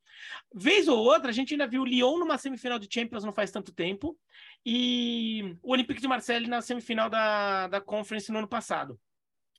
Vez 0.55 0.89
ou 0.89 0.99
outra, 0.99 1.31
a 1.31 1.33
gente 1.33 1.55
ainda 1.55 1.67
viu 1.67 1.83
o 1.83 1.87
Lyon 1.87 2.19
numa 2.19 2.39
semifinal 2.39 2.79
de 2.79 2.89
Champions 2.93 3.25
não 3.25 3.33
faz 3.33 3.51
tanto 3.51 3.73
tempo 3.73 4.19
e 4.65 5.57
o 5.63 5.73
Olympique 5.73 6.01
de 6.01 6.09
Marseille 6.09 6.49
na 6.49 6.61
semifinal 6.61 7.09
da, 7.09 7.69
da 7.69 7.81
Conference 7.81 8.31
no 8.31 8.39
ano 8.39 8.49
passado. 8.49 8.99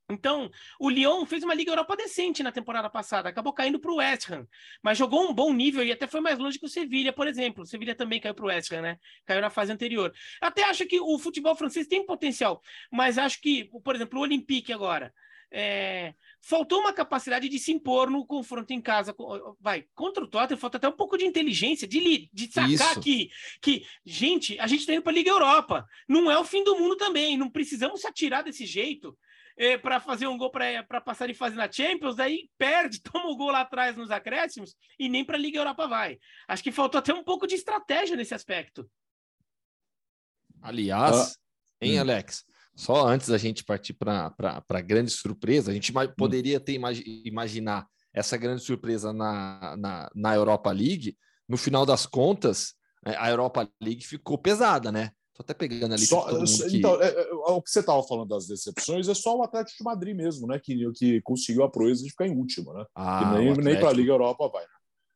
Então, 0.10 0.50
o 0.80 0.90
Lyon 0.90 1.26
fez 1.26 1.44
uma 1.44 1.54
Liga 1.54 1.72
Europa 1.72 1.96
decente 1.98 2.42
na 2.42 2.52
temporada 2.52 2.90
passada, 2.90 3.28
acabou 3.28 3.52
caindo 3.52 3.78
para 3.78 3.92
o 3.92 3.96
West 3.96 4.30
Ham, 4.32 4.48
mas 4.82 4.98
jogou 4.98 5.30
um 5.30 5.34
bom 5.34 5.52
nível 5.52 5.84
e 5.84 5.92
até 5.92 6.08
foi 6.08 6.22
mais 6.22 6.40
longe 6.40 6.58
que 6.58 6.66
o 6.66 6.70
Sevilha, 6.70 7.12
por 7.12 7.28
exemplo. 7.28 7.64
O 7.64 7.66
Sevilha 7.66 7.94
também 7.94 8.20
caiu 8.22 8.34
para 8.34 8.46
o 8.46 8.48
West 8.48 8.72
Ham, 8.72 8.82
né? 8.82 8.98
Caiu 9.26 9.42
na 9.42 9.50
fase 9.50 9.72
anterior. 9.72 10.14
Até 10.40 10.64
acho 10.64 10.86
que 10.86 10.98
o 11.00 11.20
futebol 11.20 11.56
francês 11.58 11.88
tem 11.88 12.06
potencial, 12.06 12.62
mas 12.90 13.18
acho 13.18 13.42
que, 13.42 13.66
por 13.84 13.96
exemplo, 13.96 14.20
o 14.20 14.22
Olympique 14.24 14.72
agora. 14.72 15.14
É... 15.50 16.14
faltou 16.42 16.82
uma 16.82 16.92
capacidade 16.92 17.48
de 17.48 17.58
se 17.58 17.72
impor 17.72 18.10
no 18.10 18.26
confronto 18.26 18.72
em 18.72 18.82
casa. 18.82 19.14
Vai, 19.60 19.86
contra 19.94 20.24
o 20.24 20.28
Tottenham, 20.28 20.58
falta 20.58 20.78
até 20.78 20.88
um 20.88 20.96
pouco 20.96 21.18
de 21.18 21.26
inteligência, 21.26 21.88
de, 21.88 22.30
de 22.32 22.52
sacar 22.52 23.00
que, 23.02 23.30
que, 23.62 23.86
gente, 24.06 24.58
a 24.60 24.68
gente 24.68 24.82
está 24.82 24.94
indo 24.94 25.02
para 25.02 25.12
a 25.12 25.16
Liga 25.16 25.30
Europa. 25.30 25.86
Não 26.08 26.32
é 26.32 26.38
o 26.38 26.46
fim 26.46 26.64
do 26.64 26.78
mundo 26.78 26.96
também. 26.96 27.38
Não 27.38 27.50
precisamos 27.50 28.02
se 28.02 28.08
atirar 28.08 28.44
desse 28.44 28.66
jeito 28.66 29.18
eh, 29.58 29.78
para 29.78 30.00
fazer 30.00 30.28
um 30.28 30.38
gol 30.38 30.52
para 30.52 31.02
passar 31.02 31.28
de 31.28 31.34
fase 31.34 31.56
na 31.56 31.72
Champions, 31.72 32.16
daí 32.16 32.50
perde, 32.58 33.02
toma 33.04 33.30
o 33.30 33.36
gol 33.36 33.52
lá 33.52 33.62
atrás 33.62 33.98
nos 33.98 34.12
acréscimos 34.12 34.76
e 35.00 35.10
nem 35.10 35.26
para 35.26 35.36
a 35.36 35.40
Liga 35.40 35.60
Europa 35.60 35.88
vai. 35.88 36.20
Acho 36.48 36.64
que 36.64 36.72
faltou 36.72 37.00
até 37.00 37.14
um 37.14 37.24
pouco 37.24 37.48
de 37.48 37.56
estratégia 37.56 38.16
nesse 38.16 38.34
aspecto. 38.34 38.90
Aliás, 40.62 41.16
ah, 41.16 41.36
hein, 41.82 41.98
hum. 41.98 42.02
Alex? 42.02 42.46
Só 42.76 43.08
antes 43.08 43.28
da 43.28 43.38
gente 43.40 43.64
partir 43.64 43.94
para 43.94 44.34
a 44.70 44.82
grande 44.82 45.10
surpresa, 45.10 45.72
a 45.72 45.74
gente 45.74 45.92
hum. 45.92 46.14
poderia 46.16 46.60
ter 46.60 46.80
imaginar 47.26 47.88
essa 48.14 48.38
grande 48.38 48.62
surpresa 48.62 49.12
na, 49.12 49.76
na, 49.78 50.12
na 50.14 50.36
Europa 50.36 50.72
League. 50.72 51.18
No 51.48 51.58
final 51.58 51.86
das 51.86 52.06
contas, 52.06 52.76
é, 53.06 53.16
a 53.16 53.30
Europa 53.30 53.68
League 53.82 54.06
ficou 54.06 54.38
pesada, 54.38 54.92
né? 54.92 55.12
Tô 55.38 55.44
até 55.44 55.54
pegando 55.54 55.94
ali. 55.94 56.08
Só, 56.08 56.26
que... 56.26 56.78
Então, 56.78 57.00
é, 57.00 57.10
é, 57.10 57.32
o 57.32 57.62
que 57.62 57.70
você 57.70 57.82
estava 57.82 58.02
falando 58.02 58.30
das 58.30 58.48
decepções 58.48 59.08
é 59.08 59.14
só 59.14 59.38
o 59.38 59.44
Atlético 59.44 59.78
de 59.78 59.84
Madrid 59.84 60.16
mesmo, 60.16 60.48
né? 60.48 60.60
Que, 60.60 60.92
que 60.94 61.22
conseguiu 61.22 61.64
a 61.64 61.70
proeza 61.70 62.04
de 62.04 62.10
ficar 62.10 62.26
em 62.26 62.36
último, 62.36 62.74
né? 62.74 62.84
Ah, 62.96 63.36
nem 63.38 63.54
nem 63.54 63.80
para 63.80 63.90
a 63.90 63.94
Liga 63.94 64.12
Europa 64.12 64.50
vai. 64.50 64.64
Né? 64.64 64.70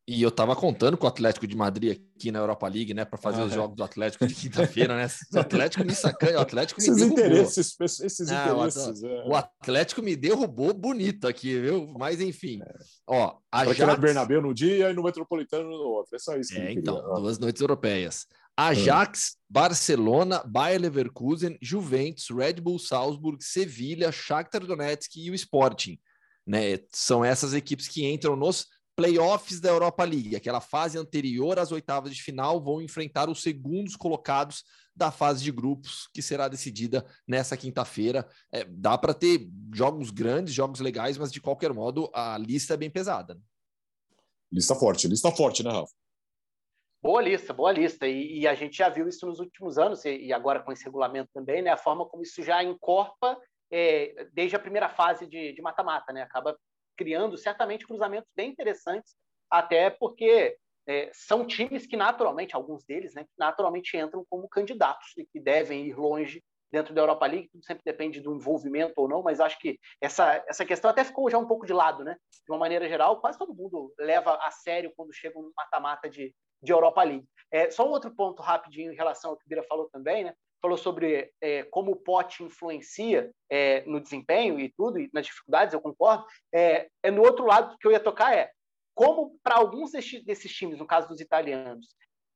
E 0.08 0.22
eu 0.22 0.30
estava 0.30 0.56
contando 0.56 0.96
com 0.98 1.06
o 1.06 1.10
Atlético 1.10 1.48
de 1.48 1.56
Madrid 1.56 1.98
aqui 2.16 2.32
na 2.32 2.40
Europa 2.40 2.68
League, 2.68 2.94
né, 2.94 3.06
para 3.06 3.18
fazer 3.18 3.42
ah, 3.42 3.46
os 3.46 3.52
é. 3.52 3.56
jogos 3.56 3.76
do 3.76 3.84
Atlético 3.84 4.28
de 4.28 4.34
quinta-feira, 4.36 4.96
né? 4.96 5.08
O 5.34 5.40
Atlético 5.40 5.86
me 5.86 5.96
sacanha, 5.96 6.38
o 6.38 6.42
Atlético 6.42 6.82
esses 6.82 6.96
me 6.96 7.02
derrubou. 7.02 7.26
Interesses, 7.26 7.76
esses 7.80 8.30
ah, 8.30 8.46
interesses, 8.46 9.04
é. 9.04 9.24
O 9.26 9.36
Atlético 9.36 10.02
me 10.02 10.16
derrubou 10.16 10.74
bonito 10.74 11.28
aqui, 11.28 11.58
viu? 11.60 11.88
Mas 11.98 12.20
enfim, 12.20 12.60
é. 12.62 12.74
ó, 13.08 13.38
a 13.52 13.62
Ajax... 13.62 14.00
Bernabéu 14.00 14.42
no 14.42 14.54
dia 14.54 14.92
e 14.92 14.94
no 14.94 15.02
Metropolitano 15.02 15.70
no 15.70 15.90
outro. 15.90 16.16
É 16.16 16.20
só 16.20 16.36
isso. 16.36 16.56
é, 16.58 16.74
então, 16.74 17.02
duas 17.16 17.40
noites 17.40 17.62
europeias. 17.62 18.28
Ajax, 18.58 19.38
Barcelona, 19.49 20.43
Bayer 20.45 20.80
Leverkusen, 20.80 21.58
Juventus, 21.62 22.30
Red 22.30 22.56
Bull 22.56 22.80
Salzburg, 22.80 23.43
Sevilha, 23.43 24.12
Shakhtar 24.12 24.66
Donetsk 24.66 25.16
e 25.18 25.32
o 25.32 25.36
Sporting. 25.36 25.99
Né? 26.45 26.80
São 26.91 27.24
essas 27.24 27.54
equipes 27.54 27.88
que 27.88 28.06
entram 28.06 28.36
nos 28.36 28.68
playoffs 28.95 29.60
da 29.60 29.70
Europa 29.70 30.04
League, 30.04 30.36
aquela 30.36 30.62
fase 30.62 30.97
anterior 30.97 31.58
às 31.58 31.72
oitavas 31.72 32.14
de 32.14 32.22
final, 32.22 32.62
vão 32.62 32.82
enfrentar 32.82 33.30
os 33.30 33.41
segundos 33.41 33.95
colocados 33.95 34.64
da 34.95 35.10
fase 35.10 35.43
de 35.43 35.52
grupos, 35.52 36.10
que 36.14 36.22
será 36.22 36.47
decidida 36.47 37.06
nessa 37.28 37.56
quinta-feira. 37.56 38.28
É, 38.52 38.66
dá 38.66 38.97
para 38.97 39.14
ter 39.14 39.49
jogos 39.74 40.12
grandes, 40.12 40.54
jogos 40.54 40.80
legais, 40.80 41.18
mas 41.18 41.32
de 41.32 41.41
qualquer 41.41 41.74
modo 41.74 42.12
a 42.14 42.38
lista 42.38 42.74
é 42.74 42.78
bem 42.78 42.89
pesada. 42.89 43.34
Né? 43.34 43.41
Lista 44.52 44.76
forte, 44.76 45.08
lista 45.08 45.32
forte, 45.32 45.64
né, 45.64 45.72
Rafa? 45.72 46.01
Boa 47.02 47.20
lista, 47.20 47.52
boa 47.52 47.72
lista. 47.72 48.08
E, 48.08 48.41
e, 48.41 48.47
a 48.47 48.54
gente 48.54 48.78
já 48.78 48.88
viu 48.88 49.08
isso 49.08 49.26
nos 49.26 49.39
últimos 49.39 49.80
anos, 49.80 50.06
e, 50.06 50.32
agora 50.32 50.62
com 50.62 50.72
esse 50.72 50.86
regulamento 50.86 51.32
também, 51.34 51.62
né? 51.62 51.72
A 51.72 51.78
forma 51.78 52.06
como 52.08 52.22
isso 52.22 52.43
já 52.43 52.64
encorpa 52.64 53.39
é, 53.72 54.28
desde 54.32 54.56
a 54.56 54.60
primeira 54.60 54.88
fase 54.88 55.26
de 55.26 55.60
mata-mata, 55.62 56.14
né? 56.14 56.22
Acaba 56.22 56.56
criando 56.95 57.38
certamente 57.38 57.88
cruzamentos 57.88 58.30
bem 58.36 58.52
interessantes, 58.52 59.16
até 59.49 59.89
porque 59.89 60.56
é, 60.88 61.10
são 61.12 61.45
times 61.47 61.88
que 61.88 61.97
naturalmente, 61.97 62.56
alguns 62.56 62.84
deles, 62.86 63.16
né, 63.16 63.26
naturalmente 63.36 63.97
entram 63.97 64.24
como 64.30 64.47
candidatos 64.47 65.18
e 65.18 65.26
que 65.26 65.39
devem 65.39 65.88
ir 65.88 65.95
longe 65.95 66.43
dentro 66.72 66.93
da 66.93 67.02
Europa 67.02 67.26
League, 67.26 67.49
tudo 67.52 67.66
sempre 67.66 67.84
depende 67.84 68.22
do 68.22 68.36
envolvimento 68.36 68.93
ou 68.97 69.10
não, 69.10 69.24
mas 69.24 69.39
acho 69.39 69.60
que 69.60 69.80
essa, 69.99 70.43
essa 70.47 70.64
questão 70.64 70.89
até 70.89 71.04
ficou 71.04 71.30
já 71.30 71.38
um 71.38 71.47
pouco 71.47 71.66
de 71.66 71.74
lado, 71.74 72.04
né? 72.04 72.16
De 72.45 72.52
uma 72.52 72.60
maneira 72.60 72.88
geral, 72.88 73.20
quase 73.20 73.39
todo 73.39 73.56
mundo 73.56 73.91
leva 73.99 74.36
a 74.36 74.52
sério 74.52 74.93
quando 74.95 75.12
chega 75.12 75.38
um 75.38 75.52
mata-mata 75.58 76.10
de, 76.10 76.34
de 76.62 76.72
Europa 76.72 77.03
League. 77.03 77.28
É, 77.51 77.70
só 77.70 77.86
um 77.86 77.91
outro 77.91 78.14
ponto 78.16 78.41
rapidinho 78.41 78.93
em 78.93 78.95
relação 78.95 79.32
ao 79.32 79.38
que 79.38 79.45
o 79.45 79.49
Bira 79.49 79.64
falou 79.64 79.89
também, 79.89 80.24
né? 80.24 80.34
Falou 80.62 80.78
sobre 80.78 81.34
é, 81.41 81.64
como 81.64 81.91
o 81.91 81.95
pote 81.95 82.43
influencia 82.43 83.32
é, 83.49 83.84
no 83.86 83.99
desempenho 83.99 84.59
e 84.59 84.72
tudo, 84.72 84.99
e 84.99 85.09
nas 85.12 85.26
dificuldades, 85.26 85.74
eu 85.74 85.82
concordo. 85.82 86.26
É, 86.53 86.88
é 87.03 87.12
no 87.12 87.24
outro 87.24 87.45
lado 87.45 87.76
que 87.80 87.88
eu 87.88 87.91
ia 87.91 87.99
tocar 87.99 88.36
é 88.36 88.51
como 88.93 89.38
para 89.43 89.55
alguns 89.55 89.91
desses, 89.91 90.24
desses 90.24 90.51
times, 90.53 90.78
no 90.78 90.86
caso 90.86 91.07
dos 91.07 91.20
italianos, 91.20 91.88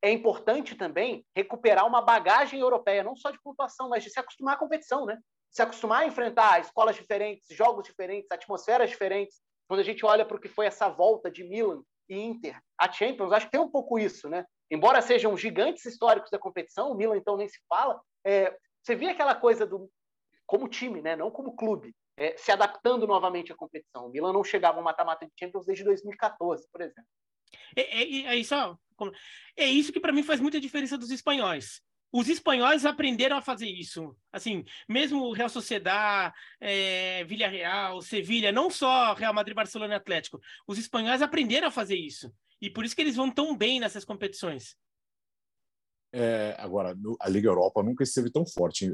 é 0.02 0.10
importante 0.10 0.74
também 0.74 1.24
recuperar 1.34 1.86
uma 1.86 2.02
bagagem 2.02 2.60
europeia, 2.60 3.02
não 3.02 3.16
só 3.16 3.30
de 3.30 3.40
pontuação, 3.40 3.88
mas 3.88 4.02
de 4.02 4.10
se 4.10 4.18
acostumar 4.18 4.54
à 4.54 4.58
competição, 4.58 5.06
né? 5.06 5.18
Se 5.50 5.62
acostumar 5.62 6.02
a 6.02 6.06
enfrentar 6.06 6.60
escolas 6.60 6.96
diferentes, 6.96 7.46
jogos 7.50 7.84
diferentes, 7.84 8.30
atmosferas 8.30 8.90
diferentes. 8.90 9.40
Quando 9.68 9.80
a 9.80 9.84
gente 9.84 10.04
olha 10.04 10.24
para 10.24 10.36
o 10.36 10.40
que 10.40 10.48
foi 10.48 10.66
essa 10.66 10.88
volta 10.88 11.30
de 11.30 11.44
Milan 11.44 11.82
e 12.08 12.18
Inter 12.18 12.60
a 12.78 12.90
Champions, 12.90 13.32
acho 13.32 13.46
que 13.46 13.52
tem 13.52 13.60
um 13.60 13.70
pouco 13.70 13.98
isso, 13.98 14.28
né? 14.28 14.44
Embora 14.70 15.00
sejam 15.00 15.36
gigantes 15.36 15.84
históricos 15.84 16.30
da 16.30 16.38
competição, 16.38 16.90
o 16.90 16.94
Milan 16.94 17.16
então 17.16 17.36
nem 17.36 17.48
se 17.48 17.58
fala, 17.68 18.00
é, 18.24 18.56
você 18.82 18.94
via 18.94 19.12
aquela 19.12 19.34
coisa 19.34 19.66
do 19.66 19.90
como 20.44 20.68
time, 20.68 21.00
né? 21.00 21.16
Não 21.16 21.30
como 21.30 21.56
clube, 21.56 21.94
é, 22.16 22.36
se 22.36 22.52
adaptando 22.52 23.06
novamente 23.06 23.52
à 23.52 23.56
competição. 23.56 24.06
O 24.06 24.10
Milan 24.10 24.32
não 24.32 24.44
chegava 24.44 24.78
ao 24.78 24.84
mata-mata 24.84 25.26
de 25.26 25.32
Champions 25.38 25.66
desde 25.66 25.84
2014, 25.84 26.68
por 26.70 26.80
exemplo. 26.80 27.10
É, 27.76 27.82
é, 27.82 28.26
é 28.26 28.36
isso, 28.36 28.54
é 29.56 29.66
isso 29.66 29.92
que 29.92 30.00
para 30.00 30.12
mim 30.12 30.22
faz 30.22 30.40
muita 30.40 30.60
diferença 30.60 30.96
dos 30.98 31.10
espanhóis. 31.10 31.80
Os 32.16 32.30
espanhóis 32.30 32.86
aprenderam 32.86 33.36
a 33.36 33.42
fazer 33.42 33.68
isso. 33.68 34.16
Assim, 34.32 34.64
mesmo 34.88 35.30
Real 35.32 35.50
Sociedad, 35.50 36.32
é, 36.58 37.22
Villarreal, 37.24 38.00
Sevilha, 38.00 38.50
não 38.50 38.70
só 38.70 39.12
Real 39.12 39.34
Madrid, 39.34 39.54
Barcelona 39.54 39.92
e 39.92 39.96
Atlético. 39.98 40.40
Os 40.66 40.78
espanhóis 40.78 41.20
aprenderam 41.20 41.68
a 41.68 41.70
fazer 41.70 41.96
isso. 41.96 42.32
E 42.58 42.70
por 42.70 42.86
isso 42.86 42.96
que 42.96 43.02
eles 43.02 43.16
vão 43.16 43.30
tão 43.30 43.54
bem 43.54 43.78
nessas 43.78 44.02
competições. 44.02 44.76
É, 46.10 46.56
agora, 46.58 46.96
a 47.20 47.28
Liga 47.28 47.50
Europa 47.50 47.82
nunca 47.82 48.02
esteve 48.02 48.32
tão 48.32 48.46
forte. 48.46 48.90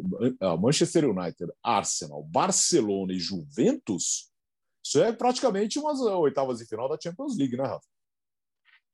Manchester 0.61 1.09
United, 1.09 1.53
Arsenal, 1.63 2.25
Barcelona 2.25 3.13
e 3.13 3.21
Juventus, 3.21 4.33
isso 4.85 5.01
é 5.01 5.13
praticamente 5.13 5.79
umas 5.79 6.01
oitavas 6.01 6.59
de 6.59 6.67
final 6.67 6.89
da 6.89 6.99
Champions 7.01 7.39
League, 7.39 7.57
né, 7.57 7.63
Rafa? 7.63 7.87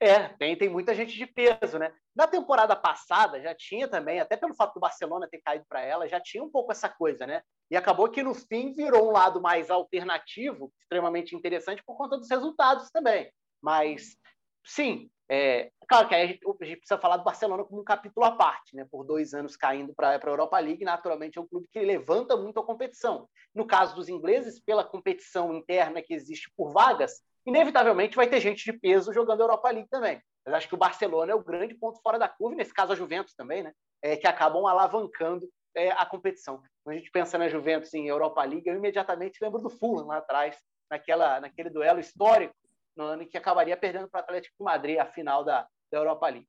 É, 0.00 0.28
tem, 0.28 0.56
tem 0.56 0.68
muita 0.68 0.94
gente 0.94 1.16
de 1.16 1.26
peso, 1.26 1.78
né? 1.78 1.92
Na 2.14 2.26
temporada 2.26 2.76
passada 2.76 3.40
já 3.40 3.52
tinha 3.52 3.88
também, 3.88 4.20
até 4.20 4.36
pelo 4.36 4.54
fato 4.54 4.74
do 4.74 4.80
Barcelona 4.80 5.28
ter 5.28 5.40
caído 5.40 5.64
para 5.68 5.80
ela, 5.80 6.08
já 6.08 6.20
tinha 6.20 6.42
um 6.42 6.50
pouco 6.50 6.70
essa 6.70 6.88
coisa, 6.88 7.26
né? 7.26 7.42
E 7.68 7.76
acabou 7.76 8.08
que 8.08 8.22
no 8.22 8.32
fim 8.32 8.72
virou 8.72 9.08
um 9.08 9.12
lado 9.12 9.40
mais 9.40 9.70
alternativo, 9.70 10.72
extremamente 10.80 11.34
interessante 11.34 11.82
por 11.84 11.96
conta 11.96 12.16
dos 12.16 12.30
resultados 12.30 12.90
também. 12.90 13.30
Mas 13.60 14.16
sim, 14.64 15.10
é, 15.28 15.70
claro 15.88 16.08
que 16.08 16.14
a 16.14 16.26
gente, 16.26 16.40
a 16.46 16.64
gente, 16.64 16.78
precisa 16.78 17.00
falar 17.00 17.16
do 17.16 17.24
Barcelona 17.24 17.64
como 17.64 17.80
um 17.80 17.84
capítulo 17.84 18.24
à 18.24 18.36
parte, 18.36 18.76
né? 18.76 18.86
Por 18.88 19.04
dois 19.04 19.34
anos 19.34 19.56
caindo 19.56 19.92
para 19.92 20.10
a 20.10 20.30
Europa 20.30 20.60
League, 20.60 20.84
naturalmente 20.84 21.38
é 21.38 21.40
um 21.40 21.46
clube 21.46 21.68
que 21.72 21.80
levanta 21.80 22.36
muito 22.36 22.60
a 22.60 22.64
competição. 22.64 23.28
No 23.52 23.66
caso 23.66 23.96
dos 23.96 24.08
ingleses, 24.08 24.60
pela 24.60 24.84
competição 24.84 25.52
interna 25.52 26.00
que 26.00 26.14
existe 26.14 26.50
por 26.56 26.72
vagas, 26.72 27.20
inevitavelmente 27.46 28.16
vai 28.16 28.28
ter 28.28 28.40
gente 28.40 28.64
de 28.64 28.78
peso 28.78 29.12
jogando 29.12 29.40
Europa 29.40 29.70
League 29.70 29.88
também. 29.88 30.20
Mas 30.44 30.54
acho 30.54 30.68
que 30.68 30.74
o 30.74 30.78
Barcelona 30.78 31.32
é 31.32 31.34
o 31.34 31.42
grande 31.42 31.74
ponto 31.74 32.00
fora 32.00 32.18
da 32.18 32.28
curva, 32.28 32.56
nesse 32.56 32.72
caso 32.72 32.92
a 32.92 32.96
Juventus 32.96 33.34
também, 33.34 33.62
né? 33.62 33.72
É, 34.02 34.16
que 34.16 34.26
acabam 34.26 34.66
alavancando 34.66 35.48
é, 35.74 35.90
a 35.90 36.06
competição. 36.06 36.62
Quando 36.84 36.96
a 36.96 36.98
gente 36.98 37.10
pensa 37.10 37.36
na 37.36 37.48
Juventus 37.48 37.92
em 37.94 38.08
Europa 38.08 38.42
League, 38.44 38.68
eu 38.68 38.76
imediatamente 38.76 39.38
lembro 39.42 39.60
do 39.60 39.70
Fulham 39.70 40.06
lá 40.06 40.18
atrás, 40.18 40.56
naquela, 40.90 41.40
naquele 41.40 41.70
duelo 41.70 42.00
histórico 42.00 42.54
no 42.96 43.04
ano 43.04 43.22
em 43.22 43.28
que 43.28 43.38
acabaria 43.38 43.76
perdendo 43.76 44.08
para 44.08 44.20
o 44.20 44.24
Atlético 44.24 44.56
de 44.58 44.64
Madrid 44.64 44.98
a 44.98 45.06
final 45.06 45.44
da, 45.44 45.66
da 45.90 45.98
Europa 45.98 46.28
League. 46.28 46.48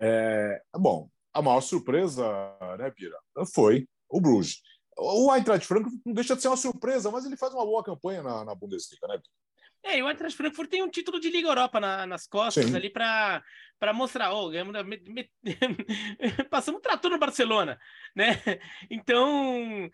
É, 0.00 0.60
bom, 0.74 1.08
a 1.32 1.40
maior 1.40 1.60
surpresa, 1.60 2.26
né, 2.78 2.90
Pira, 2.90 3.18
foi 3.54 3.86
o 4.08 4.20
Bruges. 4.20 4.60
O 4.98 5.32
Eintracht 5.32 5.66
Frankfurt 5.66 6.00
não 6.04 6.14
deixa 6.14 6.34
de 6.34 6.42
ser 6.42 6.48
uma 6.48 6.56
surpresa, 6.56 7.10
mas 7.10 7.24
ele 7.24 7.36
faz 7.36 7.52
uma 7.52 7.64
boa 7.64 7.84
campanha 7.84 8.22
na, 8.22 8.44
na 8.44 8.54
Bundesliga, 8.54 9.06
né? 9.06 9.20
É, 9.86 9.98
e 9.98 10.02
o 10.02 10.08
Eintracht 10.08 10.36
Frankfurt 10.36 10.68
tem 10.68 10.82
um 10.82 10.90
título 10.90 11.20
de 11.20 11.30
Liga 11.30 11.46
Europa 11.46 11.78
na, 11.78 12.04
nas 12.06 12.26
costas 12.26 12.64
Sim. 12.64 12.74
ali 12.74 12.90
para 12.90 13.44
mostrar, 13.94 14.32
oh, 14.32 14.50
ganhamos, 14.50 14.84
me, 14.84 15.00
me, 15.06 15.30
passamos 16.50 16.80
um 16.80 16.82
trator 16.82 17.08
no 17.08 17.20
Barcelona, 17.20 17.78
né? 18.14 18.42
Então, 18.90 19.88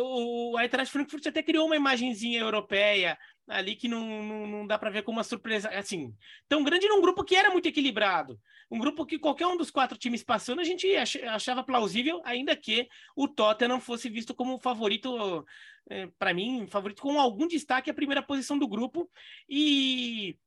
o, 0.00 0.52
o 0.52 0.58
Eintracht 0.60 0.92
Frankfurt 0.92 1.26
até 1.26 1.42
criou 1.42 1.66
uma 1.66 1.74
imagenzinha 1.74 2.38
europeia 2.38 3.18
ali 3.48 3.74
que 3.76 3.88
não, 3.88 4.22
não, 4.22 4.46
não 4.46 4.66
dá 4.66 4.78
para 4.78 4.90
ver 4.90 5.02
como 5.02 5.18
uma 5.18 5.24
surpresa, 5.24 5.68
assim, 5.70 6.14
tão 6.48 6.62
grande 6.62 6.88
num 6.88 7.00
grupo 7.00 7.24
que 7.24 7.36
era 7.36 7.50
muito 7.50 7.66
equilibrado. 7.66 8.38
Um 8.70 8.78
grupo 8.78 9.04
que 9.04 9.18
qualquer 9.18 9.46
um 9.46 9.56
dos 9.56 9.70
quatro 9.70 9.98
times 9.98 10.22
passando, 10.22 10.60
a 10.60 10.64
gente 10.64 10.86
achava 11.26 11.62
plausível, 11.62 12.22
ainda 12.24 12.56
que 12.56 12.88
o 13.14 13.28
Tottenham 13.28 13.80
fosse 13.80 14.08
visto 14.08 14.34
como 14.34 14.58
favorito, 14.58 15.44
é, 15.90 16.06
para 16.18 16.32
mim, 16.32 16.66
favorito 16.66 17.02
com 17.02 17.20
algum 17.20 17.46
destaque 17.46 17.90
a 17.90 17.94
primeira 17.94 18.22
posição 18.22 18.58
do 18.58 18.68
grupo. 18.68 19.10
E 19.48 20.38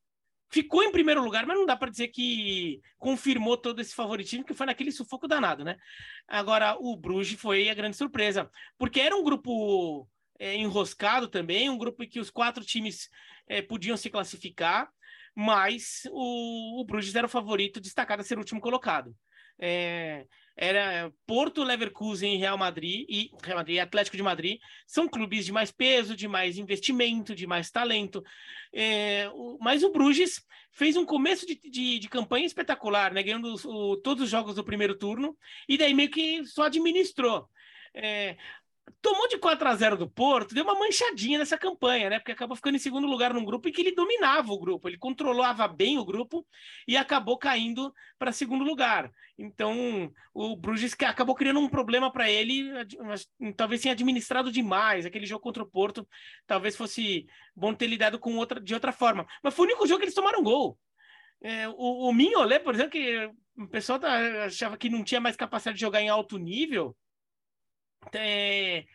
ficou 0.49 0.83
em 0.83 0.91
primeiro 0.91 1.23
lugar, 1.23 1.45
mas 1.45 1.57
não 1.57 1.65
dá 1.65 1.75
para 1.75 1.91
dizer 1.91 2.07
que 2.07 2.79
confirmou 2.97 3.57
todo 3.57 3.81
esse 3.81 3.93
favoritismo, 3.93 4.45
que 4.45 4.53
foi 4.53 4.65
naquele 4.65 4.91
sufoco 4.91 5.27
danado, 5.27 5.63
né? 5.63 5.77
Agora, 6.27 6.77
o 6.79 6.95
Bruges 6.95 7.39
foi 7.39 7.69
a 7.69 7.73
grande 7.73 7.97
surpresa, 7.97 8.49
porque 8.77 9.01
era 9.01 9.15
um 9.15 9.23
grupo 9.23 10.07
é, 10.39 10.55
enroscado 10.55 11.27
também, 11.27 11.69
um 11.69 11.77
grupo 11.77 12.03
em 12.03 12.09
que 12.09 12.19
os 12.19 12.29
quatro 12.29 12.63
times 12.63 13.09
é, 13.47 13.61
podiam 13.61 13.97
se 13.97 14.09
classificar, 14.09 14.89
mas 15.36 16.03
o, 16.11 16.81
o 16.81 16.86
Bruges 16.86 17.15
era 17.15 17.27
o 17.27 17.29
favorito 17.29 17.79
destacado 17.79 18.21
a 18.21 18.23
ser 18.23 18.36
o 18.36 18.39
último 18.39 18.61
colocado. 18.61 19.15
É, 19.59 20.25
era 20.57 21.11
Porto, 21.27 21.63
Leverkusen, 21.63 22.38
Real 22.38 22.57
Madrid 22.57 23.05
e 23.09 23.29
Real 23.43 23.57
Madrid 23.57 23.79
Atlético 23.79 24.15
de 24.15 24.23
Madrid 24.23 24.59
são 24.88 25.07
clubes 25.07 25.45
de 25.45 25.51
mais 25.51 25.69
peso, 25.69 26.15
de 26.15 26.27
mais 26.27 26.57
investimento, 26.57 27.36
de 27.36 27.45
mais 27.45 27.69
talento. 27.69 28.23
É, 28.73 29.29
o, 29.33 29.57
mas 29.59 29.83
o 29.83 29.91
Bruges 29.91 30.41
fez 30.71 30.95
um 30.95 31.05
começo 31.05 31.45
de, 31.45 31.55
de, 31.55 31.99
de 31.99 32.09
campanha 32.09 32.45
espetacular, 32.45 33.13
né? 33.13 33.21
ganhando 33.21 33.53
o, 33.65 33.97
todos 33.97 34.23
os 34.23 34.29
jogos 34.29 34.55
do 34.55 34.63
primeiro 34.63 34.97
turno 34.97 35.38
e 35.67 35.77
daí 35.77 35.93
meio 35.93 36.09
que 36.09 36.45
só 36.45 36.63
administrou. 36.63 37.49
É, 37.93 38.38
tomou 39.01 39.27
de 39.27 39.38
4 39.38 39.67
a 39.67 39.75
0 39.75 39.97
do 39.97 40.09
Porto, 40.09 40.53
deu 40.53 40.63
uma 40.63 40.77
manchadinha 40.77 41.39
nessa 41.39 41.57
campanha, 41.57 42.09
né? 42.09 42.19
Porque 42.19 42.31
acabou 42.31 42.55
ficando 42.55 42.75
em 42.75 42.79
segundo 42.79 43.07
lugar 43.07 43.33
num 43.33 43.45
grupo 43.45 43.67
em 43.67 43.71
que 43.71 43.81
ele 43.81 43.95
dominava 43.95 44.51
o 44.51 44.59
grupo, 44.59 44.88
ele 44.88 44.97
controlava 44.97 45.67
bem 45.67 45.97
o 45.97 46.05
grupo 46.05 46.45
e 46.88 46.95
acabou 46.95 47.38
caindo 47.38 47.93
para 48.17 48.31
segundo 48.31 48.63
lugar. 48.63 49.11
Então, 49.38 50.11
o 50.33 50.55
Bruges 50.55 50.95
acabou 51.05 51.36
criando 51.36 51.59
um 51.59 51.69
problema 51.69 52.11
para 52.11 52.29
ele, 52.29 52.71
talvez 53.55 53.81
tenha 53.81 53.93
administrado 53.93 54.51
demais 54.51 55.05
aquele 55.05 55.25
jogo 55.25 55.41
contra 55.41 55.63
o 55.63 55.69
Porto, 55.69 56.07
talvez 56.47 56.75
fosse 56.75 57.25
bom 57.55 57.73
ter 57.73 57.88
lidado 57.88 58.19
com 58.19 58.36
outra 58.38 58.61
de 58.61 58.73
outra 58.73 58.91
forma. 58.91 59.25
Mas 59.43 59.53
foi 59.53 59.65
o 59.65 59.69
único 59.69 59.88
jogo 59.88 59.99
que 59.99 60.05
eles 60.05 60.15
tomaram 60.15 60.43
gol. 60.43 60.77
É, 61.41 61.67
o, 61.69 62.09
o 62.09 62.13
Mignolet, 62.13 62.63
por 62.63 62.73
exemplo, 62.73 62.91
que 62.91 63.29
o 63.57 63.67
pessoal 63.67 63.99
tá, 63.99 64.45
achava 64.45 64.77
que 64.77 64.89
não 64.89 65.03
tinha 65.03 65.21
mais 65.21 65.36
capacidade 65.36 65.75
de 65.77 65.81
jogar 65.81 66.01
em 66.01 66.09
alto 66.09 66.38
nível, 66.38 66.95
é, 68.14 68.86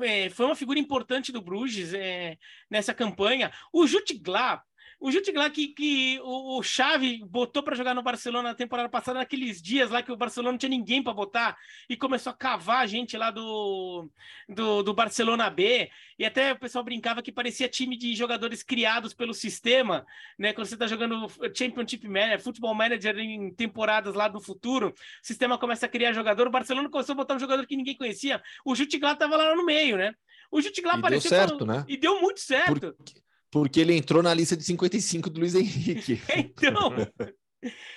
é, 0.00 0.30
foi 0.30 0.46
uma 0.46 0.56
figura 0.56 0.78
importante 0.78 1.32
do 1.32 1.42
Bruges 1.42 1.94
é, 1.94 2.36
nessa 2.70 2.94
campanha. 2.94 3.52
O 3.72 3.86
Jutglar, 3.86 4.64
o 5.00 5.12
Jutglar 5.12 5.50
que, 5.52 5.68
que 5.68 6.20
o, 6.22 6.58
o 6.58 6.62
Xavi 6.62 7.24
botou 7.24 7.62
para 7.62 7.76
jogar 7.76 7.94
no 7.94 8.02
Barcelona 8.02 8.48
na 8.48 8.54
temporada 8.54 8.88
passada, 8.88 9.20
naqueles 9.20 9.62
dias 9.62 9.90
lá 9.90 10.02
que 10.02 10.10
o 10.10 10.16
Barcelona 10.16 10.52
não 10.52 10.58
tinha 10.58 10.70
ninguém 10.70 11.02
para 11.02 11.12
botar 11.12 11.56
e 11.88 11.96
começou 11.96 12.30
a 12.30 12.36
cavar 12.36 12.82
a 12.82 12.86
gente 12.86 13.16
lá 13.16 13.30
do, 13.30 14.10
do, 14.48 14.82
do, 14.82 14.92
Barcelona 14.94 15.48
B. 15.48 15.88
E 16.18 16.24
até 16.24 16.52
o 16.52 16.58
pessoal 16.58 16.82
brincava 16.82 17.22
que 17.22 17.30
parecia 17.30 17.68
time 17.68 17.96
de 17.96 18.14
jogadores 18.14 18.62
criados 18.64 19.14
pelo 19.14 19.32
sistema, 19.32 20.04
né? 20.36 20.52
Quando 20.52 20.66
você 20.66 20.74
está 20.74 20.88
jogando 20.88 21.28
Championship 21.54 22.08
Manager, 22.08 22.42
Futebol 22.42 22.74
Manager 22.74 23.16
em 23.18 23.52
temporadas 23.54 24.14
lá 24.14 24.26
do 24.26 24.40
futuro, 24.40 24.88
o 24.88 25.26
sistema 25.26 25.56
começa 25.56 25.86
a 25.86 25.88
criar 25.88 26.12
jogador. 26.12 26.48
O 26.48 26.50
Barcelona 26.50 26.90
começou 26.90 27.12
a 27.12 27.16
botar 27.16 27.34
um 27.34 27.40
jogador 27.40 27.64
que 27.66 27.76
ninguém 27.76 27.96
conhecia. 27.96 28.42
O 28.64 28.74
Jutglar 28.74 29.12
estava 29.12 29.36
lá 29.36 29.54
no 29.54 29.64
meio, 29.64 29.96
né? 29.96 30.12
O 30.50 30.60
Jutglar 30.60 30.98
apareceu. 30.98 31.30
Deu 31.30 31.38
certo, 31.38 31.66
né? 31.66 31.84
E 31.86 31.96
deu 31.96 32.20
muito 32.20 32.40
certo. 32.40 32.94
Porque 32.94 33.27
porque 33.50 33.80
ele 33.80 33.96
entrou 33.96 34.22
na 34.22 34.34
lista 34.34 34.56
de 34.56 34.64
55 34.64 35.30
do 35.30 35.40
Luiz 35.40 35.54
Henrique. 35.54 36.20
então, 36.62 36.92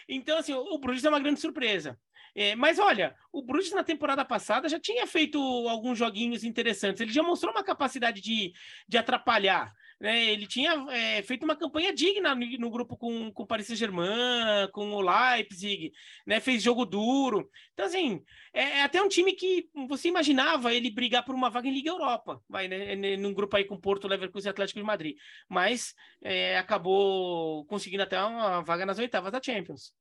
então, 0.08 0.38
assim, 0.38 0.54
o 0.54 0.78
Bruges 0.80 1.04
é 1.04 1.10
uma 1.10 1.20
grande 1.20 1.40
surpresa. 1.40 1.98
É, 2.34 2.56
mas 2.56 2.80
olha, 2.80 3.14
o 3.32 3.44
Bruges 3.44 3.74
na 3.74 3.84
temporada 3.84 4.24
passada 4.24 4.70
já 4.70 4.80
tinha 4.80 5.06
feito 5.06 5.38
alguns 5.68 5.98
joguinhos 5.98 6.44
interessantes. 6.44 7.02
Ele 7.02 7.12
já 7.12 7.22
mostrou 7.22 7.52
uma 7.52 7.64
capacidade 7.64 8.22
de, 8.22 8.54
de 8.88 8.98
atrapalhar. 8.98 9.72
Né? 10.02 10.32
Ele 10.32 10.48
tinha 10.48 10.74
é, 10.90 11.22
feito 11.22 11.44
uma 11.44 11.56
campanha 11.56 11.94
digna 11.94 12.34
no, 12.34 12.44
no, 12.58 12.72
grupo 12.72 12.98
com, 12.98 13.32
com 13.32 13.44
o 13.44 13.46
Paris 13.46 13.68
Saint-Germain, 13.68 14.68
com 14.74 14.94
o 14.94 15.00
Leipzig, 15.00 15.94
né? 16.26 16.40
fez 16.40 16.64
jogo 16.64 16.88
duro. 16.88 17.48
Então, 17.72 17.86
assim, 17.86 18.20
é, 18.52 18.80
é, 18.80 18.82
até 18.82 19.00
um 19.00 19.08
time 19.08 19.34
que 19.34 19.70
você 19.88 20.08
imaginava 20.08 20.74
ele 20.74 20.90
brigar 20.90 21.24
por 21.24 21.36
uma 21.36 21.52
vaga 21.52 21.68
em 21.68 21.72
Liga 21.72 21.92
Europa, 21.92 22.42
vai, 22.50 22.68
né? 22.68 23.16
num 23.16 23.32
grupo 23.32 23.56
aí 23.56 23.64
com 23.64 23.80
Porto, 23.80 24.08
Leverkusen 24.08 24.50
e 24.50 24.52
Atlético 24.52 24.80
de 24.80 24.86
Madrid. 24.86 25.16
Mas 25.48 25.94
é, 26.24 26.58
acabou 26.58 27.64
conseguindo 27.66 28.02
até 28.02 28.20
uma 28.20 28.62
vaga 28.64 28.88
nas 28.88 28.98
oitavas 28.98 29.32
da 29.32 29.40
Champions. 29.40 29.94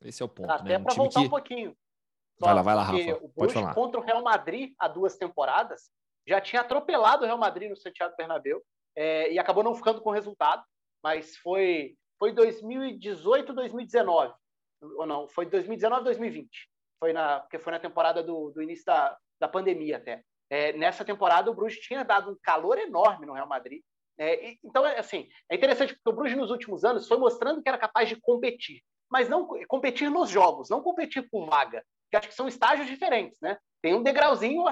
Esse 0.00 0.22
é 0.22 0.26
o 0.26 0.28
ponto. 0.28 0.48
Até 0.48 0.68
né? 0.68 0.78
um 0.78 0.84
para 0.84 0.94
voltar 0.94 1.20
que... 1.20 1.26
um 1.26 1.30
pouquinho. 1.30 1.76
Só 2.38 2.46
vai 2.46 2.54
lá, 2.54 2.62
vai 2.62 2.74
lá, 2.76 2.82
Rafa. 2.84 3.16
O 3.20 3.28
Pode 3.30 3.52
falar. 3.52 3.74
contra 3.74 3.98
o 4.00 4.04
Real 4.04 4.22
Madrid 4.22 4.74
há 4.78 4.86
duas 4.86 5.16
temporadas 5.16 5.90
já 6.26 6.40
tinha 6.40 6.62
atropelado 6.62 7.24
o 7.24 7.26
Real 7.26 7.38
Madrid 7.38 7.68
no 7.68 7.76
Santiago 7.76 8.14
Bernabéu 8.16 8.62
é, 8.96 9.32
e 9.32 9.38
acabou 9.38 9.62
não 9.62 9.74
ficando 9.74 10.00
com 10.00 10.10
resultado, 10.10 10.64
mas 11.02 11.36
foi, 11.36 11.96
foi 12.18 12.32
2018, 12.32 13.52
2019, 13.52 14.34
ou 14.96 15.06
não, 15.06 15.28
foi 15.28 15.46
2019, 15.46 16.04
2020, 16.04 16.70
foi 16.98 17.12
na, 17.12 17.40
porque 17.40 17.58
foi 17.58 17.72
na 17.72 17.78
temporada 17.78 18.22
do, 18.22 18.50
do 18.50 18.62
início 18.62 18.84
da, 18.84 19.16
da 19.40 19.48
pandemia 19.48 19.96
até. 19.96 20.22
É, 20.50 20.72
nessa 20.74 21.04
temporada, 21.04 21.50
o 21.50 21.54
Bruges 21.54 21.80
tinha 21.80 22.04
dado 22.04 22.30
um 22.30 22.36
calor 22.42 22.78
enorme 22.78 23.26
no 23.26 23.32
Real 23.32 23.48
Madrid. 23.48 23.82
É, 24.16 24.50
e, 24.50 24.58
então, 24.62 24.86
é, 24.86 24.98
assim, 24.98 25.28
é 25.50 25.56
interessante 25.56 25.94
porque 25.94 26.10
o 26.10 26.12
Bruges 26.12 26.36
nos 26.36 26.50
últimos 26.50 26.84
anos 26.84 27.08
foi 27.08 27.18
mostrando 27.18 27.62
que 27.62 27.68
era 27.68 27.78
capaz 27.78 28.08
de 28.08 28.20
competir, 28.20 28.82
mas 29.10 29.28
não 29.28 29.48
competir 29.66 30.10
nos 30.10 30.30
jogos, 30.30 30.70
não 30.70 30.82
competir 30.82 31.28
com 31.30 31.46
vaga, 31.46 31.82
que 32.10 32.16
acho 32.16 32.28
que 32.28 32.34
são 32.34 32.46
estágios 32.46 32.86
diferentes, 32.86 33.40
né? 33.40 33.58
Tem 33.82 33.94
um 33.94 34.02
degrauzinho 34.02 34.66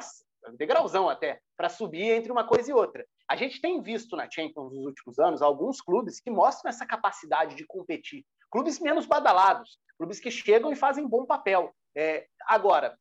degrauzão 0.56 1.08
até, 1.08 1.40
para 1.56 1.68
subir 1.68 2.10
entre 2.10 2.32
uma 2.32 2.44
coisa 2.44 2.70
e 2.70 2.74
outra. 2.74 3.06
A 3.28 3.36
gente 3.36 3.60
tem 3.60 3.80
visto 3.80 4.16
na 4.16 4.28
Champions 4.30 4.72
nos 4.72 4.84
últimos 4.84 5.18
anos 5.18 5.42
alguns 5.42 5.80
clubes 5.80 6.20
que 6.20 6.30
mostram 6.30 6.68
essa 6.68 6.86
capacidade 6.86 7.54
de 7.54 7.66
competir. 7.66 8.24
Clubes 8.50 8.80
menos 8.80 9.06
badalados, 9.06 9.78
clubes 9.96 10.20
que 10.20 10.30
chegam 10.30 10.72
e 10.72 10.76
fazem 10.76 11.06
bom 11.06 11.24
papel. 11.24 11.74
É, 11.96 12.26
agora, 12.46 12.98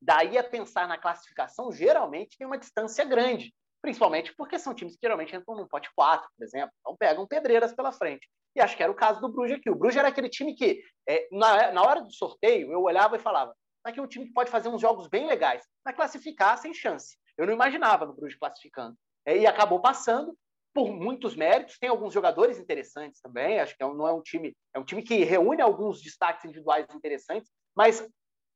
daí 0.00 0.38
a 0.38 0.44
pensar 0.44 0.88
na 0.88 0.98
classificação, 0.98 1.70
geralmente 1.72 2.36
tem 2.36 2.46
uma 2.46 2.58
distância 2.58 3.04
grande, 3.04 3.52
principalmente 3.82 4.34
porque 4.34 4.58
são 4.58 4.74
times 4.74 4.94
que 4.94 5.00
geralmente 5.02 5.34
entram 5.34 5.56
no 5.56 5.68
pote 5.68 5.90
4, 5.94 6.28
por 6.36 6.44
exemplo, 6.44 6.72
então 6.80 6.96
pegam 6.96 7.26
pedreiras 7.26 7.74
pela 7.74 7.92
frente. 7.92 8.28
E 8.56 8.60
acho 8.60 8.76
que 8.76 8.82
era 8.82 8.90
o 8.90 8.96
caso 8.96 9.20
do 9.20 9.28
Bruges 9.28 9.58
aqui. 9.58 9.70
O 9.70 9.74
Bruges 9.74 9.98
era 9.98 10.08
aquele 10.08 10.28
time 10.28 10.54
que, 10.54 10.82
é, 11.08 11.28
na, 11.30 11.70
na 11.72 11.82
hora 11.82 12.00
do 12.00 12.12
sorteio, 12.12 12.72
eu 12.72 12.82
olhava 12.82 13.16
e 13.16 13.20
falava: 13.20 13.54
aqui 13.88 14.00
é 14.00 14.02
um 14.02 14.08
time 14.08 14.26
que 14.26 14.32
pode 14.32 14.50
fazer 14.50 14.68
uns 14.68 14.80
jogos 14.80 15.08
bem 15.08 15.26
legais, 15.26 15.64
mas 15.84 15.94
classificar 15.94 16.58
sem 16.58 16.72
chance. 16.72 17.16
Eu 17.36 17.46
não 17.46 17.52
imaginava 17.52 18.06
no 18.06 18.14
Bruges 18.14 18.38
classificando. 18.38 18.96
É, 19.24 19.36
e 19.36 19.46
acabou 19.46 19.80
passando 19.80 20.36
por 20.72 20.90
muitos 20.90 21.36
méritos. 21.36 21.78
Tem 21.78 21.88
alguns 21.88 22.14
jogadores 22.14 22.58
interessantes 22.58 23.20
também. 23.20 23.60
Acho 23.60 23.76
que 23.76 23.82
é 23.82 23.86
não 23.86 24.06
é 24.06 24.12
um 24.12 24.22
time, 24.22 24.56
é 24.74 24.78
um 24.78 24.84
time 24.84 25.02
que 25.02 25.24
reúne 25.24 25.60
alguns 25.60 26.02
destaques 26.02 26.44
individuais 26.44 26.86
interessantes, 26.94 27.50
mas 27.76 28.06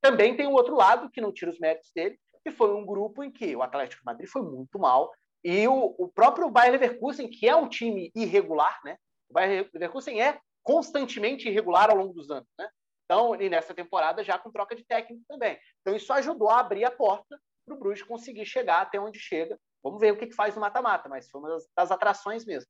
também 0.01 0.37
tem 0.37 0.47
o 0.47 0.53
outro 0.53 0.75
lado 0.75 1.11
que 1.11 1.21
não 1.21 1.33
tira 1.33 1.51
os 1.51 1.59
méritos 1.59 1.91
dele, 1.95 2.19
que 2.43 2.51
foi 2.51 2.75
um 2.75 2.85
grupo 2.85 3.23
em 3.23 3.31
que 3.31 3.55
o 3.55 3.63
Atlético 3.63 4.01
de 4.03 4.07
Madrid 4.07 4.29
foi 4.29 4.43
muito 4.43 4.79
mal 4.79 5.13
e 5.45 5.67
o, 5.67 5.95
o 5.99 6.09
próprio 6.09 6.51
Bayer 6.51 6.73
Leverkusen, 6.73 7.29
que 7.29 7.49
é 7.49 7.55
um 7.55 7.69
time 7.69 8.11
irregular, 8.15 8.81
né? 8.85 8.97
O 9.29 9.35
Bayer 9.35 9.69
Leverkusen 9.73 10.21
é 10.21 10.39
constantemente 10.63 11.49
irregular 11.49 11.91
ao 11.91 11.97
longo 11.97 12.15
dos 12.15 12.31
anos, 12.31 12.49
né? 12.59 12.69
Então, 13.05 13.35
e 13.41 13.49
nessa 13.49 13.75
temporada 13.75 14.25
já 14.25 14.39
com 14.39 14.51
troca 14.51 14.75
de 14.75 14.85
técnico 14.85 15.25
também. 15.29 15.59
Então, 15.81 15.95
isso 15.95 16.13
ajudou 16.13 16.49
a 16.49 16.61
abrir 16.61 16.85
a 16.85 16.91
porta 16.91 17.39
para 17.65 17.75
o 17.75 17.79
Bruges 17.79 18.03
conseguir 18.03 18.45
chegar 18.45 18.83
até 18.83 19.01
onde 19.01 19.19
chega. 19.19 19.59
Vamos 19.83 20.01
ver 20.01 20.13
o 20.13 20.17
que, 20.17 20.27
que 20.27 20.35
faz 20.35 20.55
no 20.55 20.61
mata-mata, 20.61 21.09
mas 21.09 21.29
foi 21.29 21.41
uma 21.41 21.51
das, 21.51 21.69
das, 21.77 21.91
atrações 21.91 22.45
mesmo. 22.45 22.69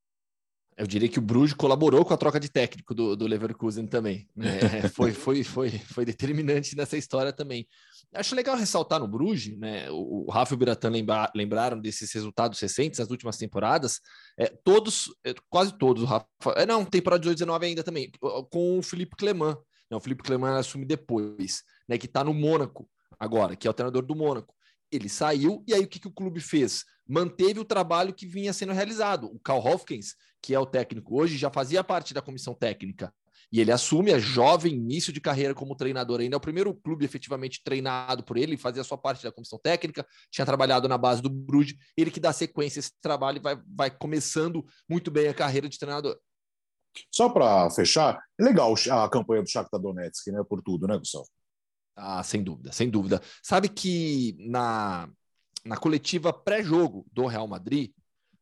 Eu 0.74 0.86
diria 0.86 1.08
que 1.08 1.18
o 1.18 1.22
Bruges 1.22 1.54
colaborou 1.54 2.02
com 2.02 2.14
a 2.14 2.16
troca 2.16 2.40
de 2.40 2.50
técnico 2.50 2.94
do, 2.94 3.14
do 3.14 3.26
Leverkusen 3.26 3.86
também. 3.86 4.26
É, 4.84 4.88
foi, 4.88 5.12
foi, 5.12 5.44
foi, 5.44 5.70
foi 5.70 6.04
determinante 6.04 6.74
nessa 6.74 6.96
história 6.96 7.32
também. 7.32 7.68
Acho 8.14 8.34
legal 8.34 8.56
ressaltar 8.56 8.98
no 8.98 9.06
Bruges, 9.06 9.58
né? 9.58 9.90
O, 9.90 10.26
o 10.26 10.30
Rafa 10.30 10.54
e 10.54 10.56
o 10.56 10.58
Biratan 10.58 10.88
lembra, 10.88 11.30
lembraram 11.34 11.78
desses 11.78 12.10
resultados 12.12 12.58
recentes, 12.58 12.98
das 12.98 13.10
últimas 13.10 13.36
temporadas. 13.36 14.00
É, 14.38 14.46
todos, 14.64 15.14
é, 15.24 15.34
quase 15.50 15.76
todos, 15.76 16.02
o 16.02 16.06
Rafa. 16.06 16.26
É, 16.56 16.64
não, 16.64 16.86
temporada 16.86 17.20
de 17.20 17.28
2019 17.28 17.66
ainda 17.66 17.84
também, 17.84 18.10
com 18.50 18.78
o 18.78 18.82
Felipe 18.82 19.14
Clement 19.16 19.58
não, 19.92 19.98
o 19.98 20.00
Felipe 20.00 20.22
Clement 20.22 20.58
assume 20.58 20.86
depois, 20.86 21.64
né? 21.86 21.98
Que 21.98 22.06
está 22.06 22.24
no 22.24 22.32
Mônaco 22.32 22.88
agora, 23.20 23.54
que 23.54 23.68
é 23.68 23.70
o 23.70 23.74
treinador 23.74 24.00
do 24.00 24.16
Mônaco. 24.16 24.54
Ele 24.90 25.06
saiu 25.06 25.62
e 25.68 25.74
aí 25.74 25.84
o 25.84 25.86
que, 25.86 26.00
que 26.00 26.08
o 26.08 26.12
clube 26.12 26.40
fez? 26.40 26.82
Manteve 27.06 27.60
o 27.60 27.64
trabalho 27.64 28.14
que 28.14 28.26
vinha 28.26 28.54
sendo 28.54 28.72
realizado. 28.72 29.26
O 29.26 29.38
Carl 29.38 29.60
Hopkins, 29.60 30.14
que 30.40 30.54
é 30.54 30.58
o 30.58 30.64
técnico 30.64 31.20
hoje, 31.20 31.36
já 31.36 31.50
fazia 31.50 31.84
parte 31.84 32.14
da 32.14 32.22
comissão 32.22 32.54
técnica. 32.54 33.12
E 33.52 33.60
ele 33.60 33.70
assume 33.70 34.14
a 34.14 34.18
jovem 34.18 34.72
início 34.72 35.12
de 35.12 35.20
carreira 35.20 35.54
como 35.54 35.76
treinador 35.76 36.20
ainda. 36.20 36.36
É 36.36 36.38
o 36.38 36.40
primeiro 36.40 36.74
clube 36.74 37.04
efetivamente 37.04 37.60
treinado 37.62 38.24
por 38.24 38.38
ele, 38.38 38.56
fazia 38.56 38.82
sua 38.82 38.96
parte 38.96 39.22
da 39.22 39.30
comissão 39.30 39.58
técnica, 39.62 40.06
tinha 40.30 40.46
trabalhado 40.46 40.88
na 40.88 40.96
base 40.96 41.20
do 41.20 41.28
Bruges. 41.28 41.76
Ele 41.94 42.10
que 42.10 42.18
dá 42.18 42.32
sequência 42.32 42.78
a 42.78 42.80
esse 42.80 42.92
trabalho 43.02 43.36
e 43.36 43.42
vai, 43.42 43.60
vai 43.76 43.90
começando 43.90 44.64
muito 44.88 45.10
bem 45.10 45.28
a 45.28 45.34
carreira 45.34 45.68
de 45.68 45.78
treinador. 45.78 46.18
Só 47.10 47.28
para 47.28 47.70
fechar, 47.70 48.22
é 48.38 48.44
legal 48.44 48.74
a 48.90 49.08
campanha 49.08 49.42
do 49.42 49.48
Shakhtar 49.48 49.80
Donetsk, 49.80 50.28
né? 50.28 50.42
Por 50.48 50.62
tudo, 50.62 50.86
né, 50.86 50.98
Gustavo? 50.98 51.26
Ah, 51.96 52.22
sem 52.22 52.42
dúvida, 52.42 52.72
sem 52.72 52.88
dúvida. 52.88 53.20
Sabe 53.42 53.68
que 53.68 54.36
na, 54.38 55.08
na 55.64 55.76
coletiva 55.76 56.32
pré-jogo 56.32 57.06
do 57.12 57.26
Real 57.26 57.46
Madrid 57.46 57.92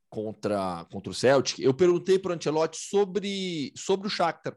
contra, 0.08 0.84
contra 0.90 1.10
o 1.10 1.14
Celtic, 1.14 1.58
eu 1.60 1.74
perguntei 1.74 2.18
para 2.18 2.32
o 2.32 2.34
Ancelotti 2.34 2.76
sobre, 2.78 3.72
sobre 3.76 4.06
o 4.06 4.10
Shakhtar 4.10 4.56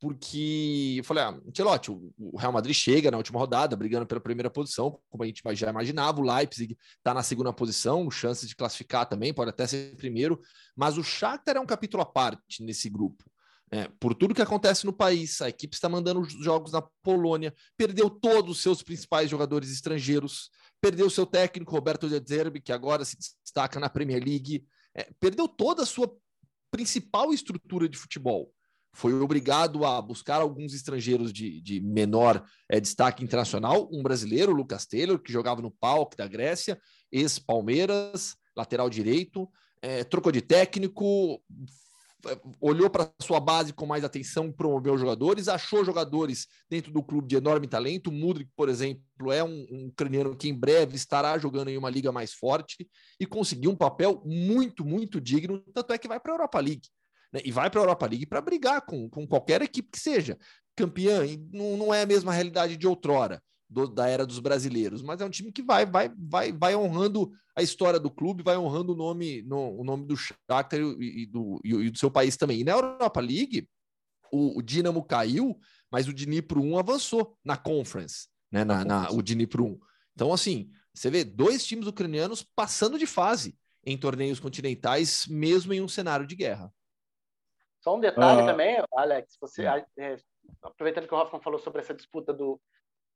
porque 0.00 0.96
eu 0.98 1.04
falei, 1.04 1.24
ah, 1.24 1.40
Ancelotti, 1.48 1.90
o 1.90 2.36
Real 2.36 2.52
Madrid 2.52 2.74
chega 2.74 3.10
na 3.10 3.16
última 3.16 3.38
rodada, 3.38 3.74
brigando 3.74 4.06
pela 4.06 4.20
primeira 4.20 4.48
posição, 4.48 5.00
como 5.10 5.24
a 5.24 5.26
gente 5.26 5.42
já 5.54 5.70
imaginava, 5.70 6.20
o 6.20 6.24
Leipzig 6.24 6.78
está 6.98 7.12
na 7.12 7.22
segunda 7.22 7.52
posição, 7.52 8.08
chances 8.10 8.48
de 8.48 8.54
classificar 8.54 9.06
também, 9.08 9.34
pode 9.34 9.50
até 9.50 9.66
ser 9.66 9.96
primeiro, 9.96 10.40
mas 10.76 10.96
o 10.96 11.02
Shakhtar 11.02 11.56
é 11.56 11.60
um 11.60 11.66
capítulo 11.66 12.02
à 12.02 12.06
parte 12.06 12.62
nesse 12.62 12.88
grupo. 12.88 13.24
É, 13.70 13.88
por 14.00 14.14
tudo 14.14 14.34
que 14.34 14.40
acontece 14.40 14.86
no 14.86 14.92
país, 14.92 15.42
a 15.42 15.48
equipe 15.48 15.74
está 15.74 15.88
mandando 15.88 16.24
jogos 16.42 16.72
na 16.72 16.80
Polônia, 17.02 17.52
perdeu 17.76 18.08
todos 18.08 18.56
os 18.56 18.62
seus 18.62 18.82
principais 18.82 19.28
jogadores 19.28 19.70
estrangeiros, 19.70 20.50
perdeu 20.80 21.10
seu 21.10 21.26
técnico 21.26 21.72
Roberto 21.72 22.08
De 22.08 22.22
Zerbi, 22.26 22.60
que 22.60 22.72
agora 22.72 23.04
se 23.04 23.16
destaca 23.42 23.80
na 23.80 23.90
Premier 23.90 24.24
League, 24.24 24.64
é, 24.94 25.10
perdeu 25.20 25.48
toda 25.48 25.82
a 25.82 25.86
sua 25.86 26.10
principal 26.70 27.32
estrutura 27.32 27.88
de 27.88 27.98
futebol 27.98 28.52
foi 28.92 29.12
obrigado 29.14 29.84
a 29.84 30.00
buscar 30.00 30.40
alguns 30.40 30.74
estrangeiros 30.74 31.32
de, 31.32 31.60
de 31.60 31.80
menor 31.80 32.44
é, 32.68 32.80
destaque 32.80 33.22
internacional, 33.22 33.88
um 33.92 34.02
brasileiro, 34.02 34.52
Lucas 34.52 34.86
Taylor, 34.86 35.18
que 35.18 35.32
jogava 35.32 35.62
no 35.62 35.70
PAOK 35.70 36.16
da 36.16 36.26
Grécia, 36.26 36.78
ex-Palmeiras, 37.12 38.36
lateral 38.56 38.90
direito, 38.90 39.48
é, 39.80 40.02
trocou 40.02 40.32
de 40.32 40.40
técnico, 40.40 41.40
olhou 42.60 42.90
para 42.90 43.12
sua 43.20 43.38
base 43.38 43.72
com 43.72 43.86
mais 43.86 44.02
atenção, 44.02 44.50
promoveu 44.50 44.98
jogadores, 44.98 45.46
achou 45.46 45.84
jogadores 45.84 46.48
dentro 46.68 46.92
do 46.92 47.02
clube 47.02 47.28
de 47.28 47.36
enorme 47.36 47.68
talento. 47.68 48.10
Mudrik, 48.10 48.50
por 48.56 48.68
exemplo, 48.68 49.32
é 49.32 49.42
um, 49.44 49.66
um 49.70 49.86
ucraniano 49.86 50.36
que 50.36 50.48
em 50.48 50.54
breve 50.54 50.96
estará 50.96 51.38
jogando 51.38 51.68
em 51.68 51.78
uma 51.78 51.90
liga 51.90 52.10
mais 52.10 52.32
forte 52.32 52.88
e 53.20 53.26
conseguiu 53.26 53.70
um 53.70 53.76
papel 53.76 54.20
muito, 54.24 54.84
muito 54.84 55.20
digno. 55.20 55.60
Tanto 55.72 55.92
é 55.92 55.98
que 55.98 56.08
vai 56.08 56.18
para 56.18 56.32
a 56.32 56.34
Europa 56.34 56.58
League 56.58 56.88
né? 57.32 57.40
e 57.44 57.50
vai 57.50 57.70
para 57.70 57.80
a 57.80 57.82
Europa 57.82 58.06
League 58.06 58.26
para 58.26 58.40
brigar 58.40 58.82
com, 58.82 59.08
com 59.08 59.26
qualquer 59.26 59.62
equipe 59.62 59.90
que 59.90 60.00
seja 60.00 60.38
campeã. 60.76 61.24
E 61.24 61.36
não, 61.52 61.76
não 61.76 61.94
é 61.94 62.02
a 62.02 62.06
mesma 62.06 62.32
realidade 62.32 62.76
de 62.76 62.86
outrora. 62.86 63.42
Do, 63.70 63.86
da 63.86 64.08
era 64.08 64.24
dos 64.24 64.38
brasileiros, 64.38 65.02
mas 65.02 65.20
é 65.20 65.26
um 65.26 65.28
time 65.28 65.52
que 65.52 65.62
vai 65.62 65.84
vai 65.84 66.10
vai 66.16 66.50
vai 66.50 66.74
honrando 66.74 67.30
a 67.54 67.60
história 67.60 68.00
do 68.00 68.10
clube, 68.10 68.42
vai 68.42 68.56
honrando 68.56 68.94
o 68.94 68.96
nome 68.96 69.42
no, 69.42 69.80
o 69.80 69.84
nome 69.84 70.06
do 70.06 70.16
Shakhtar 70.16 70.80
e, 70.80 71.24
e, 71.24 71.26
do, 71.26 71.60
e, 71.62 71.74
e 71.74 71.90
do 71.90 71.98
seu 71.98 72.10
país 72.10 72.34
também. 72.34 72.60
E 72.60 72.64
na 72.64 72.72
Europa 72.72 73.20
League, 73.20 73.68
o, 74.32 74.58
o 74.58 74.62
Dinamo 74.62 75.04
caiu, 75.04 75.58
mas 75.90 76.08
o 76.08 76.14
Dnipro 76.14 76.62
1 76.62 76.78
avançou 76.78 77.36
na 77.44 77.58
Conference, 77.58 78.28
né, 78.50 78.64
na, 78.64 78.86
na, 78.86 79.10
o 79.10 79.20
Dnipro 79.20 79.66
1. 79.66 79.78
Então, 80.14 80.32
assim, 80.32 80.70
você 80.94 81.10
vê 81.10 81.22
dois 81.22 81.64
times 81.66 81.86
ucranianos 81.86 82.42
passando 82.42 82.98
de 82.98 83.06
fase 83.06 83.54
em 83.84 83.96
torneios 83.96 84.40
continentais, 84.40 85.26
mesmo 85.28 85.72
em 85.72 85.80
um 85.80 85.88
cenário 85.88 86.26
de 86.26 86.34
guerra. 86.34 86.72
Só 87.88 87.96
um 87.96 88.00
detalhe 88.00 88.42
uh... 88.42 88.46
também, 88.46 88.84
Alex, 88.92 89.38
você, 89.40 89.64
é, 89.66 90.16
aproveitando 90.62 91.08
que 91.08 91.14
o 91.14 91.16
Hoffman 91.16 91.40
falou 91.40 91.58
sobre 91.58 91.80
essa 91.80 91.94
disputa 91.94 92.34
do, 92.34 92.60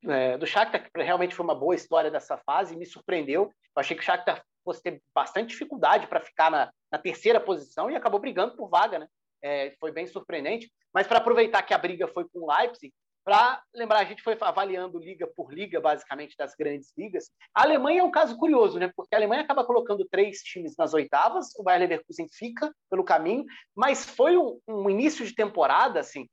é, 0.09 0.39
do 0.39 0.47
Shakhtar, 0.47 0.91
que 0.91 1.03
realmente 1.03 1.35
foi 1.35 1.45
uma 1.45 1.55
boa 1.55 1.75
história 1.75 2.11
dessa 2.11 2.39
fase, 2.39 2.75
me 2.75 2.87
surpreendeu. 2.87 3.43
Eu 3.43 3.81
achei 3.81 3.95
que 3.95 4.03
o 4.03 4.07
Shakhtar 4.07 4.43
fosse 4.65 4.83
ter 4.83 5.03
bastante 5.15 5.51
dificuldade 5.51 6.07
para 6.07 6.21
ficar 6.21 6.51
na, 6.51 6.73
na, 6.91 6.99
terceira 6.99 7.39
posição 7.39 7.91
e 7.91 7.97
acabou 7.97 8.19
brigando 8.19 8.57
por 8.57 8.71
vaga, 8.71 8.99
né? 8.99 9.09
É, 9.43 9.75
foi 9.79 9.93
bem 9.93 10.07
surpreendente. 10.07 10.73
Mas 10.95 11.07
para 11.07 11.19
aproveitar 11.19 11.63
que 11.65 11.75
a 11.75 11.79
briga 11.79 12.09
foi 12.09 12.27
com 12.31 12.41
o 12.41 12.51
Leipzig, 12.51 12.95
para 13.25 13.63
lembrar, 13.75 14.01
a 14.01 14.05
gente 14.05 14.23
foi 14.23 14.37
avaliando 14.41 14.99
liga 14.99 15.27
por 15.27 15.53
liga, 15.53 15.81
basicamente, 15.81 16.37
das 16.37 16.55
grandes 16.55 16.93
ligas. 16.97 17.31
A 17.55 17.63
Alemanha 17.63 18.01
é 18.01 18.05
um 18.05 18.11
caso 18.11 18.37
curioso, 18.37 18.79
né? 18.79 18.93
Porque 18.97 19.15
a 19.15 19.19
Alemanha 19.19 19.43
acaba 19.43 19.65
colocando 19.65 20.07
três 20.11 20.39
times 20.43 20.75
nas 20.77 20.93
oitavas, 20.93 21.55
o 21.57 21.63
Bayern 21.63 21.87
Leverkusen 21.87 22.27
fica 22.33 22.73
pelo 22.91 23.05
caminho, 23.05 23.45
mas 23.75 24.05
foi 24.05 24.37
um, 24.37 24.59
um 24.67 24.91
início 24.91 25.25
de 25.25 25.35
temporada, 25.35 26.01
assim, 26.01 26.29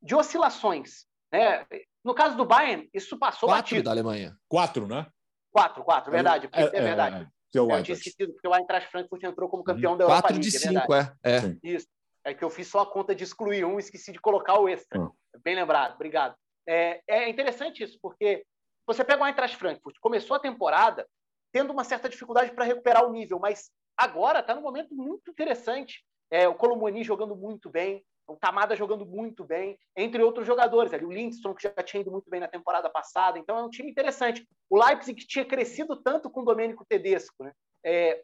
de 0.00 0.14
oscilações. 0.14 1.04
Né? 1.30 1.66
No 2.02 2.14
caso 2.14 2.36
do 2.36 2.44
Bayern, 2.44 2.88
isso 2.94 3.18
passou 3.18 3.48
quatro 3.48 3.62
batido. 3.62 3.82
da 3.82 3.90
Alemanha. 3.90 4.36
Quatro, 4.48 4.86
né? 4.86 5.06
Quatro, 5.52 5.84
quatro, 5.84 6.10
verdade. 6.10 6.48
É, 6.52 6.62
é, 6.62 6.64
é 6.64 6.80
verdade. 6.80 7.16
É, 7.54 7.58
é, 7.58 7.60
eu 7.60 7.82
tinha 7.82 7.94
esquecido, 7.94 8.32
porque 8.32 8.48
o 8.48 8.54
Eintracht 8.54 8.90
Frankfurt 8.90 9.22
entrou 9.22 9.48
como 9.48 9.62
campeão 9.62 9.94
hum, 9.94 9.96
da 9.96 10.04
Europa 10.04 10.22
Quatro 10.22 10.40
de 10.40 10.48
é 10.48 10.58
cinco, 10.58 10.94
é. 10.94 11.14
é. 11.22 11.56
Isso. 11.62 11.86
É 12.24 12.32
que 12.32 12.42
eu 12.42 12.50
fiz 12.50 12.66
só 12.66 12.80
a 12.80 12.90
conta 12.90 13.14
de 13.14 13.22
excluir 13.22 13.64
um, 13.64 13.78
esqueci 13.78 14.10
de 14.10 14.18
colocar 14.18 14.58
o 14.58 14.68
extra. 14.68 15.00
Hum. 15.00 15.10
Bem 15.42 15.54
lembrado, 15.54 15.94
obrigado. 15.94 16.36
É, 16.66 17.02
é 17.06 17.28
interessante 17.28 17.82
isso, 17.82 17.98
porque 18.00 18.44
você 18.86 19.04
pega 19.04 19.22
o 19.22 19.26
Eintracht 19.26 19.56
Frankfurt, 19.56 19.96
começou 20.00 20.36
a 20.36 20.40
temporada 20.40 21.06
tendo 21.52 21.72
uma 21.72 21.84
certa 21.84 22.08
dificuldade 22.08 22.52
para 22.52 22.64
recuperar 22.64 23.04
o 23.06 23.12
nível, 23.12 23.38
mas 23.38 23.70
agora 23.96 24.40
está 24.40 24.54
num 24.54 24.62
momento 24.62 24.94
muito 24.94 25.30
interessante. 25.30 26.04
É, 26.30 26.48
o 26.48 26.54
Colomoni 26.54 27.04
jogando 27.04 27.36
muito 27.36 27.70
bem, 27.70 28.04
o 28.26 28.36
Tamada 28.36 28.74
jogando 28.74 29.04
muito 29.06 29.44
bem, 29.44 29.78
entre 29.96 30.22
outros 30.22 30.46
jogadores. 30.46 30.92
Ali, 30.92 31.04
o 31.04 31.12
Lindstrom, 31.12 31.54
que 31.54 31.62
já 31.62 31.70
tinha 31.82 32.00
ido 32.00 32.10
muito 32.10 32.28
bem 32.28 32.40
na 32.40 32.48
temporada 32.48 32.88
passada. 32.90 33.38
Então, 33.38 33.56
é 33.56 33.62
um 33.62 33.70
time 33.70 33.90
interessante. 33.90 34.46
O 34.68 34.82
Leipzig, 34.82 35.20
que 35.20 35.26
tinha 35.26 35.44
crescido 35.44 35.96
tanto 35.96 36.30
com 36.30 36.40
o 36.40 36.44
Domênico 36.44 36.84
Tedesco, 36.88 37.44
né? 37.44 37.52
É, 37.84 38.22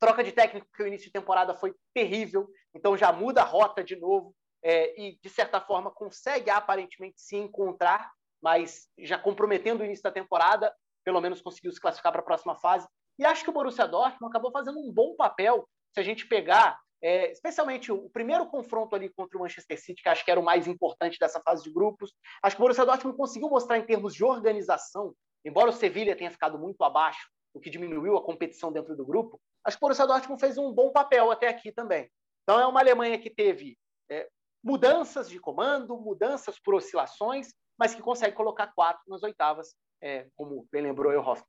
troca 0.00 0.24
de 0.24 0.32
técnico, 0.32 0.66
que 0.74 0.82
o 0.82 0.86
início 0.86 1.06
de 1.06 1.12
temporada 1.12 1.54
foi 1.54 1.74
terrível. 1.94 2.48
Então, 2.74 2.96
já 2.96 3.12
muda 3.12 3.42
a 3.42 3.44
rota 3.44 3.84
de 3.84 3.96
novo 3.96 4.34
é, 4.64 4.98
e, 4.98 5.18
de 5.22 5.28
certa 5.28 5.60
forma, 5.60 5.90
consegue 5.90 6.48
aparentemente 6.48 7.20
se 7.20 7.36
encontrar, 7.36 8.10
mas 8.42 8.88
já 8.98 9.18
comprometendo 9.18 9.82
o 9.82 9.84
início 9.84 10.02
da 10.02 10.10
temporada, 10.10 10.74
pelo 11.04 11.20
menos 11.20 11.42
conseguiu 11.42 11.70
se 11.70 11.80
classificar 11.80 12.10
para 12.10 12.22
a 12.22 12.24
próxima 12.24 12.56
fase. 12.56 12.88
E 13.18 13.24
acho 13.26 13.44
que 13.44 13.50
o 13.50 13.52
Borussia 13.52 13.86
Dortmund 13.86 14.30
acabou 14.30 14.50
fazendo 14.50 14.78
um 14.78 14.90
bom 14.90 15.14
papel 15.14 15.68
se 15.92 16.00
a 16.00 16.02
gente 16.02 16.26
pegar, 16.26 16.78
é, 17.02 17.30
especialmente 17.30 17.92
o 17.92 18.08
primeiro 18.08 18.46
confronto 18.46 18.96
ali 18.96 19.10
contra 19.10 19.36
o 19.36 19.42
Manchester 19.42 19.78
City, 19.78 20.02
que 20.02 20.08
acho 20.08 20.24
que 20.24 20.30
era 20.30 20.40
o 20.40 20.44
mais 20.44 20.66
importante 20.66 21.18
dessa 21.18 21.40
fase 21.40 21.62
de 21.62 21.70
grupos. 21.70 22.12
Acho 22.42 22.56
que 22.56 22.62
o 22.62 22.64
Borussia 22.64 22.86
Dortmund 22.86 23.16
conseguiu 23.16 23.50
mostrar 23.50 23.78
em 23.78 23.84
termos 23.84 24.14
de 24.14 24.24
organização, 24.24 25.14
embora 25.44 25.68
o 25.68 25.72
Sevilha 25.72 26.16
tenha 26.16 26.30
ficado 26.30 26.58
muito 26.58 26.82
abaixo, 26.82 27.28
o 27.52 27.60
que 27.60 27.70
diminuiu 27.70 28.16
a 28.16 28.24
competição 28.24 28.72
dentro 28.72 28.96
do 28.96 29.06
grupo, 29.06 29.38
acho 29.64 29.76
que 29.76 29.84
o 29.84 29.86
Borussia 29.86 30.06
Dortmund 30.06 30.40
fez 30.40 30.58
um 30.58 30.72
bom 30.72 30.90
papel 30.90 31.30
até 31.30 31.48
aqui 31.48 31.70
também. 31.70 32.10
Então 32.42 32.58
é 32.58 32.66
uma 32.66 32.80
Alemanha 32.80 33.18
que 33.18 33.30
teve 33.30 33.78
é, 34.10 34.28
mudanças 34.64 35.28
de 35.28 35.38
comando, 35.38 35.96
mudanças 35.98 36.58
por 36.58 36.74
oscilações, 36.74 37.48
mas 37.78 37.94
que 37.94 38.00
consegue 38.00 38.34
colocar 38.34 38.68
quatro 38.68 39.02
nas 39.06 39.22
oitavas, 39.22 39.74
é, 40.02 40.28
como 40.34 40.66
bem 40.72 40.82
lembrou 40.82 41.12
eu, 41.12 41.20
Hoffman. 41.20 41.46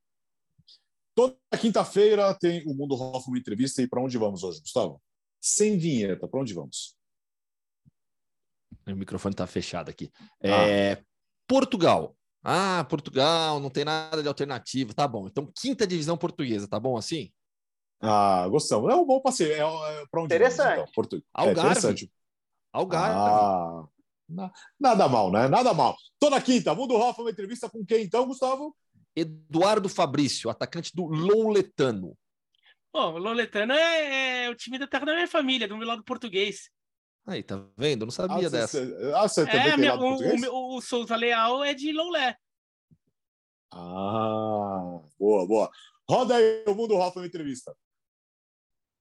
Toda 1.15 1.37
quinta-feira 1.59 2.37
tem 2.37 2.61
o 2.67 2.73
Mundo 2.75 2.95
Hoffman 2.95 3.39
entrevista. 3.39 3.81
E 3.81 3.87
para 3.87 4.01
onde 4.01 4.17
vamos 4.17 4.43
hoje, 4.43 4.59
Gustavo? 4.59 5.01
Sem 5.41 5.77
vinheta, 5.77 6.27
para 6.27 6.41
onde 6.41 6.53
vamos? 6.53 6.93
O 8.85 8.95
microfone 8.95 9.33
está 9.33 9.47
fechado 9.47 9.89
aqui. 9.89 10.11
Ah. 10.43 10.67
É, 10.67 11.03
Portugal. 11.47 12.17
Ah, 12.43 12.85
Portugal, 12.89 13.59
não 13.59 13.69
tem 13.69 13.85
nada 13.85 14.21
de 14.21 14.27
alternativa. 14.27 14.93
Tá 14.93 15.07
bom. 15.07 15.25
Então, 15.27 15.49
quinta 15.55 15.87
divisão 15.87 16.17
portuguesa, 16.17 16.67
tá 16.67 16.79
bom 16.79 16.97
assim? 16.97 17.31
Ah, 18.01 18.47
gostamos. 18.49 18.91
É 18.91 18.95
um 18.95 19.05
bom 19.05 19.21
passeio. 19.21 19.53
É, 19.53 20.01
é 20.01 20.05
para 20.11 20.21
onde 20.21 20.35
interessante. 20.35 20.75
Vamos, 20.75 20.81
então? 20.81 20.93
Portu... 20.93 21.23
Algarve. 21.33 21.59
É 21.59 21.63
interessante. 21.63 22.11
Algarve. 22.75 23.87
Ah, 24.37 24.51
nada 24.77 25.07
mal, 25.07 25.31
né? 25.31 25.47
Nada 25.47 25.73
mal. 25.73 25.95
Toda 26.19 26.41
quinta, 26.41 26.75
Mundo 26.75 26.95
Hoffman, 26.95 27.25
uma 27.25 27.31
entrevista 27.31 27.69
com 27.69 27.85
quem 27.85 28.03
então, 28.03 28.27
Gustavo? 28.27 28.75
Eduardo 29.15 29.87
Fabrício, 29.87 30.49
atacante 30.49 30.93
do 30.93 31.05
Louletano. 31.05 32.17
Bom, 32.91 33.13
o 33.13 33.17
Louletano 33.17 33.71
é, 33.71 34.45
é, 34.45 34.49
o 34.49 34.55
time 34.55 34.77
da 34.77 34.87
terra 34.87 35.05
da 35.05 35.13
minha 35.13 35.27
família, 35.27 35.69
do 35.69 35.77
meu 35.77 35.87
lado 35.87 36.03
português. 36.03 36.69
Aí, 37.25 37.41
tá 37.41 37.65
vendo? 37.77 38.05
Não 38.05 38.11
sabia 38.11 38.47
ah, 38.47 38.49
dessa. 38.49 38.85
Você, 38.85 39.13
ah, 39.15 39.27
você 39.27 39.45
também 39.45 39.71
é, 39.71 39.77
minha, 39.77 39.95
o, 39.95 40.17
o, 40.17 40.77
o, 40.77 40.81
Souza 40.81 41.15
Leal 41.15 41.63
é 41.63 41.73
de 41.73 41.93
Loulé. 41.93 42.35
Ah, 43.71 44.99
boa, 45.17 45.47
boa. 45.47 45.71
Roda 46.09 46.35
aí 46.35 46.65
o 46.67 46.75
Mundo 46.75 46.95
Hoffman 46.95 47.25
entrevista. 47.25 47.73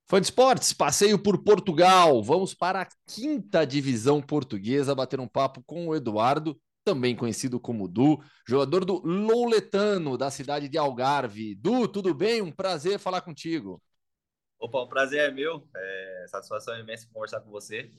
Fã 0.06 0.20
de 0.20 0.26
esportes, 0.26 0.72
passeio 0.72 1.18
por 1.18 1.42
Portugal. 1.42 2.22
Vamos 2.22 2.54
para 2.54 2.82
a 2.82 2.88
quinta 3.06 3.64
divisão 3.64 4.20
portuguesa, 4.20 4.94
bater 4.94 5.18
um 5.18 5.26
papo 5.26 5.62
com 5.66 5.88
o 5.88 5.94
Eduardo, 5.94 6.60
também 6.84 7.16
conhecido 7.16 7.58
como 7.58 7.88
Du, 7.88 8.22
jogador 8.46 8.84
do 8.84 9.00
Louletano, 9.02 10.18
da 10.18 10.30
cidade 10.30 10.68
de 10.68 10.76
Algarve. 10.76 11.54
Du, 11.54 11.88
tudo 11.88 12.14
bem? 12.14 12.42
Um 12.42 12.52
prazer 12.52 12.98
falar 12.98 13.22
contigo. 13.22 13.82
Opa, 14.58 14.78
o 14.80 14.88
prazer 14.88 15.20
é 15.20 15.32
meu. 15.32 15.66
É 15.74 16.26
satisfação 16.28 16.78
imensa 16.78 17.08
conversar 17.10 17.40
com 17.40 17.50
você. 17.50 17.90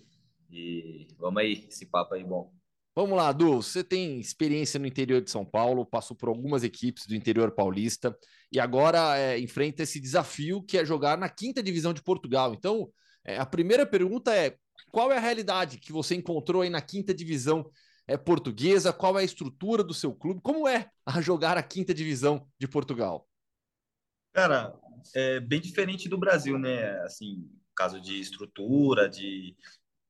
E 0.52 1.08
vamos 1.18 1.42
aí, 1.42 1.66
esse 1.68 1.88
papo 1.88 2.14
aí 2.14 2.24
bom. 2.24 2.54
Vamos 2.96 3.18
lá, 3.18 3.34
Du. 3.34 3.62
Você 3.62 3.84
tem 3.84 4.22
experiência 4.22 4.80
no 4.80 4.88
interior 4.88 5.22
de 5.22 5.30
São 5.30 5.44
Paulo, 5.44 5.86
passou 5.86 6.16
por 6.16 6.30
algumas 6.30 6.64
equipes 6.64 7.06
do 7.06 7.14
interior 7.14 7.52
paulista 7.52 8.18
e 8.50 8.58
agora 8.58 9.18
é, 9.18 9.38
enfrenta 9.38 9.84
esse 9.84 10.00
desafio 10.00 10.64
que 10.64 10.78
é 10.78 10.86
jogar 10.86 11.18
na 11.18 11.28
quinta 11.28 11.62
divisão 11.62 11.94
de 11.94 12.02
Portugal. 12.02 12.54
Então, 12.54 12.90
é, 13.26 13.38
a 13.38 13.46
primeira 13.46 13.86
pergunta 13.86 14.34
é: 14.34 14.56
qual 14.92 15.12
é 15.12 15.18
a 15.18 15.20
realidade 15.20 15.78
que 15.78 15.92
você 15.92 16.16
encontrou 16.16 16.62
aí 16.62 16.70
na 16.70 16.80
quinta 16.80 17.14
divisão 17.14 17.70
é, 18.08 18.16
portuguesa? 18.16 18.94
Qual 18.94 19.20
é 19.20 19.24
a 19.24 19.26
estrutura 19.26 19.84
do 19.84 19.94
seu 19.94 20.16
clube? 20.16 20.40
Como 20.42 20.66
é 20.66 20.90
a 21.06 21.20
jogar 21.20 21.58
a 21.58 21.64
quinta 21.64 21.94
divisão 21.94 22.48
de 22.58 22.66
Portugal? 22.66 23.28
Cara, 24.32 24.74
é 25.14 25.42
bem 25.42 25.60
diferente 25.60 26.08
do 26.08 26.18
Brasil, 26.18 26.58
né? 26.58 26.98
Assim, 27.02 27.46
caso 27.76 28.00
de 28.00 28.22
estrutura, 28.22 29.10
de 29.10 29.54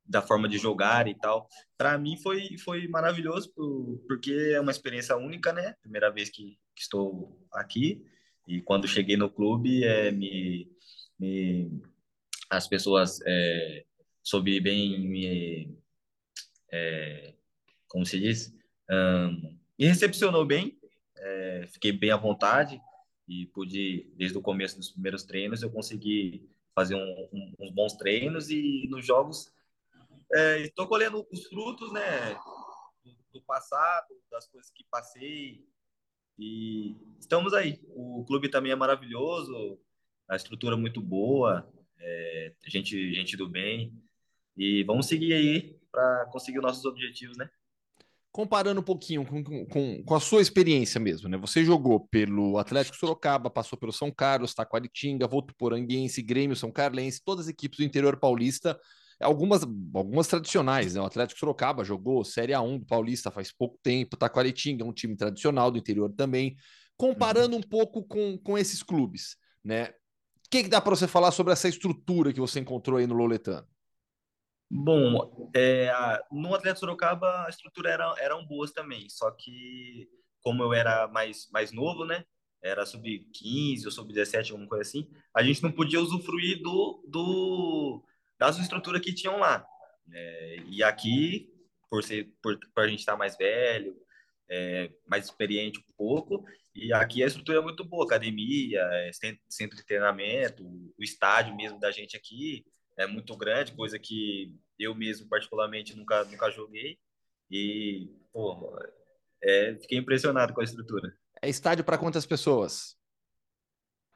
da 0.08 0.22
forma 0.22 0.48
de 0.48 0.58
jogar 0.58 1.08
e 1.08 1.16
tal. 1.16 1.48
Para 1.78 1.98
mim 1.98 2.18
foi, 2.18 2.58
foi 2.60 2.88
maravilhoso, 2.88 3.52
porque 4.08 4.52
é 4.54 4.60
uma 4.60 4.72
experiência 4.72 5.16
única, 5.18 5.52
né? 5.52 5.76
Primeira 5.82 6.12
vez 6.12 6.30
que, 6.30 6.58
que 6.76 6.82
estou 6.82 7.40
aqui. 7.52 8.06
E 8.48 8.62
quando 8.62 8.88
cheguei 8.88 9.18
no 9.18 9.30
clube, 9.30 9.84
é, 9.84 10.12
me, 10.12 10.70
me, 11.20 11.82
as 12.50 12.68
pessoas 12.68 13.20
é, 13.26 13.86
soube 14.22 14.60
bem 14.60 15.00
me. 15.00 15.78
É, 16.72 17.34
como 17.88 18.06
se 18.06 18.20
diz? 18.20 18.54
Um, 18.90 19.58
me 19.80 19.88
recepcionou 19.88 20.46
bem, 20.46 20.78
é, 21.18 21.66
fiquei 21.72 21.92
bem 21.92 22.12
à 22.12 22.18
vontade 22.18 22.80
e 23.28 23.48
pude, 23.48 24.08
desde 24.16 24.38
o 24.38 24.42
começo 24.42 24.78
dos 24.78 24.90
primeiros 24.90 25.24
treinos, 25.24 25.64
eu 25.64 25.72
consegui 25.72 26.48
fazer 26.76 26.96
um, 26.96 27.30
um, 27.34 27.54
uns 27.60 27.72
bons 27.72 27.94
treinos 27.94 28.50
e 28.52 28.88
nos 28.90 29.06
jogos 29.06 29.52
é, 30.36 30.62
estou 30.62 30.86
colhendo 30.88 31.26
os 31.32 31.46
frutos, 31.46 31.92
né, 31.94 32.34
do, 33.04 33.16
do, 33.34 33.42
passado, 33.44 34.08
das 34.30 34.48
coisas 34.48 34.70
que 34.72 34.84
passei 34.92 35.64
e 36.38 36.98
estamos 37.20 37.54
aí. 37.54 37.80
O 37.88 38.26
clube 38.26 38.50
também 38.50 38.72
é 38.72 38.76
maravilhoso, 38.76 39.80
a 40.28 40.36
estrutura 40.36 40.76
muito 40.76 41.02
boa, 41.02 41.66
é, 41.98 42.54
gente, 42.68 43.14
gente 43.14 43.38
do 43.38 43.48
bem 43.48 43.94
e 44.58 44.84
vamos 44.84 45.08
seguir 45.08 45.34
aí 45.34 45.80
para 45.90 46.26
conseguir 46.32 46.58
os 46.60 46.64
nossos 46.64 46.86
objetivos, 46.86 47.38
né? 47.38 47.50
comparando 48.32 48.82
um 48.82 48.84
pouquinho 48.84 49.26
com, 49.26 49.42
com, 49.42 50.04
com, 50.04 50.14
a 50.14 50.20
sua 50.20 50.42
experiência 50.42 51.00
mesmo, 51.00 51.30
né? 51.30 51.38
Você 51.38 51.64
jogou 51.64 52.06
pelo 52.06 52.58
Atlético 52.58 52.98
Sorocaba, 52.98 53.50
passou 53.50 53.80
pelo 53.80 53.94
São 53.94 54.12
Carlos, 54.12 54.54
Taquaritinga, 54.54 55.26
Votuporanguense, 55.26 56.22
Grêmio, 56.22 56.54
São 56.54 56.70
Carlense, 56.70 57.24
todas 57.24 57.46
as 57.46 57.52
equipes 57.54 57.78
do 57.78 57.86
interior 57.86 58.20
paulista 58.20 58.78
algumas, 59.22 59.64
algumas 59.94 60.28
tradicionais, 60.28 60.96
né? 60.96 61.02
O 61.02 61.06
Atlético 61.06 61.40
Sorocaba 61.40 61.84
jogou 61.84 62.24
Série 62.24 62.54
A1 62.54 62.80
do 62.80 62.86
Paulista 62.86 63.32
faz 63.32 63.52
pouco 63.52 63.80
tempo, 63.82 64.18
Taquaritinga 64.18 64.84
é 64.84 64.88
um 64.88 64.94
time 64.94 65.16
tradicional 65.16 65.72
do 65.72 65.78
interior 65.78 66.12
também. 66.14 66.56
Comparando 66.98 67.54
uhum. 67.54 67.60
um 67.60 67.64
pouco 67.64 68.04
com, 68.04 68.38
com 68.38 68.58
esses 68.58 68.82
clubes, 68.82 69.38
né? 69.64 69.90
O 70.46 70.50
que, 70.50 70.64
que 70.64 70.70
dá 70.70 70.80
para 70.80 70.96
você 70.96 71.08
falar 71.08 71.32
sobre 71.32 71.52
essa 71.54 71.68
estrutura 71.68 72.32
que 72.32 72.40
você 72.40 72.60
encontrou 72.60 72.98
aí 72.98 73.08
no 73.08 73.16
Loletano? 73.16 73.68
Bom, 74.70 75.50
é, 75.56 75.92
no 76.32 76.54
Atlético 76.54 76.82
Sorocaba 76.82 77.46
a 77.46 77.50
estrutura 77.50 77.92
era, 77.92 78.16
eram 78.20 78.46
boas 78.46 78.72
também, 78.72 79.08
só 79.10 79.30
que 79.32 80.08
como 80.42 80.62
eu 80.62 80.74
era 80.74 81.08
mais, 81.08 81.50
mais 81.52 81.72
novo, 81.72 82.06
né? 82.06 82.24
Era 82.64 82.86
sub-15 82.86 83.86
ou 83.86 83.92
sub-17, 83.92 84.52
alguma 84.52 84.68
coisa 84.68 84.82
assim, 84.82 85.08
a 85.36 85.44
gente 85.44 85.62
não 85.62 85.72
podia 85.72 86.00
usufruir 86.00 86.62
do, 86.62 87.04
do, 87.08 88.04
das 88.38 88.58
estruturas 88.60 89.02
que 89.02 89.14
tinham 89.14 89.40
lá. 89.40 89.66
É, 90.12 90.58
e 90.68 90.84
aqui, 90.84 91.50
por, 91.90 92.04
ser, 92.04 92.32
por, 92.42 92.58
por 92.74 92.84
a 92.84 92.88
gente 92.88 93.00
estar 93.00 93.16
mais 93.16 93.38
velho, 93.38 93.96
é, 94.50 94.92
mais 95.08 95.26
experiente 95.26 95.80
um 95.80 95.94
pouco, 95.98 96.46
e 96.74 96.94
aqui 96.94 97.24
a 97.24 97.28
estrutura 97.28 97.60
é 97.60 97.62
muito 97.62 97.84
boa, 97.84 98.06
academia, 98.06 98.82
é, 98.82 99.12
centro 99.50 99.78
de 99.78 99.86
treinamento, 99.86 100.64
o 100.64 101.04
estádio 101.04 101.56
mesmo 101.56 101.80
da 101.80 101.92
gente 101.92 102.16
aqui 102.16 102.66
é 102.98 103.08
muito 103.08 103.36
grande, 103.36 103.74
coisa 103.74 103.98
que 103.98 104.54
eu 104.78 104.94
mesmo 104.94 105.28
particularmente 105.28 105.96
nunca, 105.96 106.24
nunca 106.26 106.52
joguei, 106.52 106.98
e, 107.50 108.10
pô, 108.32 108.78
é, 109.42 109.76
fiquei 109.82 109.98
impressionado 109.98 110.54
com 110.54 110.62
a 110.62 110.64
estrutura. 110.64 111.16
É 111.42 111.50
estádio 111.50 111.84
para 111.84 111.98
quantas 111.98 112.26
pessoas? 112.26 112.98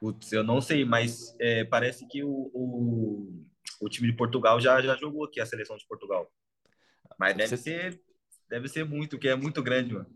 Putz, 0.00 0.32
eu 0.32 0.42
não 0.42 0.60
sei, 0.60 0.84
mas 0.84 1.36
é, 1.38 1.64
parece 1.64 2.06
que 2.08 2.24
o, 2.24 2.50
o, 2.54 3.46
o, 3.80 3.88
time 3.88 4.10
de 4.10 4.16
Portugal 4.16 4.60
já, 4.60 4.80
já 4.80 4.96
jogou 4.96 5.24
aqui, 5.24 5.40
a 5.40 5.46
seleção 5.46 5.76
de 5.76 5.86
Portugal. 5.86 6.30
Mas 7.18 7.36
deve 7.36 7.48
Você... 7.48 7.56
ser, 7.56 8.02
deve 8.48 8.68
ser 8.68 8.84
muito, 8.84 9.18
que 9.18 9.28
é 9.28 9.34
muito 9.34 9.62
grande, 9.62 9.94
mano. 9.94 10.06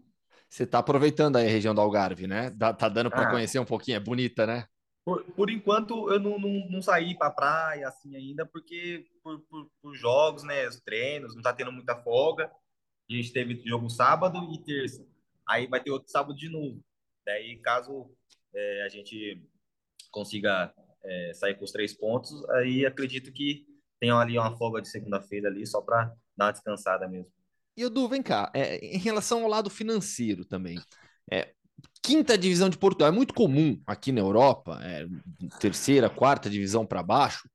Você 0.49 0.63
está 0.63 0.79
aproveitando 0.79 1.37
aí 1.37 1.47
a 1.47 1.51
região 1.51 1.75
do 1.75 1.81
Algarve, 1.81 2.27
né? 2.27 2.51
Tá 2.51 2.89
dando 2.89 3.11
para 3.11 3.29
ah, 3.29 3.31
conhecer 3.31 3.59
um 3.59 3.65
pouquinho, 3.65 3.97
é 3.97 4.01
bonita, 4.01 4.47
né? 4.47 4.69
Por, 5.05 5.23
por 5.33 5.51
enquanto, 5.51 6.11
eu 6.11 6.21
não, 6.21 6.39
não, 6.39 6.71
não 6.71 6.81
saí 6.81 7.17
para 7.17 7.31
praia 7.31 7.89
assim 7.89 8.15
ainda, 8.17 8.47
porque 8.47 9.05
por, 9.23 9.41
por, 9.51 9.71
por, 9.83 9.95
jogos, 9.95 10.45
né? 10.45 10.67
Os 10.69 10.81
treinos, 10.81 11.35
não 11.35 11.43
tá 11.43 11.53
tendo 11.53 11.73
muita 11.73 11.97
folga. 11.97 12.51
A 13.11 13.13
gente 13.13 13.33
teve 13.33 13.61
jogo 13.67 13.91
sábado 13.91 14.39
e 14.53 14.63
terça. 14.63 15.05
Aí 15.47 15.67
vai 15.67 15.83
ter 15.83 15.91
outro 15.91 16.11
sábado 16.11 16.37
de 16.37 16.49
novo. 16.49 16.83
Daí, 17.27 17.57
caso 17.59 18.11
é, 18.55 18.85
a 18.85 18.89
gente 18.89 19.43
consiga 20.11 20.73
é, 21.05 21.33
sair 21.35 21.55
com 21.57 21.65
os 21.65 21.73
três 21.73 21.93
pontos, 21.97 22.33
aí 22.51 22.85
acredito 22.87 23.33
que 23.33 23.65
tenham 24.01 24.19
ali 24.19 24.39
uma 24.39 24.57
folga 24.57 24.81
de 24.83 24.89
segunda-feira 24.89 25.49
ali, 25.49 25.67
só 25.67 25.81
para 25.81 26.13
dar 26.37 26.47
uma 26.47 26.53
descansada 26.53 27.09
mesmo. 27.09 27.31
E 27.77 27.83
Edu, 27.83 28.09
vem 28.09 28.23
cá, 28.23 28.51
é, 28.55 28.77
em 28.77 28.99
relação 28.99 29.43
ao 29.43 29.49
lado 29.49 29.69
financeiro 29.69 30.45
também. 30.45 30.79
É, 31.31 31.53
quinta 32.03 32.39
divisão 32.39 32.69
de 32.69 32.79
Portugal 32.79 33.09
é 33.09 33.13
muito 33.13 33.35
comum 33.35 33.81
aqui 33.87 34.13
na 34.13 34.21
Europa, 34.21 34.79
é, 34.83 35.07
terceira, 35.59 36.09
quarta 36.09 36.49
divisão 36.49 36.87
para 36.87 37.03
baixo, 37.03 37.49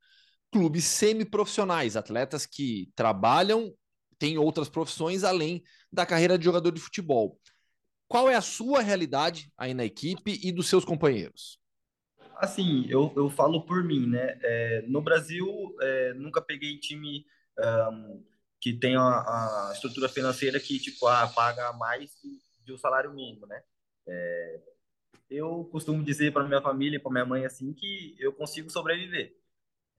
clubes 0.51 0.85
semiprofissionais, 0.85 1.95
atletas 1.95 2.45
que 2.45 2.91
trabalham, 2.95 3.73
têm 4.17 4.37
outras 4.37 4.67
profissões 4.67 5.23
além 5.23 5.63
da 5.91 6.05
carreira 6.05 6.37
de 6.37 6.45
jogador 6.45 6.71
de 6.71 6.81
futebol. 6.81 7.39
Qual 8.07 8.27
é 8.27 8.35
a 8.35 8.41
sua 8.41 8.81
realidade 8.81 9.51
aí 9.55 9.73
na 9.73 9.85
equipe 9.85 10.39
e 10.43 10.51
dos 10.51 10.67
seus 10.67 10.83
companheiros? 10.83 11.58
Assim, 12.39 12.85
eu, 12.89 13.11
eu 13.17 13.29
falo 13.29 13.65
por 13.65 13.83
mim, 13.83 14.07
né? 14.07 14.39
É, 14.41 14.81
no 14.87 15.01
Brasil, 15.01 15.75
é, 15.81 16.13
nunca 16.13 16.41
peguei 16.41 16.77
time 16.77 17.25
um, 17.91 18.23
que 18.61 18.73
tem 18.73 18.95
a, 18.95 19.71
estrutura 19.73 20.07
financeira 20.07 20.59
que, 20.59 20.79
tipo, 20.79 21.05
ah, 21.07 21.27
paga 21.27 21.73
mais 21.73 22.15
que 22.15 22.71
o 22.71 22.77
salário 22.77 23.11
mínimo, 23.13 23.45
né? 23.45 23.61
É, 24.07 24.61
eu 25.29 25.65
costumo 25.71 26.03
dizer 26.03 26.31
para 26.31 26.47
minha 26.47 26.61
família 26.61 26.99
para 26.99 27.11
minha 27.11 27.25
mãe, 27.25 27.45
assim, 27.45 27.73
que 27.73 28.15
eu 28.19 28.31
consigo 28.31 28.69
sobreviver. 28.69 29.35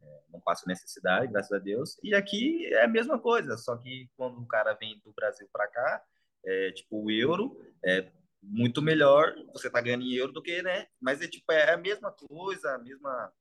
É, 0.00 0.20
não 0.30 0.40
passo 0.40 0.66
necessidade, 0.66 1.30
graças 1.30 1.52
a 1.52 1.58
Deus. 1.58 1.98
E 2.02 2.14
aqui 2.14 2.66
é 2.66 2.84
a 2.84 2.88
mesma 2.88 3.18
coisa, 3.18 3.56
só 3.58 3.76
que 3.76 4.08
quando 4.16 4.40
o 4.40 4.46
cara 4.46 4.72
vem 4.74 4.98
do 5.04 5.12
Brasil 5.12 5.48
para 5.52 5.68
cá, 5.68 6.02
é, 6.44 6.72
tipo, 6.72 7.04
o 7.04 7.10
euro 7.10 7.60
é 7.84 8.10
muito 8.42 8.80
melhor 8.80 9.34
você 9.52 9.70
tá 9.70 9.80
ganhando 9.80 10.04
em 10.04 10.14
euro 10.14 10.32
do 10.32 10.42
que, 10.42 10.62
né? 10.62 10.86
Mas 11.00 11.20
é 11.20 11.28
tipo, 11.28 11.50
é 11.52 11.72
a 11.72 11.76
mesma 11.76 12.10
coisa, 12.10 12.74
a 12.74 12.78
mesma, 12.78 13.32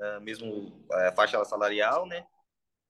a 0.00 0.20
mesmo 0.20 0.86
a 0.92 1.12
faixa 1.12 1.44
salarial, 1.44 2.06
né? 2.06 2.26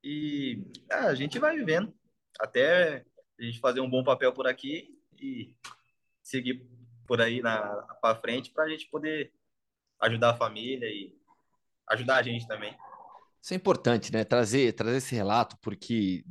E 0.02 0.64
ah, 0.90 1.06
a 1.06 1.14
gente 1.14 1.38
vai 1.38 1.56
vivendo 1.56 1.92
até 2.38 3.04
a 3.38 3.42
gente 3.42 3.60
fazer 3.60 3.80
um 3.80 3.90
bom 3.90 4.02
papel 4.02 4.32
por 4.32 4.46
aqui 4.46 4.96
e 5.20 5.54
seguir 6.22 6.66
por 7.06 7.20
aí 7.20 7.40
na 7.40 7.58
para 8.00 8.20
frente 8.20 8.50
para 8.50 8.64
a 8.64 8.68
gente 8.68 8.88
poder 8.88 9.32
ajudar 10.00 10.30
a 10.30 10.36
família 10.36 10.86
e 10.86 11.16
ajudar 11.90 12.16
a 12.16 12.22
gente 12.22 12.46
também. 12.46 12.76
Isso 13.42 13.54
é 13.54 13.56
importante, 13.56 14.12
né? 14.12 14.24
Trazer 14.24 14.72
trazer 14.72 14.98
esse 14.98 15.14
relato 15.14 15.56
porque 15.60 16.24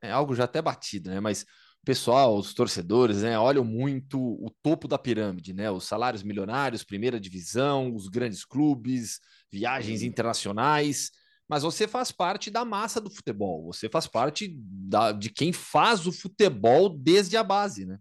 é 0.00 0.10
algo 0.10 0.34
já 0.34 0.44
até 0.44 0.60
batido, 0.60 1.10
né? 1.10 1.20
Mas 1.20 1.46
pessoal, 1.84 2.36
os 2.36 2.52
torcedores, 2.52 3.22
né, 3.22 3.38
olham 3.38 3.64
muito 3.64 4.18
o 4.18 4.50
topo 4.62 4.86
da 4.86 4.98
pirâmide, 4.98 5.52
né? 5.54 5.70
Os 5.70 5.84
salários 5.84 6.22
milionários, 6.22 6.84
primeira 6.84 7.18
divisão, 7.18 7.94
os 7.94 8.08
grandes 8.08 8.44
clubes, 8.44 9.20
viagens 9.50 10.02
internacionais. 10.02 11.10
Mas 11.48 11.62
você 11.62 11.88
faz 11.88 12.12
parte 12.12 12.50
da 12.50 12.64
massa 12.64 13.00
do 13.00 13.10
futebol, 13.10 13.64
você 13.64 13.88
faz 13.88 14.06
parte 14.06 14.54
da, 14.60 15.12
de 15.12 15.30
quem 15.30 15.50
faz 15.52 16.06
o 16.06 16.12
futebol 16.12 16.90
desde 16.90 17.38
a 17.38 17.42
base, 17.42 17.86
né? 17.86 17.98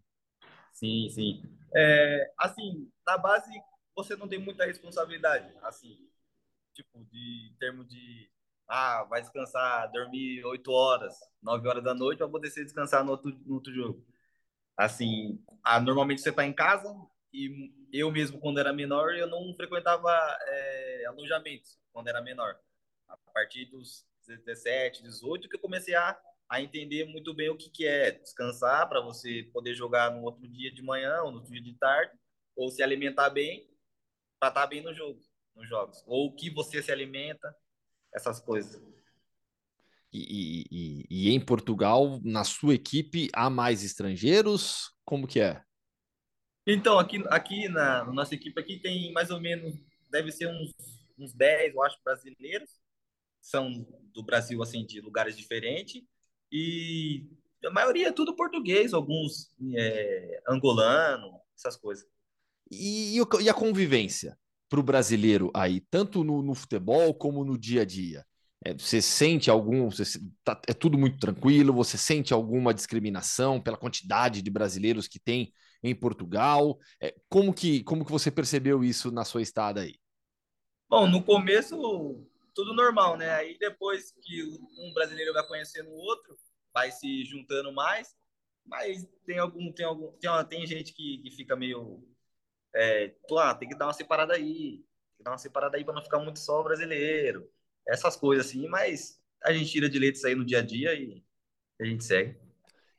Sim, 0.73 1.07
sim. 1.09 1.41
É, 1.73 2.31
assim, 2.37 2.89
na 3.05 3.17
base 3.17 3.49
você 3.95 4.15
não 4.15 4.27
tem 4.27 4.37
muita 4.37 4.65
responsabilidade, 4.65 5.51
assim, 5.63 5.97
tipo, 6.73 7.03
de 7.05 7.55
termo 7.57 7.83
de 7.85 8.29
ah, 8.67 9.03
vai 9.09 9.21
descansar, 9.21 9.91
dormir 9.91 10.43
8 10.45 10.71
horas, 10.71 11.15
9 11.41 11.67
horas 11.67 11.83
da 11.83 11.93
noite 11.93 12.19
para 12.19 12.29
poder 12.29 12.49
se 12.49 12.63
descansar 12.63 13.03
no 13.03 13.11
outro, 13.11 13.31
no 13.45 13.55
outro 13.55 13.73
jogo. 13.73 14.05
Assim, 14.77 15.43
ah, 15.63 15.79
normalmente 15.79 16.21
você 16.21 16.29
está 16.29 16.45
em 16.45 16.53
casa 16.53 16.93
e 17.33 17.71
eu 17.91 18.11
mesmo, 18.11 18.39
quando 18.39 18.59
era 18.59 18.73
menor, 18.73 19.15
eu 19.15 19.27
não 19.27 19.53
frequentava 19.55 20.11
é, 20.47 21.05
alojamentos 21.07 21.79
quando 21.91 22.07
era 22.09 22.21
menor. 22.21 22.59
A 23.07 23.17
partir 23.33 23.65
dos 23.65 24.05
17, 24.27 25.03
18, 25.03 25.47
que 25.49 25.55
eu 25.55 25.59
comecei 25.59 25.95
a, 25.95 26.19
a 26.49 26.61
entender 26.61 27.05
muito 27.05 27.33
bem 27.33 27.49
o 27.49 27.57
que, 27.57 27.69
que 27.69 27.87
é 27.87 28.11
descansar 28.11 28.87
para 28.89 29.01
você 29.01 29.49
poder 29.53 29.73
jogar 29.75 30.11
no 30.11 30.23
outro 30.23 30.47
dia 30.47 30.71
de 30.73 30.81
manhã 30.81 31.21
ou 31.21 31.31
no 31.31 31.37
outro 31.37 31.51
dia 31.51 31.61
de 31.61 31.73
tarde, 31.75 32.11
ou 32.55 32.69
se 32.69 32.83
alimentar 32.83 33.29
bem 33.29 33.69
para 34.39 34.49
estar 34.49 34.61
tá 34.61 34.67
bem 34.67 34.81
no 34.81 34.93
jogo, 34.93 35.21
nos 35.55 35.67
jogos. 35.67 36.03
Ou 36.05 36.27
o 36.27 36.35
que 36.35 36.49
você 36.49 36.81
se 36.83 36.91
alimenta, 36.91 37.55
essas 38.13 38.39
coisas. 38.39 38.81
E, 40.11 40.65
e, 40.71 41.05
e, 41.09 41.29
em 41.31 41.39
Portugal, 41.39 42.19
na 42.23 42.43
sua 42.43 42.73
equipe, 42.73 43.29
há 43.33 43.49
mais 43.49 43.83
estrangeiros? 43.83 44.91
Como 45.03 45.27
que 45.27 45.39
é? 45.39 45.61
Então, 46.65 46.97
aqui, 46.97 47.23
aqui 47.27 47.67
na, 47.69 48.05
na 48.05 48.11
nossa 48.11 48.33
equipe 48.33 48.59
aqui 48.59 48.79
tem 48.79 49.11
mais 49.11 49.29
ou 49.29 49.39
menos, 49.39 49.75
deve 50.09 50.31
ser 50.31 50.47
uns, 50.47 50.73
uns 51.17 51.33
10, 51.33 51.75
eu 51.75 51.83
acho, 51.83 51.97
brasileiros. 52.03 52.69
São 53.41 53.85
do 54.13 54.23
Brasil, 54.23 54.61
assim, 54.61 54.85
de 54.85 54.99
lugares 54.99 55.37
diferentes. 55.37 56.01
E 56.51 57.25
a 57.65 57.69
maioria 57.69 58.07
é 58.07 58.11
tudo 58.11 58.35
português, 58.35 58.93
alguns 58.93 59.53
é, 59.75 60.41
angolano, 60.47 61.39
essas 61.55 61.75
coisas. 61.75 62.07
E, 62.71 63.17
e 63.41 63.49
a 63.49 63.53
convivência? 63.53 64.37
Para 64.69 64.79
o 64.79 64.83
brasileiro 64.83 65.51
aí, 65.53 65.81
tanto 65.89 66.23
no, 66.23 66.41
no, 66.41 66.53
futebol 66.53 67.13
como 67.13 67.43
no 67.43 67.57
dia 67.57 67.81
a 67.81 67.85
dia? 67.85 68.25
É, 68.63 68.73
você 68.73 69.01
sente 69.01 69.49
algum. 69.49 69.89
Você, 69.89 70.19
tá, 70.43 70.59
é 70.67 70.73
tudo 70.73 70.97
muito 70.97 71.17
tranquilo? 71.19 71.73
Você 71.73 71.97
sente 71.97 72.33
alguma 72.33 72.73
discriminação 72.73 73.61
pela 73.61 73.77
quantidade 73.77 74.41
de 74.41 74.49
brasileiros 74.49 75.07
que 75.07 75.19
tem 75.19 75.53
em 75.83 75.95
Portugal? 75.95 76.77
É, 77.01 77.15
como, 77.29 77.53
que, 77.53 77.83
como 77.83 78.03
que 78.03 78.11
você 78.11 78.31
percebeu 78.31 78.83
isso 78.83 79.11
na 79.11 79.23
sua 79.23 79.41
estada 79.41 79.81
aí? 79.81 79.95
Bom, 80.89 81.07
no 81.07 81.23
começo, 81.23 81.75
tudo 82.55 82.73
normal, 82.73 83.17
né? 83.17 83.29
Aí 83.31 83.57
depois 83.59 84.11
que 84.21 84.43
um 84.43 84.93
brasileiro 84.93 85.33
vai 85.33 85.45
conhecendo 85.47 85.89
o 85.89 85.97
outro, 85.97 86.35
vai 86.73 86.91
se 86.91 87.23
juntando 87.25 87.71
mais. 87.71 88.15
Mas 88.65 89.07
tem 89.25 89.37
algum. 89.37 89.71
Tem, 89.71 89.85
algum, 89.85 90.11
tem, 90.17 90.29
tem 90.49 90.67
gente 90.67 90.93
que, 90.93 91.19
que 91.19 91.31
fica 91.31 91.55
meio 91.55 92.03
é, 92.77 93.15
ah, 93.39 93.55
tem 93.55 93.67
que 93.67 93.75
dar 93.75 93.87
uma 93.87 93.93
separada 93.93 94.33
aí, 94.33 94.77
tem 94.77 95.17
que 95.17 95.23
dar 95.23 95.31
uma 95.31 95.37
separada 95.37 95.77
aí 95.77 95.83
para 95.83 95.93
não 95.93 96.03
ficar 96.03 96.19
muito 96.19 96.39
só 96.39 96.61
brasileiro, 96.61 97.49
essas 97.87 98.15
coisas 98.15 98.47
assim, 98.47 98.67
mas 98.67 99.21
a 99.43 99.51
gente 99.51 99.71
tira 99.71 99.89
de 99.89 99.97
leite 99.97 100.15
isso 100.15 100.27
aí 100.27 100.35
no 100.35 100.45
dia 100.45 100.59
a 100.59 100.61
dia 100.61 100.93
e 100.93 101.23
a 101.79 101.85
gente 101.85 102.03
segue. 102.03 102.37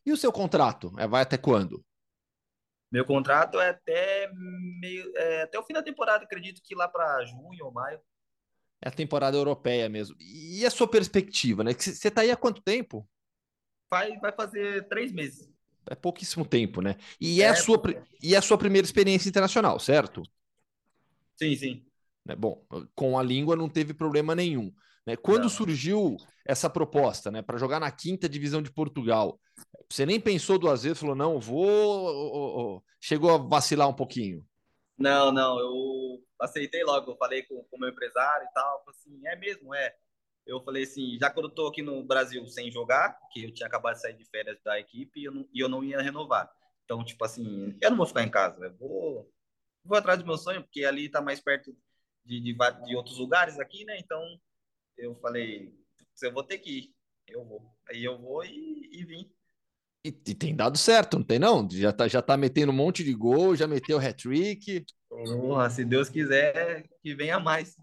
E 0.04 0.12
o 0.12 0.16
seu 0.16 0.32
contrato? 0.32 0.92
É, 0.98 1.06
vai 1.06 1.22
até 1.22 1.36
quando? 1.36 1.84
Meu 2.90 3.04
contrato 3.04 3.60
é 3.60 3.68
até 3.68 4.30
meio, 4.80 5.12
é, 5.16 5.42
até 5.42 5.58
o 5.58 5.62
fim 5.62 5.74
da 5.74 5.82
temporada, 5.82 6.24
acredito 6.24 6.62
que 6.62 6.74
lá 6.74 6.88
para 6.88 7.24
junho 7.26 7.66
ou 7.66 7.72
maio. 7.72 8.00
É 8.80 8.88
a 8.88 8.92
temporada 8.92 9.36
europeia 9.36 9.88
mesmo. 9.88 10.16
E 10.18 10.64
a 10.64 10.70
sua 10.70 10.88
perspectiva, 10.88 11.62
né? 11.62 11.72
Você 11.72 12.08
está 12.08 12.22
aí 12.22 12.30
há 12.30 12.36
quanto 12.36 12.62
tempo? 12.62 13.08
Vai, 13.90 14.16
vai 14.18 14.32
fazer 14.32 14.88
três 14.88 15.12
meses. 15.12 15.50
É 15.90 15.94
pouquíssimo 15.94 16.44
tempo, 16.44 16.80
né? 16.80 16.96
E 17.20 17.42
é, 17.42 17.46
é 17.46 17.48
a 17.48 17.54
sua, 17.54 17.80
e 18.22 18.34
é 18.34 18.38
a 18.38 18.42
sua 18.42 18.58
primeira 18.58 18.84
experiência 18.84 19.28
internacional, 19.28 19.78
certo? 19.78 20.22
Sim, 21.36 21.56
sim. 21.56 21.86
Né? 22.24 22.36
Bom, 22.36 22.64
com 22.94 23.18
a 23.18 23.22
língua 23.22 23.56
não 23.56 23.68
teve 23.68 23.94
problema 23.94 24.34
nenhum. 24.34 24.72
Né? 25.06 25.16
Quando 25.16 25.44
não. 25.44 25.48
surgiu 25.48 26.16
essa 26.44 26.68
proposta 26.68 27.30
né, 27.30 27.40
para 27.40 27.58
jogar 27.58 27.80
na 27.80 27.90
quinta 27.90 28.28
divisão 28.28 28.60
de 28.60 28.70
Portugal, 28.70 29.40
você 29.88 30.04
nem 30.04 30.20
pensou 30.20 30.58
duas 30.58 30.82
vezes, 30.82 30.98
falou, 30.98 31.14
não, 31.14 31.40
vou. 31.40 31.66
Ou, 31.66 32.58
ou, 32.58 32.84
chegou 33.00 33.34
a 33.34 33.38
vacilar 33.38 33.88
um 33.88 33.94
pouquinho? 33.94 34.44
Não, 34.98 35.32
não, 35.32 35.58
eu 35.58 36.22
aceitei 36.40 36.84
logo, 36.84 37.12
eu 37.12 37.16
falei 37.16 37.42
com 37.44 37.54
o 37.54 37.78
meu 37.78 37.88
empresário 37.88 38.46
e 38.46 38.52
tal, 38.52 38.84
assim, 38.88 39.20
é 39.26 39.36
mesmo, 39.36 39.74
é. 39.74 39.94
Eu 40.48 40.62
falei 40.62 40.84
assim, 40.84 41.18
já 41.20 41.30
que 41.30 41.38
eu 41.38 41.50
tô 41.50 41.66
aqui 41.66 41.82
no 41.82 42.02
Brasil 42.02 42.44
sem 42.46 42.70
jogar, 42.72 43.18
que 43.30 43.44
eu 43.44 43.52
tinha 43.52 43.66
acabado 43.66 43.96
de 43.96 44.00
sair 44.00 44.14
de 44.14 44.24
férias 44.24 44.58
da 44.64 44.80
equipe 44.80 45.20
e 45.20 45.24
eu 45.24 45.32
não, 45.32 45.48
e 45.52 45.60
eu 45.60 45.68
não 45.68 45.84
ia 45.84 46.00
renovar. 46.00 46.50
Então, 46.86 47.04
tipo 47.04 47.22
assim, 47.22 47.76
eu 47.82 47.90
não 47.90 47.98
vou 47.98 48.06
ficar 48.06 48.22
em 48.22 48.30
casa, 48.30 48.64
eu 48.64 48.74
vou, 48.78 49.30
vou 49.84 49.98
atrás 49.98 50.18
do 50.18 50.24
meu 50.24 50.38
sonho, 50.38 50.62
porque 50.62 50.86
ali 50.86 51.10
tá 51.10 51.20
mais 51.20 51.38
perto 51.38 51.76
de, 52.24 52.40
de, 52.40 52.56
de 52.86 52.96
outros 52.96 53.18
lugares 53.18 53.60
aqui, 53.60 53.84
né? 53.84 53.98
Então, 53.98 54.22
eu 54.96 55.14
falei, 55.16 55.70
eu 56.22 56.32
vou 56.32 56.42
ter 56.42 56.56
que 56.56 56.78
ir, 56.78 56.94
eu 57.28 57.44
vou. 57.44 57.70
Aí 57.86 58.02
eu 58.02 58.18
vou 58.18 58.42
e, 58.42 58.88
e 58.90 59.04
vim. 59.04 59.30
E, 60.02 60.08
e, 60.08 60.34
tem 60.34 60.56
dado 60.56 60.78
certo, 60.78 61.18
não 61.18 61.24
tem 61.24 61.38
não? 61.38 61.68
Já 61.70 61.92
tá, 61.92 62.08
já 62.08 62.22
tá 62.22 62.38
metendo 62.38 62.72
um 62.72 62.74
monte 62.74 63.04
de 63.04 63.12
gol, 63.12 63.54
já 63.54 63.66
meteu 63.66 63.98
hat-trick. 63.98 64.86
Porra, 65.10 65.68
se 65.68 65.84
Deus 65.84 66.08
quiser, 66.08 66.88
que 67.02 67.14
venha 67.14 67.38
mais. 67.38 67.76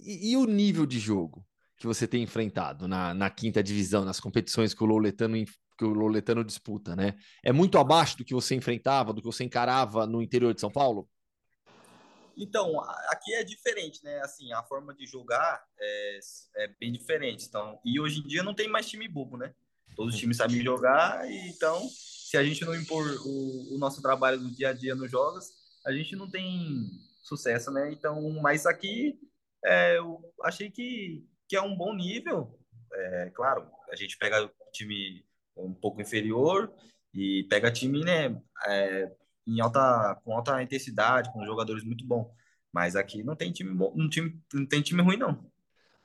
E, 0.00 0.32
e, 0.32 0.36
o 0.36 0.44
nível 0.44 0.86
de 0.86 0.98
jogo 0.98 1.44
que 1.76 1.86
você 1.86 2.06
tem 2.06 2.22
enfrentado 2.22 2.88
na, 2.88 3.14
na 3.14 3.30
quinta 3.30 3.62
divisão, 3.62 4.04
nas 4.04 4.20
competições 4.20 4.74
que 4.74 4.82
o 4.82 4.86
Louletano 4.86 5.36
que 5.78 5.84
o 5.84 5.92
Louletano 5.92 6.44
disputa, 6.44 6.96
né? 6.96 7.14
É 7.40 7.52
muito 7.52 7.78
abaixo 7.78 8.18
do 8.18 8.24
que 8.24 8.34
você 8.34 8.56
enfrentava, 8.56 9.12
do 9.12 9.20
que 9.20 9.26
você 9.26 9.44
encarava 9.44 10.08
no 10.08 10.20
interior 10.20 10.52
de 10.52 10.60
São 10.60 10.70
Paulo? 10.72 11.08
Então, 12.36 12.80
aqui 13.08 13.32
é 13.34 13.44
diferente, 13.44 14.02
né? 14.02 14.20
Assim, 14.20 14.52
a 14.52 14.62
forma 14.64 14.92
de 14.92 15.06
jogar 15.06 15.64
é, 15.78 16.18
é 16.56 16.68
bem 16.80 16.92
diferente. 16.92 17.46
Então, 17.46 17.80
e 17.84 18.00
hoje 18.00 18.20
em 18.20 18.26
dia 18.26 18.42
não 18.42 18.54
tem 18.54 18.68
mais 18.68 18.88
time 18.88 19.06
bobo, 19.06 19.36
né? 19.36 19.54
Todos 19.94 20.14
os 20.14 20.20
times 20.20 20.36
sabem 20.36 20.62
jogar, 20.62 21.28
e 21.28 21.48
então, 21.48 21.88
se 21.88 22.36
a 22.36 22.44
gente 22.44 22.64
não 22.64 22.74
impor 22.74 23.04
o, 23.24 23.74
o 23.74 23.78
nosso 23.78 24.00
trabalho 24.00 24.38
do 24.38 24.50
dia 24.50 24.68
a 24.68 24.72
dia 24.72 24.94
nos 24.94 25.10
jogos, 25.10 25.46
a 25.84 25.92
gente 25.92 26.14
não 26.14 26.30
tem 26.30 26.88
sucesso, 27.22 27.70
né? 27.72 27.90
Então, 27.90 28.30
mas 28.40 28.64
aqui 28.66 29.18
é, 29.64 29.98
eu 29.98 30.20
achei 30.42 30.70
que, 30.70 31.24
que 31.48 31.56
é 31.56 31.62
um 31.62 31.76
bom 31.76 31.94
nível. 31.94 32.58
É, 32.92 33.30
claro, 33.34 33.70
a 33.90 33.96
gente 33.96 34.16
pega 34.18 34.50
time 34.72 35.24
um 35.56 35.74
pouco 35.74 36.00
inferior 36.00 36.72
e 37.12 37.44
pega 37.50 37.70
time, 37.70 38.04
né? 38.04 38.40
É, 38.66 39.12
em 39.46 39.60
alta, 39.60 40.20
com 40.24 40.34
alta 40.34 40.62
intensidade, 40.62 41.32
com 41.32 41.44
jogadores 41.44 41.82
muito 41.82 42.04
bons. 42.04 42.28
Mas 42.72 42.94
aqui 42.94 43.22
não 43.22 43.34
tem 43.34 43.50
time 43.50 43.72
bom, 43.74 43.92
não, 43.96 44.08
time, 44.08 44.38
não 44.52 44.66
tem 44.66 44.82
time 44.82 45.02
ruim, 45.02 45.16
não. 45.16 45.50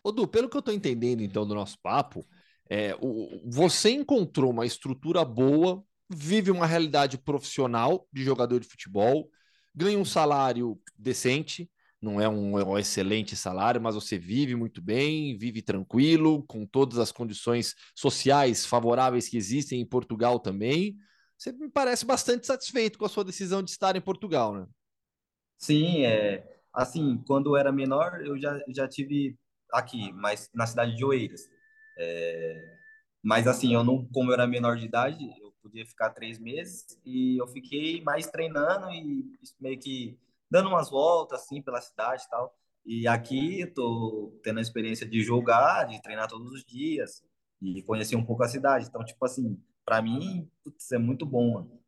Ô, 0.01 0.11
Du, 0.11 0.27
pelo 0.27 0.49
que 0.49 0.55
eu 0.55 0.59
estou 0.59 0.73
entendendo, 0.73 1.21
então, 1.21 1.45
do 1.45 1.53
nosso 1.53 1.77
papo, 1.81 2.25
é, 2.69 2.95
o, 3.01 3.41
você 3.45 3.91
encontrou 3.91 4.51
uma 4.51 4.65
estrutura 4.65 5.25
boa, 5.25 5.83
vive 6.09 6.51
uma 6.51 6.65
realidade 6.65 7.17
profissional 7.17 8.07
de 8.11 8.23
jogador 8.23 8.59
de 8.59 8.67
futebol, 8.67 9.29
ganha 9.75 9.97
um 9.97 10.05
salário 10.05 10.79
decente, 10.97 11.69
não 12.03 12.19
é 12.19 12.27
um, 12.27 12.77
excelente 12.77 13.35
salário, 13.35 13.81
mas 13.81 13.95
você 13.95 14.17
vive 14.17 14.55
muito 14.55 14.81
bem, 14.81 15.37
vive 15.37 15.61
tranquilo, 15.61 16.43
com 16.43 16.65
todas 16.65 16.99
as 16.99 17.11
condições 17.11 17.75
sociais 17.95 18.65
favoráveis 18.65 19.29
que 19.29 19.37
existem 19.37 19.79
em 19.79 19.85
Portugal 19.85 20.39
também. 20.39 20.97
Você 21.37 21.51
me 21.51 21.69
parece 21.69 22.05
bastante 22.05 22.45
satisfeito 22.45 22.99
com 22.99 23.05
a 23.05 23.09
sua 23.09 23.23
decisão 23.23 23.63
de 23.63 23.71
estar 23.71 23.95
em 23.95 24.01
Portugal, 24.01 24.53
né? 24.53 24.67
Sim, 25.57 26.05
é. 26.05 26.45
Assim, 26.73 27.23
quando 27.25 27.55
era 27.55 27.71
menor, 27.71 28.21
eu 28.25 28.37
já, 28.37 28.59
já 28.67 28.87
tive 28.87 29.37
aqui, 29.71 30.11
mas 30.13 30.49
na 30.53 30.67
cidade 30.67 30.95
de 30.95 31.05
Oeiras. 31.05 31.49
É, 31.97 32.77
mas 33.23 33.47
assim, 33.47 33.73
eu 33.73 33.83
não, 33.83 34.05
como 34.07 34.29
eu 34.29 34.33
era 34.33 34.45
menor 34.45 34.75
de 34.75 34.85
idade, 34.85 35.23
eu 35.39 35.53
podia 35.61 35.85
ficar 35.85 36.09
três 36.09 36.37
meses 36.37 36.99
e 37.05 37.37
eu 37.37 37.47
fiquei 37.47 38.01
mais 38.01 38.27
treinando 38.27 38.91
e 38.91 39.23
meio 39.61 39.79
que 39.79 40.17
dando 40.53 40.69
umas 40.69 40.91
voltas 40.91 41.41
assim 41.41 41.63
pela 41.63 41.81
cidade 41.81 42.25
e 42.25 42.29
tal. 42.29 42.55
E 42.85 43.07
aqui 43.07 43.65
tô 43.73 44.39
tendo 44.43 44.59
a 44.59 44.61
experiência 44.61 45.03
de 45.03 45.23
jogar, 45.23 45.85
de 45.87 45.99
treinar 45.99 46.29
todos 46.29 46.51
os 46.51 46.63
dias 46.63 47.23
e 47.59 47.81
conhecer 47.81 48.15
um 48.15 48.23
pouco 48.23 48.43
a 48.43 48.47
cidade. 48.47 48.85
Então, 48.85 49.03
tipo 49.03 49.25
assim, 49.25 49.59
para 49.83 49.99
mim, 49.99 50.47
putz, 50.63 50.91
é 50.91 50.99
muito 50.99 51.25
bom, 51.25 51.53
mano. 51.55 51.79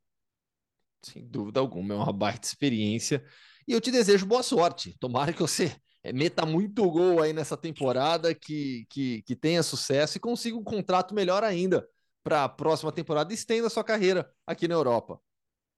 Sem 1.03 1.28
dúvida 1.28 1.59
alguma, 1.59 1.93
é 1.93 1.97
uma 1.97 2.11
baita 2.11 2.47
experiência. 2.47 3.24
E 3.68 3.74
eu 3.74 3.80
te 3.80 3.91
desejo 3.91 4.26
boa 4.26 4.41
sorte. 4.41 4.97
Tomara 4.99 5.32
que 5.32 5.41
você 5.41 5.76
eh, 6.01 6.11
meta 6.11 6.43
muito 6.43 6.89
gol 6.89 7.22
aí 7.22 7.34
nessa 7.34 7.55
temporada, 7.55 8.34
que, 8.34 8.88
que, 8.89 9.22
que 9.22 9.36
tenha 9.36 9.61
sucesso 9.61 10.18
e 10.18 10.20
consiga 10.20 10.57
um 10.57 10.63
contrato 10.63 11.13
melhor 11.13 11.43
ainda 11.43 11.88
para 12.24 12.45
a 12.45 12.49
próxima 12.49 12.91
temporada 12.91 13.32
e 13.32 13.36
estenda 13.36 13.68
a 13.68 13.70
sua 13.70 13.84
carreira 13.84 14.28
aqui 14.47 14.68
na 14.68 14.74
Europa. 14.74 15.20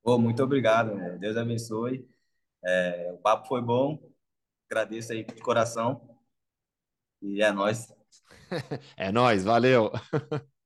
Oh, 0.05 0.17
muito 0.17 0.41
obrigado, 0.41 0.95
né? 0.95 1.17
Deus 1.19 1.35
abençoe. 1.35 2.07
É, 2.65 3.11
o 3.13 3.17
papo 3.17 3.47
foi 3.47 3.61
bom. 3.61 3.99
Agradeço 4.69 5.13
aí 5.13 5.23
de 5.23 5.41
coração. 5.41 6.17
E 7.21 7.41
é 7.41 7.51
nós. 7.51 7.87
é 8.97 9.11
nós, 9.11 9.43
valeu. 9.43 9.91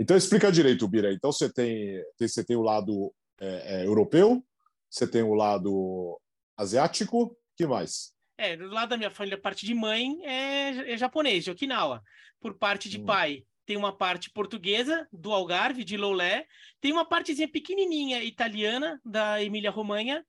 Então 0.00 0.16
explica 0.16 0.50
direito, 0.50 0.88
Bira. 0.88 1.12
Então 1.12 1.30
você 1.30 1.52
tem, 1.52 2.02
você 2.18 2.42
tem 2.42 2.56
o 2.56 2.62
lado 2.62 3.14
é, 3.38 3.82
é, 3.82 3.86
europeu, 3.86 4.42
você 4.88 5.06
tem 5.06 5.22
o 5.22 5.34
lado 5.34 6.18
asiático, 6.56 7.36
que 7.54 7.66
mais? 7.66 8.14
É, 8.38 8.56
do 8.56 8.68
lado 8.68 8.88
da 8.88 8.96
minha 8.96 9.10
família, 9.10 9.38
parte 9.38 9.66
de 9.66 9.74
mãe 9.74 10.24
é, 10.24 10.94
é 10.94 10.96
japonês, 10.96 11.44
de 11.44 11.50
Okinawa. 11.50 12.02
Por 12.40 12.56
parte 12.56 12.88
de 12.88 12.98
hum. 12.98 13.04
pai, 13.04 13.44
tem 13.70 13.76
uma 13.76 13.96
parte 13.96 14.28
portuguesa, 14.30 15.06
do 15.12 15.32
Algarve, 15.32 15.84
de 15.84 15.96
Loulé. 15.96 16.44
Tem 16.80 16.90
uma 16.90 17.04
partezinha 17.04 17.46
pequenininha 17.46 18.20
italiana, 18.20 19.00
da 19.04 19.40
Emília-Romanha. 19.44 20.26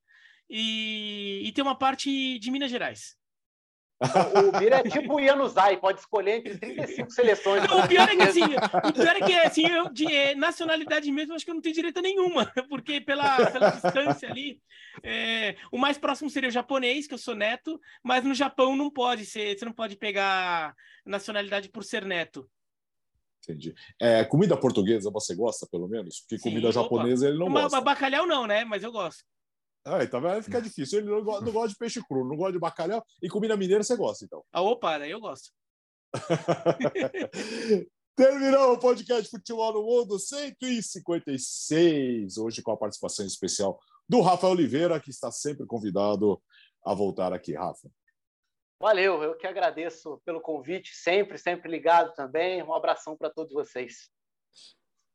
E, 0.48 1.42
e 1.44 1.50
tem 1.50 1.64
uma 1.64 1.76
parte 1.76 2.38
de 2.38 2.50
Minas 2.52 2.70
Gerais. 2.70 3.16
O, 4.00 4.56
Bira 4.60 4.76
é 4.76 4.82
tipo 4.88 5.16
o 5.16 5.20
Ianuzai, 5.20 5.76
pode 5.76 5.98
escolher 5.98 6.36
entre 6.36 6.56
35 6.56 7.10
seleções. 7.10 7.64
Não, 7.68 7.80
o 7.80 7.88
pior 7.88 8.08
é 8.08 8.14
que 8.14 8.22
assim, 8.22 8.44
o 8.44 8.92
pior 8.92 9.16
é 9.16 9.20
que 9.20 9.34
assim, 9.34 9.66
eu, 9.66 9.92
de 9.92 10.06
é, 10.06 10.36
nacionalidade 10.36 11.10
mesmo, 11.10 11.34
acho 11.34 11.44
que 11.44 11.50
eu 11.50 11.56
não 11.56 11.62
tenho 11.62 11.74
direito 11.74 11.98
a 11.98 12.02
nenhuma, 12.02 12.46
porque 12.70 13.00
pela, 13.00 13.50
pela 13.50 13.70
distância 13.70 14.30
ali, 14.30 14.60
é, 15.02 15.56
o 15.72 15.78
mais 15.78 15.98
próximo 15.98 16.30
seria 16.30 16.48
o 16.48 16.52
japonês, 16.52 17.08
que 17.08 17.14
eu 17.14 17.18
sou 17.18 17.34
neto, 17.34 17.80
mas 18.04 18.22
no 18.22 18.34
Japão 18.34 18.76
não 18.76 18.88
pode 18.88 19.26
ser, 19.26 19.58
você 19.58 19.64
não 19.64 19.72
pode 19.72 19.96
pegar 19.96 20.76
nacionalidade 21.04 21.68
por 21.68 21.82
ser 21.82 22.04
neto. 22.04 22.48
Entendi. 23.42 23.74
É, 24.00 24.24
comida 24.24 24.56
portuguesa 24.56 25.10
você 25.10 25.34
gosta, 25.34 25.66
pelo 25.66 25.88
menos? 25.88 26.20
Porque 26.20 26.38
Sim, 26.38 26.50
comida 26.50 26.68
opa. 26.68 26.80
japonesa 26.82 27.26
ele 27.28 27.38
não 27.38 27.48
Uma, 27.48 27.62
gosta. 27.62 27.80
Bacalhau 27.80 28.24
não, 28.26 28.46
né? 28.46 28.64
Mas 28.64 28.84
eu 28.84 28.92
gosto. 28.92 29.24
Ah, 29.84 30.04
então 30.04 30.20
vai 30.20 30.40
ficar 30.42 30.60
difícil. 30.62 31.00
Ele 31.00 31.10
não, 31.10 31.22
não 31.22 31.52
gosta 31.52 31.70
de 31.70 31.76
peixe 31.76 32.00
cru, 32.06 32.24
não 32.26 32.36
gosta 32.36 32.52
de 32.52 32.60
bacalhau. 32.60 33.04
E 33.20 33.28
comida 33.28 33.56
mineira 33.56 33.82
você 33.82 33.96
gosta, 33.96 34.24
então. 34.24 34.44
Ah, 34.52 34.62
opa, 34.62 34.96
eu 35.06 35.18
gosto. 35.20 35.50
Terminou 38.14 38.74
o 38.74 38.78
podcast 38.78 39.30
Futebol 39.30 39.72
no 39.72 39.82
Mundo 39.82 40.18
156. 40.18 42.36
Hoje 42.36 42.60
com 42.62 42.70
a 42.70 42.76
participação 42.76 43.24
especial 43.26 43.80
do 44.08 44.20
Rafael 44.20 44.52
Oliveira, 44.52 45.00
que 45.00 45.10
está 45.10 45.32
sempre 45.32 45.66
convidado 45.66 46.40
a 46.84 46.94
voltar 46.94 47.32
aqui. 47.32 47.54
Rafa. 47.54 47.90
Valeu, 48.82 49.22
eu 49.22 49.36
que 49.36 49.46
agradeço 49.46 50.20
pelo 50.24 50.40
convite, 50.40 50.90
sempre, 50.92 51.38
sempre 51.38 51.70
ligado 51.70 52.12
também. 52.16 52.60
Um 52.64 52.74
abração 52.74 53.16
para 53.16 53.30
todos 53.30 53.52
vocês. 53.52 54.10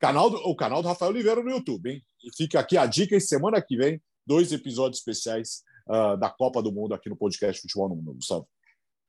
Canal 0.00 0.30
do, 0.30 0.38
o 0.38 0.56
canal 0.56 0.80
do 0.80 0.88
Rafael 0.88 1.10
Oliveira 1.10 1.42
no 1.42 1.50
YouTube, 1.50 1.90
hein? 1.90 2.02
E 2.24 2.34
fica 2.34 2.60
aqui 2.60 2.78
a 2.78 2.86
dica 2.86 3.14
e 3.14 3.20
semana 3.20 3.60
que 3.60 3.76
vem 3.76 4.02
dois 4.26 4.52
episódios 4.52 5.00
especiais 5.00 5.64
uh, 5.86 6.16
da 6.16 6.30
Copa 6.30 6.62
do 6.62 6.72
Mundo 6.72 6.94
aqui 6.94 7.10
no 7.10 7.16
podcast 7.16 7.60
Futebol 7.60 7.90
no 7.90 7.96
Mundo, 7.96 8.14
Gustavo. 8.14 8.48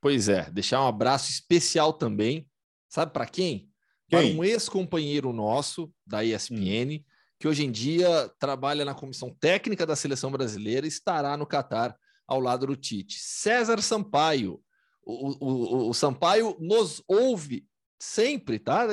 Pois 0.02 0.28
é, 0.28 0.52
deixar 0.52 0.84
um 0.84 0.88
abraço 0.90 1.32
especial 1.32 1.94
também, 1.94 2.46
sabe 2.90 3.14
para 3.14 3.26
quem? 3.26 3.72
quem? 4.10 4.10
Para 4.10 4.26
um 4.26 4.44
ex-companheiro 4.44 5.32
nosso 5.32 5.90
da 6.06 6.22
ESPN, 6.22 6.98
hum. 6.98 7.04
que 7.40 7.48
hoje 7.48 7.64
em 7.64 7.72
dia 7.72 8.30
trabalha 8.38 8.84
na 8.84 8.94
comissão 8.94 9.34
técnica 9.40 9.86
da 9.86 9.96
seleção 9.96 10.30
brasileira 10.30 10.86
e 10.86 10.90
estará 10.90 11.38
no 11.38 11.48
Catar 11.48 11.98
ao 12.30 12.40
lado 12.40 12.68
do 12.68 12.76
Tite. 12.76 13.20
César 13.20 13.82
Sampaio. 13.82 14.62
O, 15.04 15.36
o, 15.40 15.90
o, 15.90 15.94
Sampaio 15.94 16.56
nos 16.60 17.02
ouve 17.08 17.68
sempre, 18.00 18.60
tá? 18.60 18.88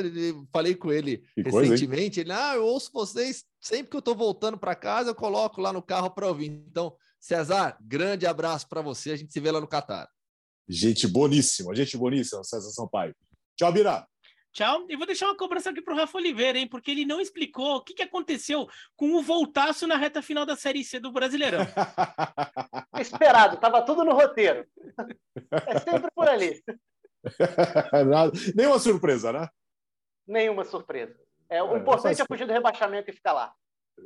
Falei 0.50 0.74
com 0.74 0.90
ele 0.90 1.18
que 1.34 1.42
recentemente. 1.42 2.16
Coisa, 2.16 2.20
ele, 2.20 2.32
ah, 2.32 2.54
eu 2.54 2.64
ouço 2.64 2.90
vocês 2.92 3.44
sempre 3.60 3.90
que 3.90 3.96
eu 3.96 4.00
estou 4.00 4.14
voltando 4.14 4.56
para 4.56 4.74
casa, 4.74 5.10
eu 5.10 5.14
coloco 5.14 5.60
lá 5.60 5.72
no 5.72 5.82
carro 5.82 6.10
para 6.10 6.26
ouvir. 6.26 6.46
Então, 6.46 6.96
Cesar, 7.20 7.76
grande 7.82 8.26
abraço 8.26 8.66
para 8.68 8.80
você. 8.80 9.12
A 9.12 9.16
gente 9.16 9.32
se 9.32 9.40
vê 9.40 9.50
lá 9.50 9.60
no 9.60 9.68
Catar. 9.68 10.08
Gente 10.66 11.06
boníssima, 11.06 11.74
gente 11.74 11.96
boníssima, 11.96 12.42
César 12.42 12.70
Sampaio. 12.70 13.14
Tchau, 13.56 13.72
Bira. 13.72 14.06
Tchau. 14.56 14.86
E 14.88 14.96
vou 14.96 15.04
deixar 15.04 15.26
uma 15.26 15.36
cobrança 15.36 15.68
aqui 15.68 15.82
para 15.82 15.92
o 15.92 15.96
Rafa 15.98 16.16
Oliveira, 16.16 16.58
hein? 16.58 16.66
Porque 16.66 16.90
ele 16.90 17.04
não 17.04 17.20
explicou 17.20 17.76
o 17.76 17.82
que, 17.82 17.92
que 17.92 18.02
aconteceu 18.02 18.66
com 18.96 19.12
o 19.12 19.20
voltaço 19.20 19.86
na 19.86 19.98
reta 19.98 20.22
final 20.22 20.46
da 20.46 20.56
Série 20.56 20.82
C 20.82 20.98
do 20.98 21.12
Brasileirão. 21.12 21.60
Esperado, 22.98 23.58
tava 23.58 23.82
tudo 23.82 24.02
no 24.02 24.14
roteiro. 24.14 24.66
É 25.66 25.78
sempre 25.78 26.10
por 26.10 26.26
ali. 26.26 26.64
Nenhuma 28.56 28.78
surpresa, 28.78 29.30
né? 29.30 29.46
Nenhuma 30.26 30.64
surpresa. 30.64 31.14
É, 31.50 31.62
o 31.62 31.76
é, 31.76 31.78
importante 31.78 32.22
é 32.22 32.24
fugir 32.24 32.46
do 32.46 32.52
rebaixamento 32.54 33.10
e 33.10 33.12
ficar 33.12 33.34
lá. 33.34 33.52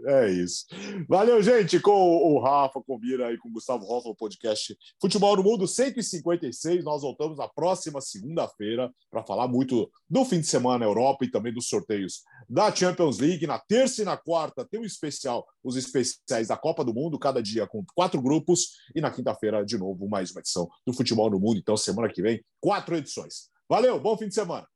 É 0.06 0.30
isso. 0.30 0.64
Valeu, 1.08 1.42
gente, 1.42 1.78
com 1.80 1.92
o 1.92 2.40
Rafa, 2.40 2.80
com 2.80 2.94
o 2.94 2.98
Mira 2.98 3.32
e 3.32 3.38
com 3.38 3.48
o 3.48 3.52
Gustavo 3.52 3.84
Hoffman, 3.84 4.14
podcast 4.14 4.76
Futebol 5.00 5.36
no 5.36 5.42
Mundo 5.42 5.66
156. 5.66 6.84
Nós 6.84 7.02
voltamos 7.02 7.38
na 7.38 7.48
próxima 7.48 8.00
segunda-feira 8.00 8.90
para 9.10 9.24
falar 9.24 9.48
muito 9.48 9.90
do 10.08 10.24
fim 10.24 10.40
de 10.40 10.46
semana 10.46 10.78
na 10.78 10.84
Europa 10.86 11.24
e 11.24 11.30
também 11.30 11.52
dos 11.52 11.68
sorteios 11.68 12.22
da 12.48 12.74
Champions 12.74 13.18
League. 13.18 13.46
Na 13.46 13.58
terça 13.58 14.02
e 14.02 14.04
na 14.04 14.16
quarta 14.16 14.64
tem 14.64 14.80
um 14.80 14.84
especial, 14.84 15.46
os 15.62 15.76
especiais 15.76 16.48
da 16.48 16.56
Copa 16.56 16.84
do 16.84 16.94
Mundo, 16.94 17.18
cada 17.18 17.42
dia 17.42 17.66
com 17.66 17.84
quatro 17.94 18.22
grupos. 18.22 18.70
E 18.94 19.00
na 19.00 19.10
quinta-feira, 19.10 19.64
de 19.64 19.76
novo, 19.76 20.08
mais 20.08 20.30
uma 20.30 20.40
edição 20.40 20.68
do 20.86 20.94
Futebol 20.94 21.30
no 21.30 21.38
Mundo. 21.38 21.58
Então, 21.58 21.76
semana 21.76 22.08
que 22.08 22.22
vem, 22.22 22.42
quatro 22.60 22.96
edições. 22.96 23.50
Valeu, 23.68 24.00
bom 24.00 24.16
fim 24.16 24.28
de 24.28 24.34
semana. 24.34 24.66